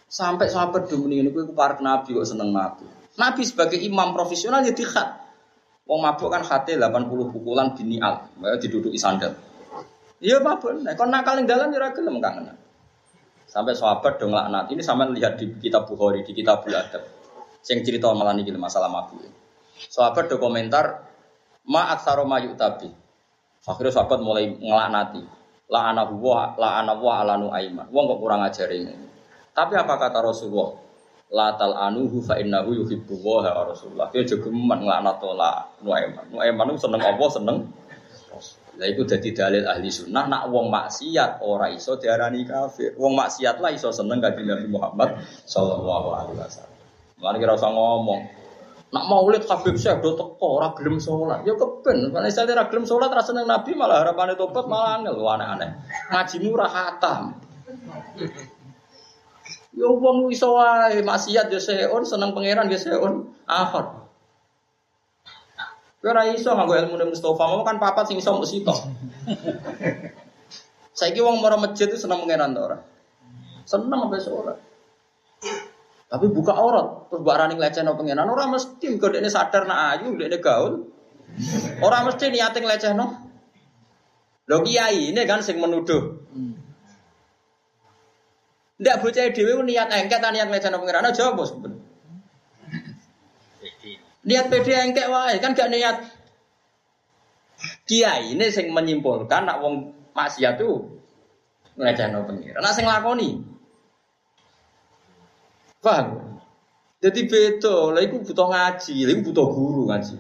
Sampai 0.10 0.50
sahabat 0.50 0.90
dulu 0.90 1.14
ini 1.14 1.30
aku 1.30 1.54
park 1.54 1.86
Nabi 1.86 2.18
kok 2.18 2.26
seneng 2.26 2.50
mabuk. 2.50 2.90
Nabi 3.22 3.46
sebagai 3.46 3.78
imam 3.78 4.18
profesional 4.18 4.66
ya 4.66 4.74
dikhat. 4.74 5.22
Wong 5.86 6.02
mabuk 6.02 6.34
kan 6.34 6.42
hati 6.42 6.74
80 6.74 7.30
pukulan 7.30 7.78
binial, 7.78 8.26
diduduki 8.58 8.98
sandal. 8.98 9.38
Iya 10.18 10.42
mabuk, 10.42 10.82
nah, 10.82 10.98
kon 10.98 11.14
nakal 11.14 11.38
ning 11.38 11.46
dalan 11.46 11.70
ya 11.70 11.94
gelem 11.94 12.18
kangen. 12.18 12.58
Sampai 13.46 13.78
sahabat 13.78 14.18
dong 14.18 14.34
laknat. 14.34 14.74
Ini 14.74 14.82
sama 14.82 15.08
lihat 15.08 15.40
di 15.40 15.54
kitab 15.62 15.86
Bukhari, 15.88 16.26
di 16.26 16.34
kitab 16.34 16.66
Adab. 16.68 17.06
Yang 17.68 17.80
cerita 17.86 18.12
malah 18.12 18.36
ini 18.36 18.50
masalah 18.58 18.90
mabuk. 18.90 19.24
Sahabat 19.78 20.28
do 20.28 20.42
komentar, 20.42 21.06
ma 21.68 21.94
aksaro 21.94 22.24
mayu 22.24 22.56
tabi. 22.56 22.90
Akhirnya 23.68 23.92
sahabat 23.92 24.24
mulai 24.24 24.48
ngelaknati. 24.48 25.24
La 25.68 25.92
ana 25.92 26.08
huwa, 26.08 26.56
la 26.56 26.80
ana 26.80 26.96
wa 26.96 27.20
alanu 27.20 27.52
aiman. 27.52 27.92
Wong 27.92 28.08
kok 28.08 28.20
kurang 28.24 28.40
ajar 28.48 28.72
ini. 28.72 28.96
Tapi 29.52 29.76
apa 29.76 30.00
kata 30.00 30.24
Rasulullah? 30.24 30.80
La 31.28 31.52
tal 31.60 31.76
anuhu 31.76 32.24
fa 32.24 32.40
innahu 32.40 32.72
yuhibbu 32.72 33.20
wa 33.20 33.44
Rasulullah. 33.68 34.08
Dia 34.16 34.24
juga 34.24 34.48
ngelaknat 34.48 35.20
la 35.36 35.68
nuaiman. 35.84 36.32
Nuaiman 36.32 36.72
itu 36.72 36.88
seneng 36.88 37.04
Allah, 37.04 37.28
seneng 37.28 37.58
lah 38.78 38.86
itu 38.94 39.02
jadi 39.10 39.30
dalil 39.34 39.64
ahli 39.66 39.90
sunnah 39.90 40.30
nak 40.30 40.54
wong 40.54 40.70
maksiat 40.70 41.42
ora 41.42 41.74
iso 41.74 41.98
diarani 41.98 42.46
kafir. 42.46 42.94
Wong 42.94 43.18
maksiat 43.18 43.58
lah 43.58 43.74
iso 43.74 43.90
seneng 43.90 44.22
kanjeng 44.22 44.46
Nabi 44.46 44.70
Muhammad 44.70 45.18
sallallahu 45.50 46.08
alaihi 46.14 46.38
wasallam. 46.38 46.78
Mari 47.18 47.38
kira 47.42 47.58
usah 47.58 47.74
ngomong. 47.74 48.37
Nak 48.88 49.04
maulid 49.12 49.44
Habib 49.44 49.76
Syekh 49.76 50.00
do 50.00 50.16
teko 50.16 50.64
ora 50.64 50.72
gelem 50.80 51.04
salat. 51.04 51.44
Ya 51.44 51.60
keben, 51.60 52.16
nek 52.16 52.32
saya 52.32 52.56
ora 52.56 52.72
gelem 52.72 52.88
salat 52.88 53.12
ra 53.12 53.20
seneng 53.20 53.44
Nabi 53.44 53.76
malah 53.76 54.00
harapane 54.00 54.40
tobat 54.40 54.64
malah 54.64 55.04
angel 55.04 55.20
aneh-aneh. 55.20 55.72
Ngajimu 56.08 56.56
ora 56.56 56.68
khatam. 56.72 57.36
Ya 59.76 59.88
wong 59.92 60.32
iso 60.32 60.56
wae 60.56 61.04
maksiat 61.04 61.52
ya 61.52 61.60
seon 61.60 62.08
seneng 62.08 62.32
pangeran 62.32 62.72
ya 62.72 62.80
seon 62.80 63.28
akhir. 63.44 64.08
Kowe 66.00 66.08
ora 66.08 66.24
iso 66.32 66.56
nganggo 66.56 66.80
ilmu 66.80 67.12
Mustafa, 67.12 67.44
mau 67.44 67.68
kan 67.68 67.84
papat 67.84 68.08
sing 68.08 68.24
iso 68.24 68.32
mung 68.32 68.48
sitok. 68.48 68.88
Saiki 70.98 71.20
wong 71.20 71.44
mara 71.44 71.60
masjid 71.60 71.92
itu 71.92 72.00
seneng 72.00 72.24
pangeran 72.24 72.56
to 72.56 72.62
ora? 72.64 72.78
Seneng 73.68 74.08
apa 74.08 74.16
ora? 74.32 74.54
Tapi 76.08 76.32
buka 76.32 76.56
aurat, 76.56 77.12
terus 77.12 77.20
mbak 77.20 77.36
Rani 77.36 77.54
ngelecehno 77.60 78.00
pengenan, 78.00 78.32
orang 78.32 78.56
mesti 78.56 78.96
kok 78.96 79.12
ini 79.12 79.28
sadar 79.28 79.68
nak 79.68 80.00
ayu, 80.00 80.16
ini 80.16 80.40
gaul. 80.40 80.88
Orang 81.84 82.08
mesti 82.08 82.32
niatin 82.32 82.64
ngelecehno. 82.64 83.06
Lo 84.48 84.64
kiai 84.64 85.12
ini 85.12 85.22
kan 85.28 85.44
sing 85.44 85.60
menuduh. 85.60 86.24
Ndak 88.80 89.04
bocah 89.04 89.36
dhewe 89.36 89.60
niat 89.68 89.92
engket 89.92 90.24
niat 90.24 90.48
ngelecehno 90.48 90.80
pengenan 90.80 91.12
aja 91.12 91.36
bos. 91.36 91.52
Niat 94.24 94.46
pede 94.48 94.74
engket 94.80 95.12
wae, 95.12 95.36
kan 95.44 95.60
gak 95.60 95.68
niat. 95.68 96.08
Kiai 97.84 98.32
ini 98.32 98.48
sing 98.48 98.72
menyimpulkan 98.72 99.44
nak 99.44 99.60
wong 99.60 99.92
maksiat 100.16 100.56
tuh 100.56 100.88
ngelecehno 101.76 102.24
pengenan. 102.24 102.64
Nak 102.64 102.72
sing 102.80 102.88
lakoni 102.88 103.57
Paham? 105.88 106.36
Jadi 107.00 107.32
beda, 107.32 107.96
lah 107.96 108.04
itu 108.04 108.20
butuh 108.20 108.52
ngaji, 108.52 109.08
lah 109.08 109.12
itu 109.16 109.24
butuh 109.32 109.48
guru 109.48 109.88
ngaji. 109.88 110.20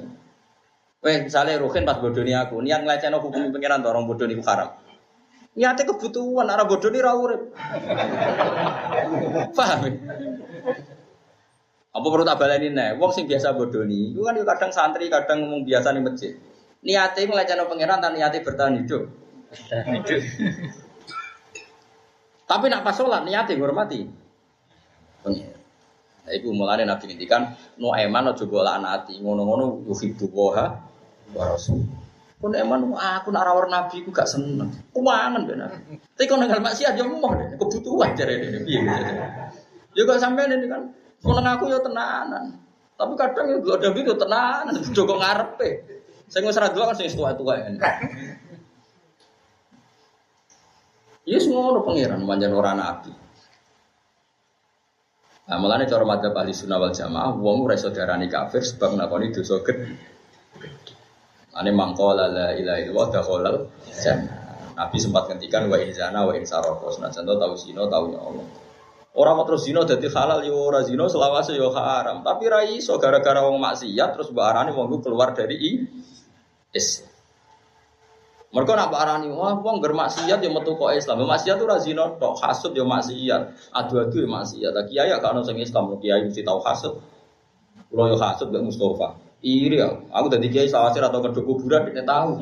Weh, 1.04 1.18
misalnya 1.28 1.60
Rohin 1.60 1.84
pas 1.84 2.00
bodoni 2.00 2.32
aku, 2.32 2.64
niat 2.64 2.88
ngelecehno 2.88 3.20
hukum 3.20 3.52
pengiran 3.52 3.84
orang 3.84 4.08
bodoni 4.08 4.40
itu 4.40 4.46
haram. 4.48 4.72
Niatnya 5.58 5.90
kebutuhan, 5.90 6.46
arah 6.48 6.70
bodoni 6.70 7.02
ra 7.04 7.18
urip. 7.18 7.50
Paham? 9.58 9.80
Apa 11.98 12.08
perlu 12.14 12.24
tak 12.24 12.38
baleni 12.38 12.70
nih? 12.72 12.94
Wong 13.02 13.12
sing 13.12 13.28
biasa 13.28 13.58
bodoni, 13.58 14.16
itu 14.16 14.24
kan 14.24 14.38
kadang 14.38 14.72
santri, 14.72 15.12
kadang 15.12 15.44
ngomong 15.44 15.68
biasa 15.68 15.92
nih 15.92 16.02
masjid. 16.06 16.32
Niatnya 16.86 17.28
ngelecehno 17.28 17.68
pengiran, 17.68 18.00
dan 18.00 18.16
niatnya 18.16 18.46
bertahan 18.46 18.80
hidup. 18.80 19.04
Tapi 22.48 22.66
nak 22.72 22.88
pas 22.88 22.96
sholat 22.96 23.28
niatnya 23.28 23.60
hormati 23.60 24.08
pengen. 25.28 25.57
Nah, 26.28 26.36
itu 26.36 26.52
mulanya 26.52 26.84
Nabi 26.84 27.08
ngendikan 27.08 27.56
no 27.80 27.96
eman 27.96 28.36
ojo 28.36 28.52
bola 28.52 28.76
anati 28.76 29.16
ngono-ngono 29.24 29.88
yuhibbu 29.88 30.28
wa 30.28 30.68
rasul. 31.40 31.88
Kun 32.44 32.52
eman 32.52 32.92
aku 32.92 33.32
nak 33.32 33.48
rawar 33.48 33.72
Nabi 33.72 34.04
ku 34.04 34.12
gak 34.12 34.28
seneng. 34.28 34.68
Kumangan 34.92 35.48
ben. 35.48 35.64
Tapi 36.20 36.28
kau 36.28 36.36
nenggal 36.36 36.60
maksiat 36.60 37.00
moh 37.08 37.32
deh 37.32 37.56
kebutuhan 37.56 38.12
jare 38.20 38.44
dene 38.44 38.60
piye. 38.68 38.84
Ya 39.96 40.02
kok 40.04 40.20
sampean 40.20 40.52
ini 40.52 40.68
kan 40.68 40.92
seneng 41.24 41.48
aku 41.48 41.72
yo 41.72 41.80
tenanan. 41.80 42.60
Tapi 43.00 43.14
kadang 43.16 43.48
yo 43.64 43.80
ada 43.80 43.88
itu 43.96 44.14
tenanan 44.20 44.76
Joko 44.92 45.16
ngarepe. 45.16 45.88
Saya 46.28 46.44
nggak 46.44 46.56
serah 46.60 46.72
dua 46.76 46.92
kan 46.92 46.96
saya 47.00 47.08
tua-tua 47.16 47.54
ini. 47.72 47.80
Ya 51.24 51.40
semua 51.40 51.72
orang 51.72 51.88
pangeran 51.88 52.20
manjan 52.28 52.52
orang 52.52 52.84
nabi. 52.84 53.16
Nah, 55.48 55.56
malah 55.56 55.80
cara 55.88 56.04
madzhab 56.04 56.36
ahli 56.36 56.52
sunnah 56.52 56.76
wal 56.76 56.92
jamaah, 56.92 57.32
wong 57.32 57.64
ora 57.64 57.80
iso 57.80 57.88
diarani 57.88 58.28
kafir 58.28 58.60
sebab 58.60 59.00
nglakoni 59.00 59.32
dosa 59.32 59.64
gede. 59.64 59.96
Ane 61.56 61.72
mangkola 61.72 62.28
la 62.28 62.48
ilaha 62.54 62.78
illallah 62.84 63.08
dakhalal 63.16 63.58
jannah. 63.96 64.76
Nabi 64.78 64.98
sempat 65.02 65.26
ngendikan 65.26 65.66
wa 65.72 65.80
zana 65.90 66.22
wa 66.22 66.36
in 66.38 66.46
sarqa. 66.46 66.86
Senajan 66.94 67.26
tahu 67.26 67.56
zina 67.58 67.90
tahu 67.90 68.14
ya 68.14 68.22
Allah. 68.22 68.46
Orang 69.18 69.42
mau 69.42 69.46
terus 69.50 69.66
zina 69.66 69.82
dadi 69.82 70.06
halal 70.14 70.46
yo 70.46 70.54
ya 70.54 70.62
ora 70.70 70.80
zina 70.86 71.10
selawase 71.10 71.58
yo 71.58 71.74
ya 71.74 71.82
haram. 71.82 72.22
Tapi 72.22 72.44
ra 72.46 72.62
iso 72.62 72.94
gara-gara 73.02 73.42
wong 73.42 73.58
maksiat 73.58 74.14
terus 74.14 74.30
mbok 74.30 74.46
arani 74.46 74.70
wong 74.78 75.02
keluar 75.02 75.34
dari 75.34 75.82
Islam. 76.76 77.17
Mereka 78.48 78.80
nak 78.80 78.96
arani 78.96 79.28
wah 79.28 79.60
wong 79.60 79.84
ger 79.84 79.92
maksiat 79.92 80.40
ya 80.40 80.48
metu 80.48 80.80
kok 80.80 80.96
Islam. 80.96 81.28
Maksiat 81.28 81.60
tuh 81.60 81.68
razino 81.68 82.16
tok, 82.16 82.40
hasud 82.40 82.72
ya 82.72 82.88
maksiat, 82.88 83.76
adu-adu 83.76 84.24
ya 84.24 84.30
maksiat. 84.32 84.72
Lah 84.72 84.88
kiai 84.88 85.12
ya 85.12 85.20
kan 85.20 85.36
sing 85.44 85.60
Islam, 85.60 86.00
kiai 86.00 86.24
mesti 86.24 86.48
tahu 86.48 86.64
hasud. 86.64 86.96
Kulo 87.92 88.04
yo 88.08 88.16
hasud 88.16 88.48
gak 88.48 88.64
Mustafa. 88.64 89.20
Iri 89.44 89.78
ya, 89.84 89.92
aku 90.16 90.32
tadi 90.32 90.48
kiai 90.48 90.72
sawasir 90.72 91.04
atau 91.04 91.20
kedua 91.20 91.44
kuburan 91.44 91.92
dia 91.92 92.08
tahu. 92.08 92.40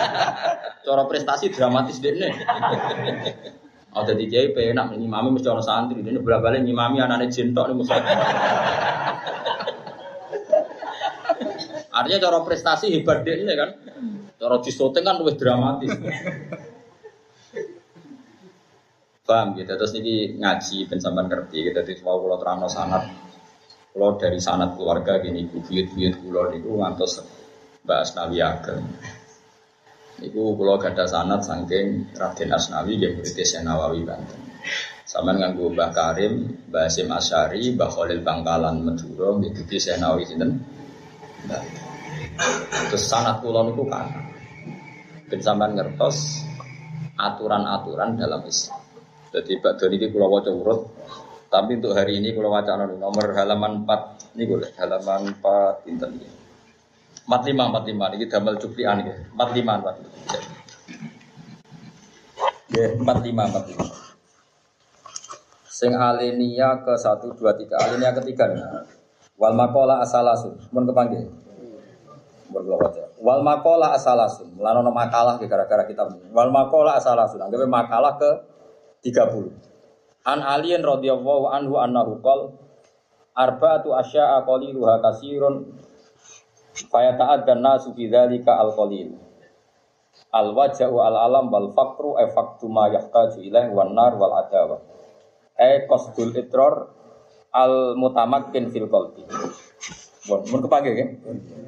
Cara 0.88 1.02
prestasi 1.04 1.52
dramatis 1.52 2.00
deh 2.00 2.10
nih. 2.16 2.32
Oh 3.92 4.08
tadi 4.08 4.32
kiai 4.32 4.56
penak 4.56 4.96
mami 4.96 5.28
mesti 5.36 5.48
orang 5.52 5.64
santri, 5.64 6.00
ini 6.00 6.20
berapa 6.24 6.40
balik 6.40 6.64
mami 6.72 7.04
anaknya 7.04 7.28
jentok 7.28 7.68
nih 7.68 7.76
Mustafa. 7.76 8.00
Artinya 11.98 12.18
cara 12.22 12.38
prestasi 12.46 12.94
hebat 12.94 13.26
deh 13.26 13.42
kan. 13.58 13.70
Cara 14.38 14.62
disoting 14.62 15.02
kan 15.02 15.18
lebih 15.18 15.34
dramatis. 15.34 15.90
Paham 19.26 19.58
gitu. 19.58 19.72
Terus 19.74 19.92
ini 19.98 20.38
ngaji 20.38 20.86
pensampan 20.86 21.26
ngerti 21.26 21.68
gitu. 21.68 21.74
Jadi 21.82 22.00
mau 22.06 22.22
kalau 22.22 22.38
terang 22.38 22.62
sanat, 22.70 23.04
kalau 23.90 24.14
dari 24.14 24.38
sanat 24.38 24.78
keluarga 24.78 25.18
gini, 25.18 25.42
buyut-buyut 25.50 26.22
kulo 26.22 26.54
niku 26.54 26.70
ngantos 26.78 27.18
Mbak 27.82 27.98
Asnawi 27.98 28.38
Ageng. 28.40 28.86
Niku 30.22 30.54
kulo 30.54 30.78
gada 30.78 31.04
sanat 31.04 31.42
saking 31.42 32.14
Raden 32.14 32.50
Asnawi 32.54 32.94
yang 32.94 33.18
murid 33.18 33.36
Nawawi 33.66 34.06
Banten. 34.06 34.40
Sama 35.02 35.34
nganggo 35.34 35.72
Mbah 35.74 35.90
Karim, 35.90 36.62
Mbah 36.70 36.86
Sim 36.86 37.10
Asyari, 37.10 37.74
Mbah 37.74 37.90
Khalil 37.90 38.22
Bangkalan 38.22 38.86
Madura, 38.86 39.34
gitu 39.44 39.66
Syekh 39.66 39.98
Nawawi 39.98 40.24
sinten. 40.30 40.62
Terus 42.88 43.02
sanat 43.02 43.42
kulo 43.42 43.66
niku 43.66 43.82
kan 43.90 44.27
ben 45.28 45.40
sampean 45.44 45.76
ngertos 45.76 46.42
aturan-aturan 47.20 48.16
dalam 48.16 48.40
Islam. 48.48 48.80
Jadi 49.28 49.60
Pak 49.60 49.76
Doni 49.76 50.00
ini 50.00 50.08
kalau 50.08 50.32
wajah 50.32 50.52
urut, 50.56 50.88
tapi 51.52 51.76
untuk 51.76 51.92
hari 51.92 52.16
ini 52.16 52.32
kalau 52.32 52.48
wacana 52.52 52.88
nomor 52.88 53.36
halaman 53.36 53.84
4 53.84 54.36
ini 54.40 54.44
boleh 54.48 54.72
halaman 54.80 55.36
4 55.36 55.88
inten 55.92 56.16
ini. 56.16 56.28
45 57.28 57.60
45 57.84 58.16
ini 58.16 58.24
damel 58.24 58.56
cuplian 58.56 59.04
ya. 59.04 59.16
45 59.36 59.68
45. 62.72 62.72
Ya, 62.72 62.96
45 62.96 63.04
45. 63.04 63.84
Sing 65.68 65.92
alinia 65.92 66.80
ke 66.80 66.96
1 66.96 67.36
2 67.36 67.36
3. 67.36 67.76
Alinia 67.76 68.16
ketiga 68.16 68.48
nih. 68.48 68.64
Wal 69.36 69.52
makola 69.52 70.00
asalasun. 70.00 70.56
Mun 70.72 70.88
kepanggil. 70.88 71.28
Wal 73.18 73.42
makola 73.42 73.98
asalasun. 73.98 74.54
Lanono 74.58 74.94
makalah 74.94 75.42
gara-gara 75.42 75.84
kita 75.86 76.06
Wal 76.30 76.50
makola 76.54 76.94
asalasun. 76.94 77.42
Anggapnya 77.42 77.66
makalah 77.66 78.14
ke 78.14 78.30
30. 79.02 79.50
An 80.28 80.38
alien 80.44 80.82
radhiyallahu 80.84 81.50
anhu 81.50 81.80
annahu 81.80 82.20
qol 82.20 82.52
arba'atu 83.38 83.94
asya'a 83.94 84.42
qaliluha 84.44 85.00
kasirun 85.00 85.78
fayata'addan 86.74 87.62
nasu 87.62 87.94
fi 87.94 88.10
dzalika 88.10 88.58
al 88.58 88.74
qalil. 88.74 89.14
Al 90.34 90.52
waja'u 90.52 90.96
al 91.00 91.16
alam 91.16 91.48
wal 91.48 91.72
faqru 91.72 92.18
e 92.20 92.28
faktu 92.30 92.66
ma 92.68 92.90
yahtaju 92.92 93.40
wal 93.72 94.34
adawa. 94.46 94.78
E 95.58 95.86
qasdul 95.90 96.34
itror 96.36 96.92
al 97.54 97.96
mutamakkin 97.96 98.68
fil 98.70 98.86
qalbi. 98.86 99.24
Bon, 100.28 100.44
mun 100.44 100.60
kepake 100.60 100.90
ya. 100.92 101.06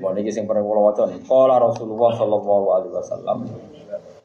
Bon 0.04 0.12
iki 0.12 0.28
sing 0.28 0.44
pernah 0.44 0.61
kula 0.61 0.92
waca 0.92 1.08
nih. 1.08 1.24
Qala 1.24 1.56
Rasulullah 1.56 2.12
sallallahu 2.12 2.66
alaihi 2.76 2.92
wasallam. 2.92 3.38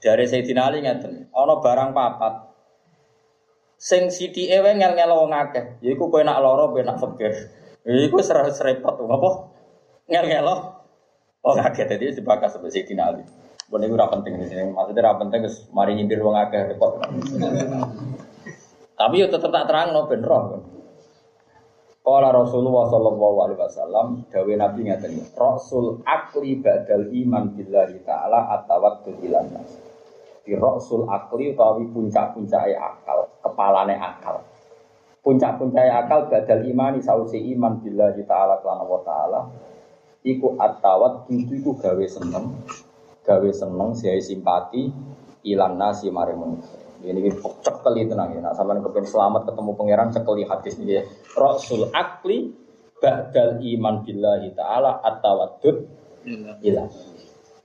Dari 0.04 0.28
Sayyidina 0.28 0.68
Ali 0.68 0.84
ngeten, 0.84 1.32
ana 1.32 1.56
barang 1.64 1.96
papat 1.96 2.34
sing 3.80 4.12
sithike 4.12 4.60
wae 4.60 4.76
ngel-ngel 4.76 5.12
wong 5.16 5.32
akeh. 5.32 5.80
Yaiku 5.80 6.12
kowe 6.12 6.22
nak 6.22 6.44
lara, 6.44 6.68
kowe 6.68 6.84
nak 6.84 7.00
fakir. 7.00 7.32
Iku 7.88 8.20
serempet 8.20 8.60
repot 8.60 9.00
apa? 9.00 9.30
Ngel-ngel 10.12 10.48
wong 11.42 11.58
akeh 11.58 11.88
dadi 11.88 12.12
dibakas 12.20 12.60
sampai 12.60 12.76
Sayyidina 12.76 13.04
Ali. 13.08 13.24
Bon 13.72 13.82
iku 13.82 13.96
ora 13.96 14.12
penting 14.12 14.36
di 14.36 14.46
sini. 14.52 14.68
Maksudnya 14.70 15.02
ora 15.10 15.18
penting 15.18 15.40
wis 15.48 15.64
mari 15.72 15.96
nyindir 15.96 16.20
wong 16.20 16.36
akeh 16.36 16.76
repot. 16.76 17.02
Tapi 18.96 19.16
yo 19.16 19.28
tetep 19.32 19.50
tak 19.50 19.66
terangno 19.66 20.06
ben 20.12 20.22
roh. 20.22 20.75
Kala 22.06 22.30
Rasulullah 22.30 22.86
sallallahu 22.86 23.38
alaihi 23.50 23.60
wasallam 23.66 24.08
dawe 24.30 24.54
Nabi 24.54 24.80
ngaten 24.86 25.26
Rasul 25.34 26.06
akli 26.06 26.62
badal 26.62 27.10
iman 27.10 27.58
billahi 27.58 28.06
taala 28.06 28.46
atawakkul 28.62 29.26
ilan 29.26 29.50
nas. 29.50 29.74
Di 30.46 30.54
rasul 30.54 31.10
akli 31.10 31.58
utawi 31.58 31.90
puncak-puncake 31.90 32.78
akal, 32.78 33.26
kepalane 33.42 33.98
akal. 33.98 34.46
puncak-puncak 35.26 35.90
akal 35.90 36.30
badal 36.30 36.62
imani 36.62 37.02
sausi 37.02 37.42
iman 37.58 37.82
bila 37.82 38.14
kita 38.14 38.30
ala 38.30 38.62
kelana 38.62 38.86
wa 38.86 39.02
ta'ala 39.02 39.42
iku 40.22 40.54
atawat 40.54 41.26
itu 41.34 41.66
iku 41.66 41.74
gawe 41.82 42.06
seneng 42.06 42.62
gawe 43.26 43.50
seneng 43.50 43.98
siai 43.98 44.22
simpati 44.22 44.94
ilan 45.50 45.82
nasi 45.82 46.14
mare 46.14 46.38
manusia 46.38 46.85
ini 47.06 47.30
cekeli 47.38 48.10
tenang 48.10 48.34
ya 48.34 48.40
nak 48.42 48.58
sampean 48.58 48.82
kepen 48.82 49.06
selamat 49.06 49.52
ketemu 49.52 49.72
pangeran 49.78 50.10
cekeli 50.10 50.44
hadis 50.50 50.74
ini 50.82 50.98
ya 50.98 51.04
rasul 51.38 51.90
akli 51.94 52.50
badal 52.98 53.62
iman 53.62 54.02
billahi 54.02 54.50
ta'ala 54.58 55.04
atawadud 55.06 55.78
ilan 56.66 56.90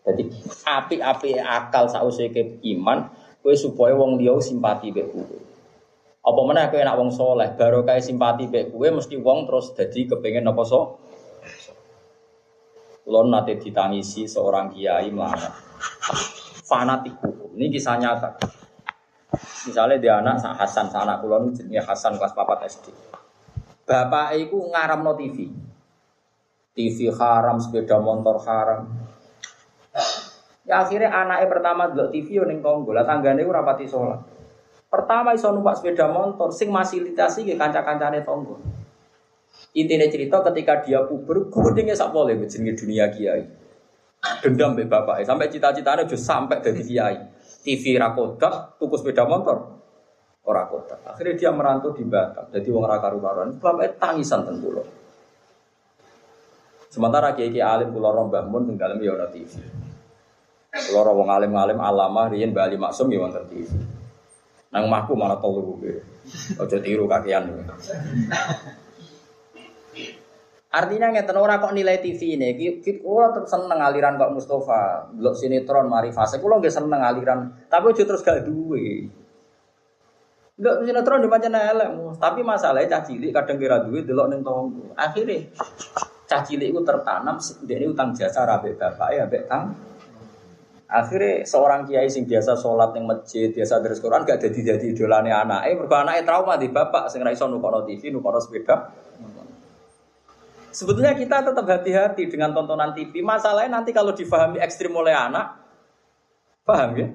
jadi 0.05 0.22
api-api 0.64 1.30
akal 1.41 1.88
sausi 1.88 2.28
ke 2.28 2.61
iman 2.76 3.09
kue 3.41 3.57
supaya 3.57 3.97
wong 3.97 4.20
liya 4.20 4.36
simpati 4.41 4.93
be 4.93 5.05
apa 6.20 6.41
mana 6.45 6.68
aku 6.68 6.76
enak 6.76 7.01
wong 7.01 7.09
soleh, 7.09 7.49
baru 7.57 7.80
kayak 7.80 8.05
simpati 8.05 8.45
baik 8.45 8.76
gue 8.76 8.88
mesti 8.93 9.16
wong 9.16 9.49
terus 9.49 9.72
jadi 9.72 10.05
kepengen 10.05 10.53
apa 10.53 10.62
so? 10.68 11.01
Lo 13.09 13.24
nanti 13.24 13.57
ditangisi 13.57 14.28
seorang 14.28 14.68
kiai 14.68 15.09
mana? 15.09 15.49
Fanatik 16.68 17.16
hukum. 17.24 17.57
Ini 17.57 17.72
kisah 17.72 17.97
nyata. 17.97 18.36
Misalnya 19.66 19.96
dia 20.00 20.18
anak 20.18 20.42
Hasan, 20.42 20.90
anak 20.90 21.22
kulon 21.22 21.54
jenisnya 21.54 21.84
Hasan 21.84 22.18
kelas 22.18 22.34
4 22.34 22.66
SD. 22.66 22.86
Bapak 23.86 24.38
itu 24.38 24.56
ngaram 24.70 25.02
no 25.02 25.14
TV. 25.18 25.50
TV 26.74 27.10
haram, 27.14 27.58
sepeda 27.58 27.98
motor 27.98 28.38
haram. 28.46 28.86
Ya 30.62 30.86
akhirnya 30.86 31.10
anaknya 31.10 31.46
pertama 31.50 31.90
dulu 31.90 32.14
TV 32.14 32.38
yang 32.38 32.62
tonggo, 32.62 32.94
lah 32.94 33.02
tanggane 33.02 33.42
itu 33.42 33.50
rapati 33.50 33.90
sholat. 33.90 34.22
Pertama 34.86 35.34
iso 35.34 35.50
numpak 35.50 35.82
sepeda 35.82 36.06
motor, 36.10 36.54
sing 36.54 36.70
fasilitasi 36.70 37.42
ke 37.46 37.54
kanca-kancane 37.58 38.22
tonggo. 38.22 38.58
Intinya 39.74 40.06
cerita 40.06 40.42
ketika 40.50 40.82
dia 40.82 41.02
puber, 41.06 41.50
gudengnya 41.50 41.94
sak 41.94 42.14
boleh 42.14 42.38
jenenge 42.46 42.78
dunia 42.78 43.10
kiai. 43.10 43.42
Dendam 44.42 44.78
be 44.78 44.86
bapak, 44.86 45.26
sampai 45.26 45.50
cita-citanya 45.50 46.06
justru 46.06 46.26
sampai 46.30 46.62
dari 46.62 46.82
kiai. 46.86 47.18
TV 47.61 48.00
rakodak, 48.00 48.80
tuku 48.80 48.96
sepeda 48.96 49.28
motor, 49.28 49.80
ora 50.48 50.64
kota. 50.64 50.96
Akhirnya 51.04 51.36
dia 51.36 51.50
merantau 51.52 51.92
di 51.92 52.04
Batam, 52.08 52.48
jadi 52.48 52.68
wong 52.72 52.84
raka 52.88 53.12
rumaran. 53.12 53.61
Bapak 53.61 54.00
tangisan 54.00 54.48
loh. 54.48 54.88
Sementara 56.90 57.38
kiai 57.38 57.54
kiai 57.54 57.62
alim 57.62 57.94
pulau 57.94 58.11
rombah 58.11 58.42
mun 58.48 58.66
tinggal 58.66 58.98
ya 58.98 59.30
TV. 59.30 59.62
Pulau 60.90 61.14
wong 61.22 61.30
alim 61.30 61.54
alim 61.54 61.78
alamah 61.78 62.26
rian 62.34 62.50
bali 62.50 62.74
maksum 62.74 63.06
ya 63.14 63.22
wonten 63.22 63.46
TV. 63.46 63.70
Nang 64.70 64.90
mahku 64.90 65.14
malah 65.14 65.38
telu 65.38 65.78
gue. 65.78 66.02
Ojo 66.58 66.76
tiru 66.82 67.06
kakian. 67.06 67.46
Artinya 70.70 71.10
ngeten 71.10 71.34
ora 71.34 71.58
kok 71.58 71.74
nilai 71.74 71.98
TV 71.98 72.38
ini, 72.38 72.54
kita 72.78 73.02
tetap 73.02 73.46
seneng 73.50 73.82
aliran 73.82 74.14
kok 74.14 74.30
Mustafa, 74.30 75.10
blok 75.10 75.34
sinetron 75.34 75.90
mari 75.90 76.14
fase, 76.14 76.38
kulo 76.38 76.62
nggak 76.62 76.70
seneng 76.70 77.02
aliran, 77.02 77.66
tapi 77.66 77.90
ojo 77.90 78.06
terus 78.06 78.22
gak 78.22 78.46
duwe. 78.46 79.10
Blok 80.54 80.86
sinetron 80.86 81.26
dipancen 81.26 81.58
elek, 81.58 81.90
tapi 82.22 82.46
masalahnya 82.46 82.86
cah 82.86 83.02
cilik 83.02 83.34
kadang 83.34 83.58
kira 83.58 83.82
duwe 83.82 84.06
delok 84.06 84.30
ning 84.30 84.46
tonggo. 84.46 84.94
Akhirnya 84.94 85.42
cah 86.30 86.46
cilik 86.46 86.70
itu 86.70 86.80
tertanam, 86.86 87.34
dia 87.66 87.74
ini 87.74 87.90
utang 87.90 88.14
jasa 88.14 88.46
rabe 88.46 88.78
bapak 88.78 89.10
ya, 89.10 89.26
bapak 89.26 89.44
tang. 89.50 89.74
Akhirnya 90.86 91.46
seorang 91.50 91.82
kiai 91.82 92.06
sing 92.06 92.30
biasa 92.30 92.54
sholat 92.54 92.94
yang 92.94 93.10
masjid, 93.10 93.50
biasa 93.50 93.82
terus 93.82 93.98
Quran 93.98 94.22
gak 94.22 94.38
jadi 94.38 94.74
jadi 94.74 94.86
idolane 94.94 95.34
anak. 95.34 95.66
Eh, 95.66 95.74
mergo 95.74 95.98
anaknya 95.98 96.22
trauma 96.22 96.54
di 96.54 96.70
bapak 96.70 97.10
sing 97.10 97.26
ra 97.26 97.34
iso 97.34 97.50
nukono 97.50 97.82
TV, 97.82 98.14
nukono 98.14 98.38
sepeda. 98.38 98.99
Sebetulnya 100.70 101.18
kita 101.18 101.42
tetap 101.42 101.66
hati-hati 101.66 102.30
dengan 102.30 102.54
tontonan 102.54 102.94
TV. 102.94 103.22
Masalahnya 103.26 103.82
nanti 103.82 103.90
kalau 103.90 104.14
difahami 104.14 104.62
ekstrim 104.62 104.94
oleh 104.94 105.10
anak, 105.10 105.58
paham 106.62 106.94
ya? 106.94 107.06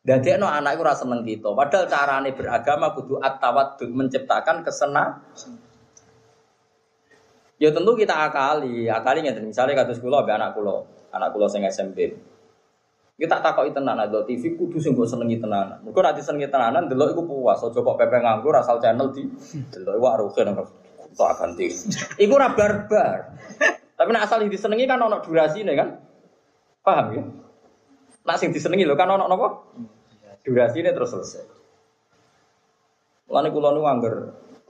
Dan 0.00 0.24
no 0.40 0.48
anak 0.48 0.80
itu 0.80 0.82
rasa 0.82 1.04
seneng 1.04 1.22
gitu. 1.28 1.52
Padahal 1.52 1.84
carane 1.86 2.32
beragama 2.32 2.96
kudu 2.96 3.20
at 3.20 3.38
menciptakan 3.84 4.64
kesenangan. 4.64 5.22
Ya 7.60 7.68
tentu 7.68 7.92
kita 7.92 8.16
akali, 8.16 8.88
akali 8.88 9.20
Misalnya 9.44 9.84
kata 9.84 9.92
sekolah, 9.92 10.24
anak 10.24 10.56
kulo, 10.56 10.88
anak 11.12 11.28
kulo 11.36 11.44
sing 11.44 11.60
SMP. 11.68 12.16
Kita 13.20 13.36
tak 13.36 13.52
takoki 13.52 13.76
tenan 13.76 14.00
ada 14.00 14.24
TV 14.24 14.56
kudu 14.56 14.80
sing 14.80 14.96
mbok 14.96 15.04
senengi 15.04 15.36
tenanan. 15.36 15.76
Mergo 15.84 16.00
nek 16.00 16.16
disenengi 16.16 16.48
tenanan 16.48 16.88
delok 16.88 17.12
iku 17.12 17.22
puas, 17.28 17.60
aja 17.60 17.76
kok 17.76 17.96
pepe 18.00 18.16
nganggur 18.16 18.56
asal 18.56 18.80
channel 18.80 19.12
di 19.12 19.28
delok 19.68 20.00
wae 20.00 20.16
rugen 20.24 20.56
tak 21.16 21.32
ganti. 21.38 21.66
Iku 22.18 22.32
ora 22.34 22.52
barbar. 22.54 23.38
Tapi 23.96 24.08
nek 24.16 24.24
asal 24.24 24.48
disenengi 24.48 24.88
kan 24.88 25.00
ono 25.00 25.20
durasine 25.20 25.72
kan? 25.76 25.88
Paham 26.80 27.06
ya? 27.12 27.22
Nak 28.24 28.36
sing 28.40 28.50
disenengi 28.54 28.88
lho 28.88 28.96
kan 28.96 29.12
ono 29.12 29.28
napa? 29.28 29.48
Durasine 30.40 30.92
terus 30.96 31.12
selesai. 31.12 31.44
Mulane 33.28 33.48
kula 33.52 33.70
nu 33.76 33.84
angger 33.86 34.14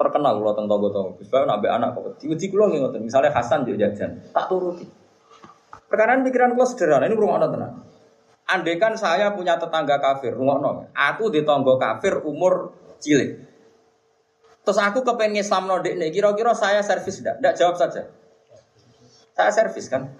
terkenal 0.00 0.40
kula 0.40 0.52
teng 0.56 0.66
tangga-tangga. 0.68 1.16
Gus 1.20 1.28
Bae 1.28 1.44
nabe 1.44 1.68
anak 1.68 1.96
kok 1.96 2.24
wedi 2.24 2.46
kula 2.48 2.72
nggih 2.72 2.80
ngoten. 2.84 3.00
Misale 3.04 3.28
Hasan 3.28 3.68
yo 3.68 3.76
jajan, 3.76 4.32
tak 4.32 4.48
turuti. 4.48 4.88
Perkara 5.90 6.14
pikiran 6.22 6.54
kula 6.54 6.66
sederhana, 6.70 7.10
ini 7.10 7.18
rumah 7.18 7.42
tenan. 7.50 7.82
Andaikan 8.46 8.94
saya 8.94 9.34
punya 9.34 9.58
tetangga 9.58 9.98
kafir, 9.98 10.38
ngono. 10.38 10.90
Aku 10.94 11.34
di 11.34 11.42
tonggo 11.42 11.78
kafir 11.78 12.22
umur 12.22 12.74
cilik. 13.02 13.49
Terus 14.70 14.86
aku 14.86 15.02
kepengen 15.02 15.42
Islam 15.42 15.66
nodik 15.66 15.98
nih, 15.98 16.14
kira-kira 16.14 16.54
saya 16.54 16.78
servis 16.78 17.18
tidak? 17.18 17.42
Tidak 17.42 17.54
jawab 17.58 17.74
saja. 17.74 18.06
Saya 19.34 19.50
servis 19.50 19.90
kan. 19.90 20.14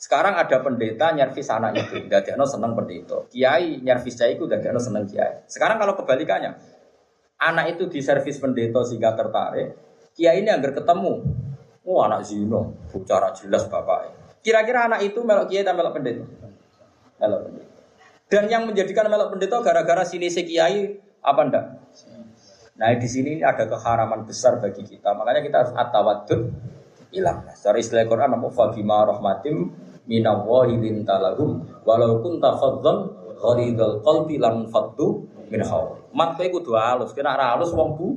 Sekarang 0.00 0.40
ada 0.40 0.64
pendeta 0.64 1.12
nyervis 1.12 1.52
anak 1.52 1.76
itu, 1.76 2.08
tidak 2.08 2.32
no 2.40 2.48
seneng 2.48 2.72
pendeta. 2.72 3.28
Kiai 3.28 3.76
nyervis 3.84 4.16
saya 4.16 4.32
itu 4.32 4.48
tidak 4.48 4.72
no 4.72 4.80
seneng 4.80 5.04
kiai. 5.04 5.44
Sekarang 5.44 5.76
kalau 5.76 6.00
kebalikannya, 6.00 6.56
anak 7.36 7.76
itu 7.76 7.92
di 7.92 8.00
servis 8.00 8.40
pendeta 8.40 8.80
sehingga 8.88 9.12
tertarik, 9.12 9.76
kiai 10.16 10.40
ini 10.40 10.48
agar 10.48 10.72
ketemu, 10.72 11.28
oh 11.84 12.00
anak 12.00 12.24
zino, 12.24 12.72
bicara 12.88 13.36
jelas 13.36 13.68
bapak. 13.68 14.32
Kira-kira 14.40 14.88
anak 14.88 15.04
itu 15.04 15.20
melok 15.20 15.44
kiai 15.44 15.60
atau 15.60 15.76
melok 15.76 15.92
pendeta? 15.92 16.24
melok 17.20 17.40
pendeta. 17.52 17.72
Dan 18.32 18.48
yang 18.48 18.64
menjadikan 18.64 19.12
melok 19.12 19.36
pendeta 19.36 19.60
gara-gara 19.60 20.08
sini 20.08 20.32
si 20.32 20.48
kiai 20.48 21.04
apa 21.20 21.40
ndak? 21.44 21.64
Nah 22.78 22.94
di 22.94 23.08
sini 23.10 23.42
ada 23.42 23.66
keharaman 23.66 24.22
besar 24.22 24.62
bagi 24.62 24.86
kita. 24.86 25.10
Makanya 25.18 25.42
kita 25.42 25.56
harus 25.66 25.72
atawadud 25.74 26.40
hilang. 27.10 27.42
Secara 27.58 27.76
istilah 27.82 28.06
Quran 28.06 28.38
apa 28.38 28.48
fabima 28.54 29.02
rahmatim 29.02 29.74
minallahi 30.06 30.78
lintalahum 30.78 31.66
walau 31.82 32.22
kunta 32.22 32.54
fadzan 32.54 33.10
ghalidul 33.38 33.98
qalbi 34.06 34.38
lan 34.38 34.70
faddu 34.70 35.26
min 35.50 35.60
hawl. 35.66 35.98
Mat 36.14 36.38
kowe 36.38 36.46
kudu 36.46 36.78
halus, 36.78 37.10
kena 37.12 37.34
ra 37.34 37.58
halus 37.58 37.74
wong 37.74 37.98
bu. 37.98 38.08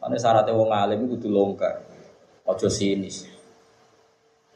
Mane 0.00 0.16
syaratnya 0.16 0.56
wong 0.56 0.72
alim 0.72 1.04
kudu 1.04 1.28
longgar. 1.28 1.84
Ojo 2.48 2.72
sinis. 2.72 3.28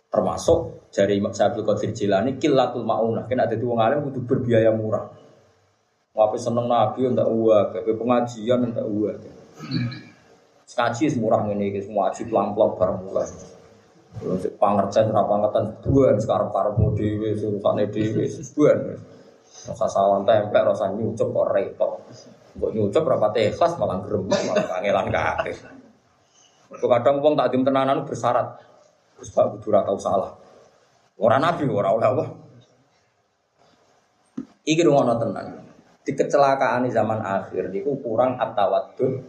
Termasuk 0.09 0.89
dari 0.89 1.21
Imam 1.21 1.35
Qadir 1.37 1.93
Jilani 1.93 2.41
kilatul 2.41 2.87
maunah. 2.87 3.29
Kena 3.29 3.45
ada 3.45 3.59
wong 3.61 3.77
alim 3.77 4.09
kudu 4.09 4.25
berbiaya 4.25 4.73
murah. 4.73 5.05
Wape 6.15 6.39
seneng 6.39 6.71
nabi 6.71 7.11
ndak 7.11 7.27
uang, 7.27 7.75
wape 7.75 7.91
pengajian 7.99 8.71
ndak 8.71 8.87
uang. 8.87 9.19
Skaji 10.63 11.11
semurah 11.11 11.43
ini, 11.51 11.75
semua 11.83 12.15
aji 12.15 12.31
pelang-pelang 12.31 12.79
bareng 12.79 12.99
mulai. 13.03 13.27
Terus 14.15 14.47
pangercen 14.55 15.11
ra 15.11 15.27
pangetan 15.27 15.75
duan 15.83 16.15
sekarang 16.23 16.55
para 16.55 16.71
dewe 16.95 17.35
surusane 17.35 17.91
dhewe 17.91 18.31
duan. 18.31 18.95
Rasa 19.67 19.87
sawan 19.91 20.23
tempe, 20.23 20.55
rasa 20.55 20.95
nyucup 20.95 21.35
kok 21.35 21.51
repot. 21.51 21.99
Kok 22.63 22.71
nyucup 22.71 23.03
rapate 23.03 23.51
ikhlas 23.51 23.75
malah 23.75 23.99
gremeng 24.07 24.39
malah 24.47 24.67
kangelan 24.71 25.11
kabeh. 25.11 25.57
Kadang 26.79 27.17
wong 27.27 27.35
tak 27.35 27.51
tenanan 27.51 28.07
bersyarat. 28.07 28.63
Terus 29.19 29.31
Pak 29.35 29.59
kudu 29.59 29.75
ora 29.75 29.83
tau 29.83 29.99
salah. 29.99 30.31
Ora 31.19 31.43
nabi 31.43 31.67
ora 31.67 31.91
oleh 31.91 32.07
apa. 32.07 32.25
Iki 34.63 34.83
ngono 34.87 35.15
tenan. 35.19 35.64
Di 36.05 36.13
kecelakaan 36.13 36.85
di 36.85 36.93
zaman 36.93 37.25
akhir 37.25 37.73
niku 37.73 37.97
kurang 38.05 38.37
atawadud 38.37 39.25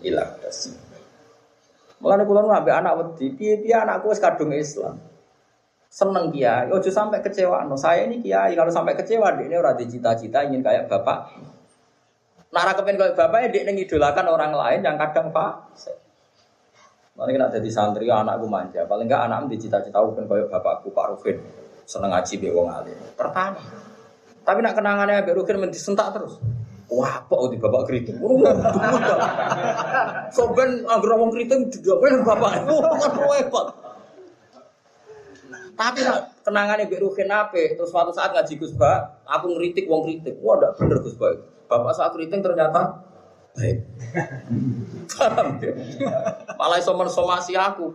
ilah 0.00 0.28
das. 0.40 0.72
Mulane 2.00 2.24
kula 2.24 2.44
ngambil 2.44 2.74
anak 2.84 2.92
wedi, 3.00 3.32
piye-piye 3.32 3.76
anakku 3.76 4.12
wis 4.12 4.20
kadung 4.20 4.52
Islam. 4.52 5.00
Seneng 5.88 6.34
kiai, 6.34 6.68
ojo 6.74 6.90
sampai 6.90 7.22
kecewa. 7.22 7.62
No, 7.64 7.78
saya 7.78 8.04
ini 8.04 8.18
kiai, 8.18 8.52
kalau 8.58 8.68
sampai 8.68 8.98
kecewa, 8.98 9.30
dia 9.38 9.46
ini 9.46 9.56
orang 9.56 9.78
cita-cita 9.78 10.42
ingin 10.42 10.60
kayak 10.60 10.90
bapak. 10.90 11.32
Nara 12.50 12.74
kepen 12.74 12.98
kayak 12.98 13.14
bapak, 13.14 13.54
dia 13.54 13.62
ngidolakan 13.70 14.26
orang 14.26 14.52
lain 14.52 14.80
yang 14.82 14.98
kadang 14.98 15.30
pak. 15.30 15.70
Nanti 17.14 17.30
kena 17.30 17.46
jadi 17.46 17.70
santri 17.70 18.10
anakku 18.10 18.50
manja. 18.50 18.82
Paling 18.90 19.06
enggak 19.06 19.30
anak 19.30 19.46
di 19.46 19.56
cita-cita 19.62 20.02
kan 20.02 20.26
kayak 20.26 20.50
bapakku 20.50 20.90
Pak 20.90 21.14
Rufin 21.14 21.38
seneng 21.86 22.10
ngaji 22.10 22.34
be 22.42 22.48
wong 22.50 22.68
alim. 22.74 22.98
Pertama. 23.14 23.60
Tapi 24.44 24.58
nak 24.60 24.76
kenangannya 24.76 25.24
Pak 25.24 25.34
Rufin 25.34 25.56
mendisentak 25.56 26.12
terus. 26.12 26.36
Wah, 26.92 27.24
apa 27.24 27.48
di 27.48 27.56
bapak 27.56 27.88
keriting? 27.88 28.20
Soben 30.36 30.84
anggar 30.84 31.16
wong 31.16 31.32
keriting 31.32 31.72
juga 31.72 31.96
bapak. 32.22 32.68
Oh, 32.68 32.84
kan 32.84 33.12
repot. 33.24 33.66
Tapi 35.74 36.06
nak 36.06 36.38
kenangan 36.46 36.78
ibu 36.86 36.94
Ruhin 37.02 37.34
ape, 37.34 37.74
terus 37.74 37.90
suatu 37.90 38.14
saat 38.14 38.30
ngaji 38.30 38.54
Gus 38.62 38.78
Ba, 38.78 39.18
aku 39.26 39.58
ngeritik 39.58 39.90
wong 39.90 40.06
kritik. 40.06 40.38
Wah, 40.38 40.54
ndak 40.60 40.78
bener 40.78 41.02
Gus 41.02 41.18
Ba. 41.18 41.34
Bapak 41.66 41.92
saat 41.98 42.14
keriting 42.14 42.44
ternyata 42.44 43.02
baik. 43.58 43.82
Ya? 45.58 46.14
Malah 46.54 46.78
iso 46.78 46.94
mensomasi 46.94 47.58
aku. 47.58 47.90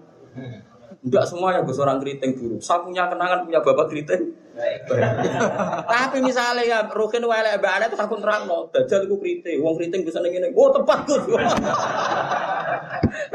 Enggak 1.00 1.24
semuanya 1.32 1.64
gue 1.64 1.72
seorang 1.72 2.04
keriting 2.04 2.36
buruk. 2.36 2.60
Saya 2.60 2.84
punya 2.84 3.08
kenangan 3.08 3.48
punya 3.48 3.64
bapak 3.64 3.88
keriting. 3.88 4.36
Tapi 5.94 6.18
misalnya 6.20 6.64
ya 6.66 6.80
Rukin 6.92 7.24
wale 7.24 7.60
mbak 7.60 7.74
Ana 7.80 7.86
terus 7.88 8.04
aku 8.04 8.20
terang 8.20 8.46
no, 8.46 8.68
dajal 8.70 9.08
itu 9.08 9.16
keriting, 9.16 9.58
wong 9.64 9.80
keriting 9.80 10.04
bisa 10.04 10.20
nengi 10.20 10.44
Oh 10.52 10.70
tepat 10.74 11.08
gus. 11.08 11.24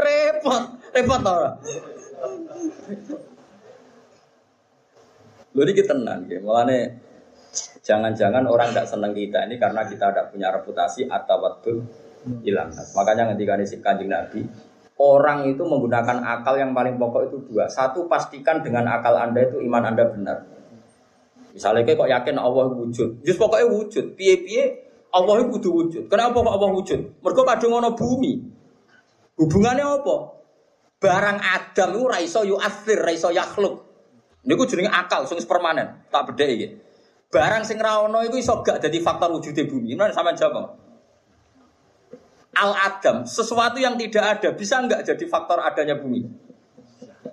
repot, 0.05 0.63
repot 0.93 1.21
tau. 1.25 1.57
Lalu 5.55 5.71
kita 5.71 5.95
tenang, 5.95 6.27
ya. 6.27 6.43
Mulane 6.43 6.79
jangan-jangan 7.87 8.43
orang 8.51 8.75
tidak 8.75 8.91
senang 8.91 9.15
kita 9.15 9.47
ini 9.47 9.63
karena 9.63 9.87
kita 9.87 10.11
tidak 10.11 10.35
punya 10.35 10.51
reputasi 10.51 11.07
atau 11.07 11.37
waktu 11.39 11.73
hilang. 12.43 12.75
Makanya 12.75 13.31
ketika 13.37 13.63
si 13.63 13.79
kanjeng 13.79 14.11
Nabi, 14.11 14.43
orang 14.99 15.47
itu 15.47 15.63
menggunakan 15.63 16.27
akal 16.27 16.59
yang 16.59 16.75
paling 16.75 16.99
pokok 16.99 17.31
itu 17.31 17.39
dua. 17.47 17.71
Satu, 17.71 18.11
pastikan 18.11 18.67
dengan 18.67 18.91
akal 18.91 19.15
Anda 19.15 19.47
itu 19.47 19.63
iman 19.63 19.95
Anda 19.95 20.11
benar. 20.11 20.54
Misalnya 21.55 21.87
kayak 21.87 21.99
kok 22.03 22.11
yakin 22.11 22.37
Allah 22.37 22.67
wujud, 22.67 23.23
just 23.23 23.39
pokoknya 23.39 23.71
wujud. 23.71 24.19
Piye-piye 24.19 24.65
Allah 25.15 25.47
itu 25.47 25.71
wujud. 25.71 26.11
Kenapa 26.11 26.43
kok 26.43 26.51
Allah 26.51 26.71
wujud? 26.75 27.01
Mereka 27.23 27.43
kadung 27.47 27.71
ngono 27.79 27.95
bumi. 27.95 28.33
Hubungannya 29.39 29.87
apa? 29.87 30.17
Barang 30.99 31.39
Adam 31.39 31.89
itu 31.95 32.05
raiso 32.11 32.41
yu'athir, 32.43 32.99
raiso 32.99 33.31
yakhluk. 33.31 33.87
Ini 34.43 34.53
gue 34.53 34.67
jenenge 34.67 34.91
akal, 34.91 35.25
sing 35.31 35.39
permanen. 35.47 36.11
Tak 36.11 36.35
beda 36.35 36.45
iki. 36.45 36.69
Barang 37.31 37.63
sing 37.63 37.79
ra 37.79 38.03
ono 38.03 38.21
iku 38.27 38.35
iso 38.35 38.59
gak 38.61 38.83
dadi 38.83 38.99
faktor 38.99 39.31
wujudnya 39.39 39.65
bumi. 39.71 39.95
Ini 39.95 40.11
sama 40.11 40.35
jawab 40.35 40.85
al 42.55 42.73
adam 42.79 43.27
sesuatu 43.27 43.83
yang 43.83 43.99
tidak 43.99 44.39
ada 44.39 44.49
bisa 44.55 44.79
nggak 44.79 45.03
jadi 45.03 45.25
faktor 45.27 45.59
adanya 45.61 45.99
bumi 45.99 46.23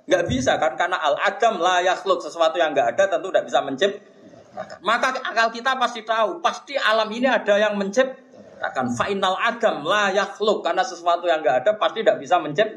nggak 0.09 0.23
bisa 0.27 0.57
kan 0.57 0.73
karena 0.75 0.97
al 0.97 1.15
adam 1.21 1.61
layak 1.61 2.01
yakhluk 2.01 2.19
sesuatu 2.19 2.57
yang 2.57 2.73
nggak 2.73 2.97
ada 2.97 3.03
tentu 3.15 3.29
tidak 3.29 3.45
bisa 3.47 3.59
mencipt 3.61 3.95
maka 4.83 5.15
akal 5.23 5.47
kita 5.49 5.79
pasti 5.79 6.03
tahu 6.03 6.43
pasti 6.43 6.75
alam 6.75 7.07
ini 7.07 7.27
ada 7.27 7.55
yang 7.55 7.79
menciptakan 7.79 8.91
final 8.99 9.39
adam 9.39 9.87
layak 9.87 10.19
yakhluk 10.19 10.59
karena 10.59 10.83
sesuatu 10.83 11.23
yang 11.27 11.39
nggak 11.39 11.63
ada 11.65 11.71
pasti 11.79 12.03
tidak 12.03 12.19
bisa 12.19 12.35
mencipt 12.37 12.71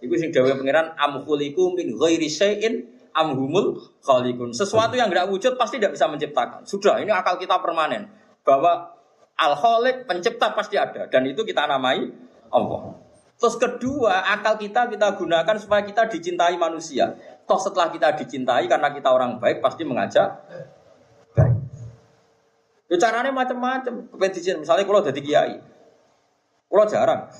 itu 0.00 0.14
sing 0.16 0.30
dawuh 0.30 0.54
pangeran 0.56 0.96
amkhuliku 0.96 1.74
min 1.76 1.92
ghairi 1.98 2.30
syai'in 2.30 2.86
amhumul 3.12 3.74
khaliqun 4.06 4.54
sesuatu 4.54 4.94
yang 4.94 5.10
nggak 5.10 5.26
wujud 5.28 5.58
pasti 5.58 5.82
tidak 5.82 5.98
bisa 5.98 6.06
menciptakan 6.06 6.62
sudah 6.62 7.02
ini 7.02 7.10
akal 7.10 7.36
kita 7.36 7.58
permanen 7.58 8.06
bahwa 8.46 9.00
Al 9.40 9.56
Khaliq 9.56 10.04
pencipta 10.04 10.52
pasti 10.52 10.76
ada 10.76 11.08
dan 11.08 11.24
itu 11.24 11.40
kita 11.48 11.64
namai 11.64 12.12
Allah. 12.52 12.92
Terus 13.40 13.56
kedua, 13.56 14.20
akal 14.36 14.60
kita 14.60 14.84
kita 14.92 15.16
gunakan 15.16 15.56
supaya 15.56 15.80
kita 15.80 16.12
dicintai 16.12 16.60
manusia. 16.60 17.16
Toh 17.48 17.56
setelah 17.56 17.88
kita 17.88 18.12
dicintai 18.20 18.68
karena 18.68 18.92
kita 18.92 19.08
orang 19.08 19.40
baik 19.40 19.64
pasti 19.64 19.88
mengajak. 19.88 20.28
Ya 22.90 22.96
caranya 22.98 23.30
macam-macam. 23.30 24.10
Kepentingan 24.10 24.66
misalnya 24.66 24.82
kalau 24.82 25.00
jadi 25.06 25.20
kiai, 25.22 25.56
kalau 26.66 26.84
jarang 26.90 27.30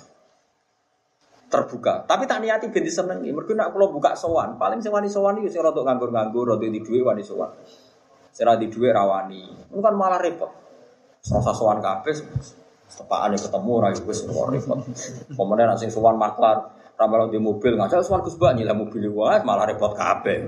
terbuka. 1.51 2.07
Tapi 2.07 2.31
tak 2.31 2.39
niati 2.39 2.71
binti 2.71 2.89
seneng. 2.89 3.27
Mereka 3.27 3.59
nak 3.59 3.75
kalau 3.75 3.91
buka 3.91 4.15
sowan, 4.15 4.55
paling 4.55 4.79
sing 4.79 4.95
wani 4.95 5.11
sowan 5.11 5.43
itu 5.43 5.51
sing 5.51 5.61
rotok 5.67 5.83
nganggur-nganggur, 5.83 6.55
rotok 6.55 6.71
di 6.71 6.79
duit 6.79 7.03
wani 7.03 7.27
sowan. 7.27 7.51
Serah 8.31 8.55
di 8.55 8.71
duit 8.71 8.95
rawani. 8.95 9.51
Itu 9.75 9.83
kan 9.83 9.99
malah 9.99 10.23
repot. 10.23 10.55
Serasa 11.21 11.51
sowan 11.51 11.83
kabeh 11.83 12.15
sepaan 12.91 13.35
ketemu 13.35 13.73
ra 13.83 13.89
iku 13.91 14.07
wis 14.15 14.23
repot. 14.23 14.79
Pemene 15.35 15.63
nek 15.67 15.83
sing 15.83 15.91
sowan 15.91 16.15
maklar 16.15 16.79
ra 16.95 17.07
di 17.27 17.43
mobil 17.43 17.75
ngajak 17.75 18.07
sowan 18.07 18.23
Gus 18.23 18.39
Bak 18.39 18.55
nyileh 18.55 18.77
mobil 18.79 19.11
wae 19.11 19.43
malah 19.43 19.67
repot 19.67 19.99
kabeh. 19.99 20.47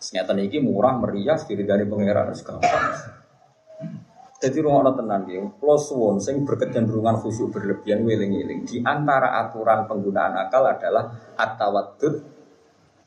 Senyata 0.00 0.32
iki 0.40 0.64
murah 0.64 0.96
meriah 0.96 1.36
diri 1.44 1.68
dari 1.68 1.84
pangeran 1.84 2.32
gampang. 2.32 3.19
Jadi 4.40 4.56
rumah 4.64 4.96
tenan 4.96 5.28
dia, 5.28 5.44
plus 5.60 5.92
one 5.92 6.16
sing 6.16 6.48
berkecenderungan 6.48 7.20
khusyuk 7.20 7.52
berlebihan 7.52 8.00
wiling-wiling. 8.08 8.64
Di 8.64 8.80
antara 8.80 9.36
aturan 9.44 9.84
penggunaan 9.84 10.32
akal 10.32 10.64
adalah 10.64 11.12
atawadud 11.36 12.14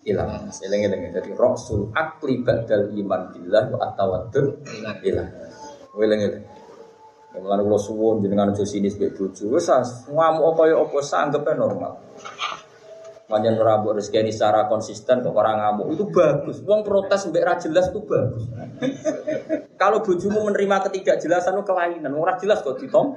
ilang. 0.05 0.45
Ilang-ilang. 0.53 1.09
Jadi 1.09 1.33
rasul 1.33 1.89
akli 1.89 2.45
badal 2.45 2.93
iman 2.93 3.33
billah 3.33 3.65
atawadud 3.65 4.61
ilang. 5.01 5.29
Weleng-eleng. 5.97 6.45
Yang 7.33 7.41
mulai 7.49 7.65
kalau 7.65 7.81
suwon 7.81 8.21
jenengan 8.21 8.53
aja 8.53 8.61
sini 8.61 8.93
sebagai 8.93 9.17
bojo, 9.25 9.57
wes 9.57 9.65
ngamuk 10.05 10.53
apa 10.53 10.61
ya 10.69 10.77
apa 10.77 10.97
sanggupnya 11.01 11.57
normal. 11.57 11.97
Panjang 13.23 13.55
rambut 13.55 13.95
rezeki 13.95 14.27
ini 14.27 14.35
secara 14.35 14.67
konsisten 14.67 15.23
kok 15.23 15.31
orang 15.31 15.55
ngamuk 15.55 15.95
itu 15.95 16.03
bagus. 16.11 16.59
Wong 16.67 16.83
protes 16.83 17.23
mbek 17.31 17.43
ra 17.47 17.55
jelas 17.55 17.87
itu 17.87 18.03
bagus. 18.03 18.43
Kalau 19.81 20.03
bojomu 20.03 20.51
menerima 20.51 20.83
ketidakjelasan 20.87 21.55
itu 21.55 21.63
kelainan, 21.63 22.13
ora 22.19 22.35
jelas 22.35 22.59
kok 22.59 22.83
ditom. 22.83 23.15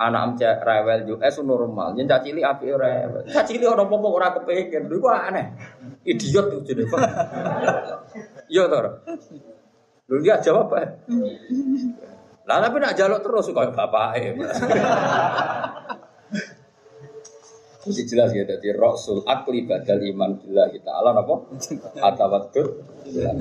Anak 0.00 0.32
amca 0.32 0.50
rewel 0.64 1.04
juga, 1.04 1.28
eh 1.28 1.34
normal. 1.44 1.92
Yang 1.98 2.08
cacili 2.14 2.40
api 2.40 2.72
rewel. 2.72 3.26
Cacili 3.26 3.66
orang 3.68 3.90
apa 3.90 4.08
orang 4.08 4.32
kepengen, 4.38 4.88
itu 4.88 5.08
aneh. 5.10 5.46
Idiot 6.06 6.46
tuh 6.46 6.60
jadi. 6.64 6.82
Iya 8.50 8.66
toh. 8.66 8.82
Lu 10.10 10.18
dia 10.18 10.42
jawab 10.42 10.74
apa? 10.74 11.06
Lah 12.50 12.58
tapi 12.58 12.82
nak 12.82 12.98
jaluk 12.98 13.22
terus 13.22 13.46
kok 13.54 13.70
bapak 13.70 14.18
Mesti 17.80 18.02
jelas 18.04 18.36
ya, 18.36 18.44
jadi 18.44 18.76
Rasul 18.76 19.24
akli 19.24 19.64
badal 19.64 20.04
iman 20.12 20.36
bila 20.36 20.68
kita 20.68 20.90
alam 20.92 21.16
apa? 21.16 21.34
Atawatut. 22.12 22.84
Iya. 23.08 23.32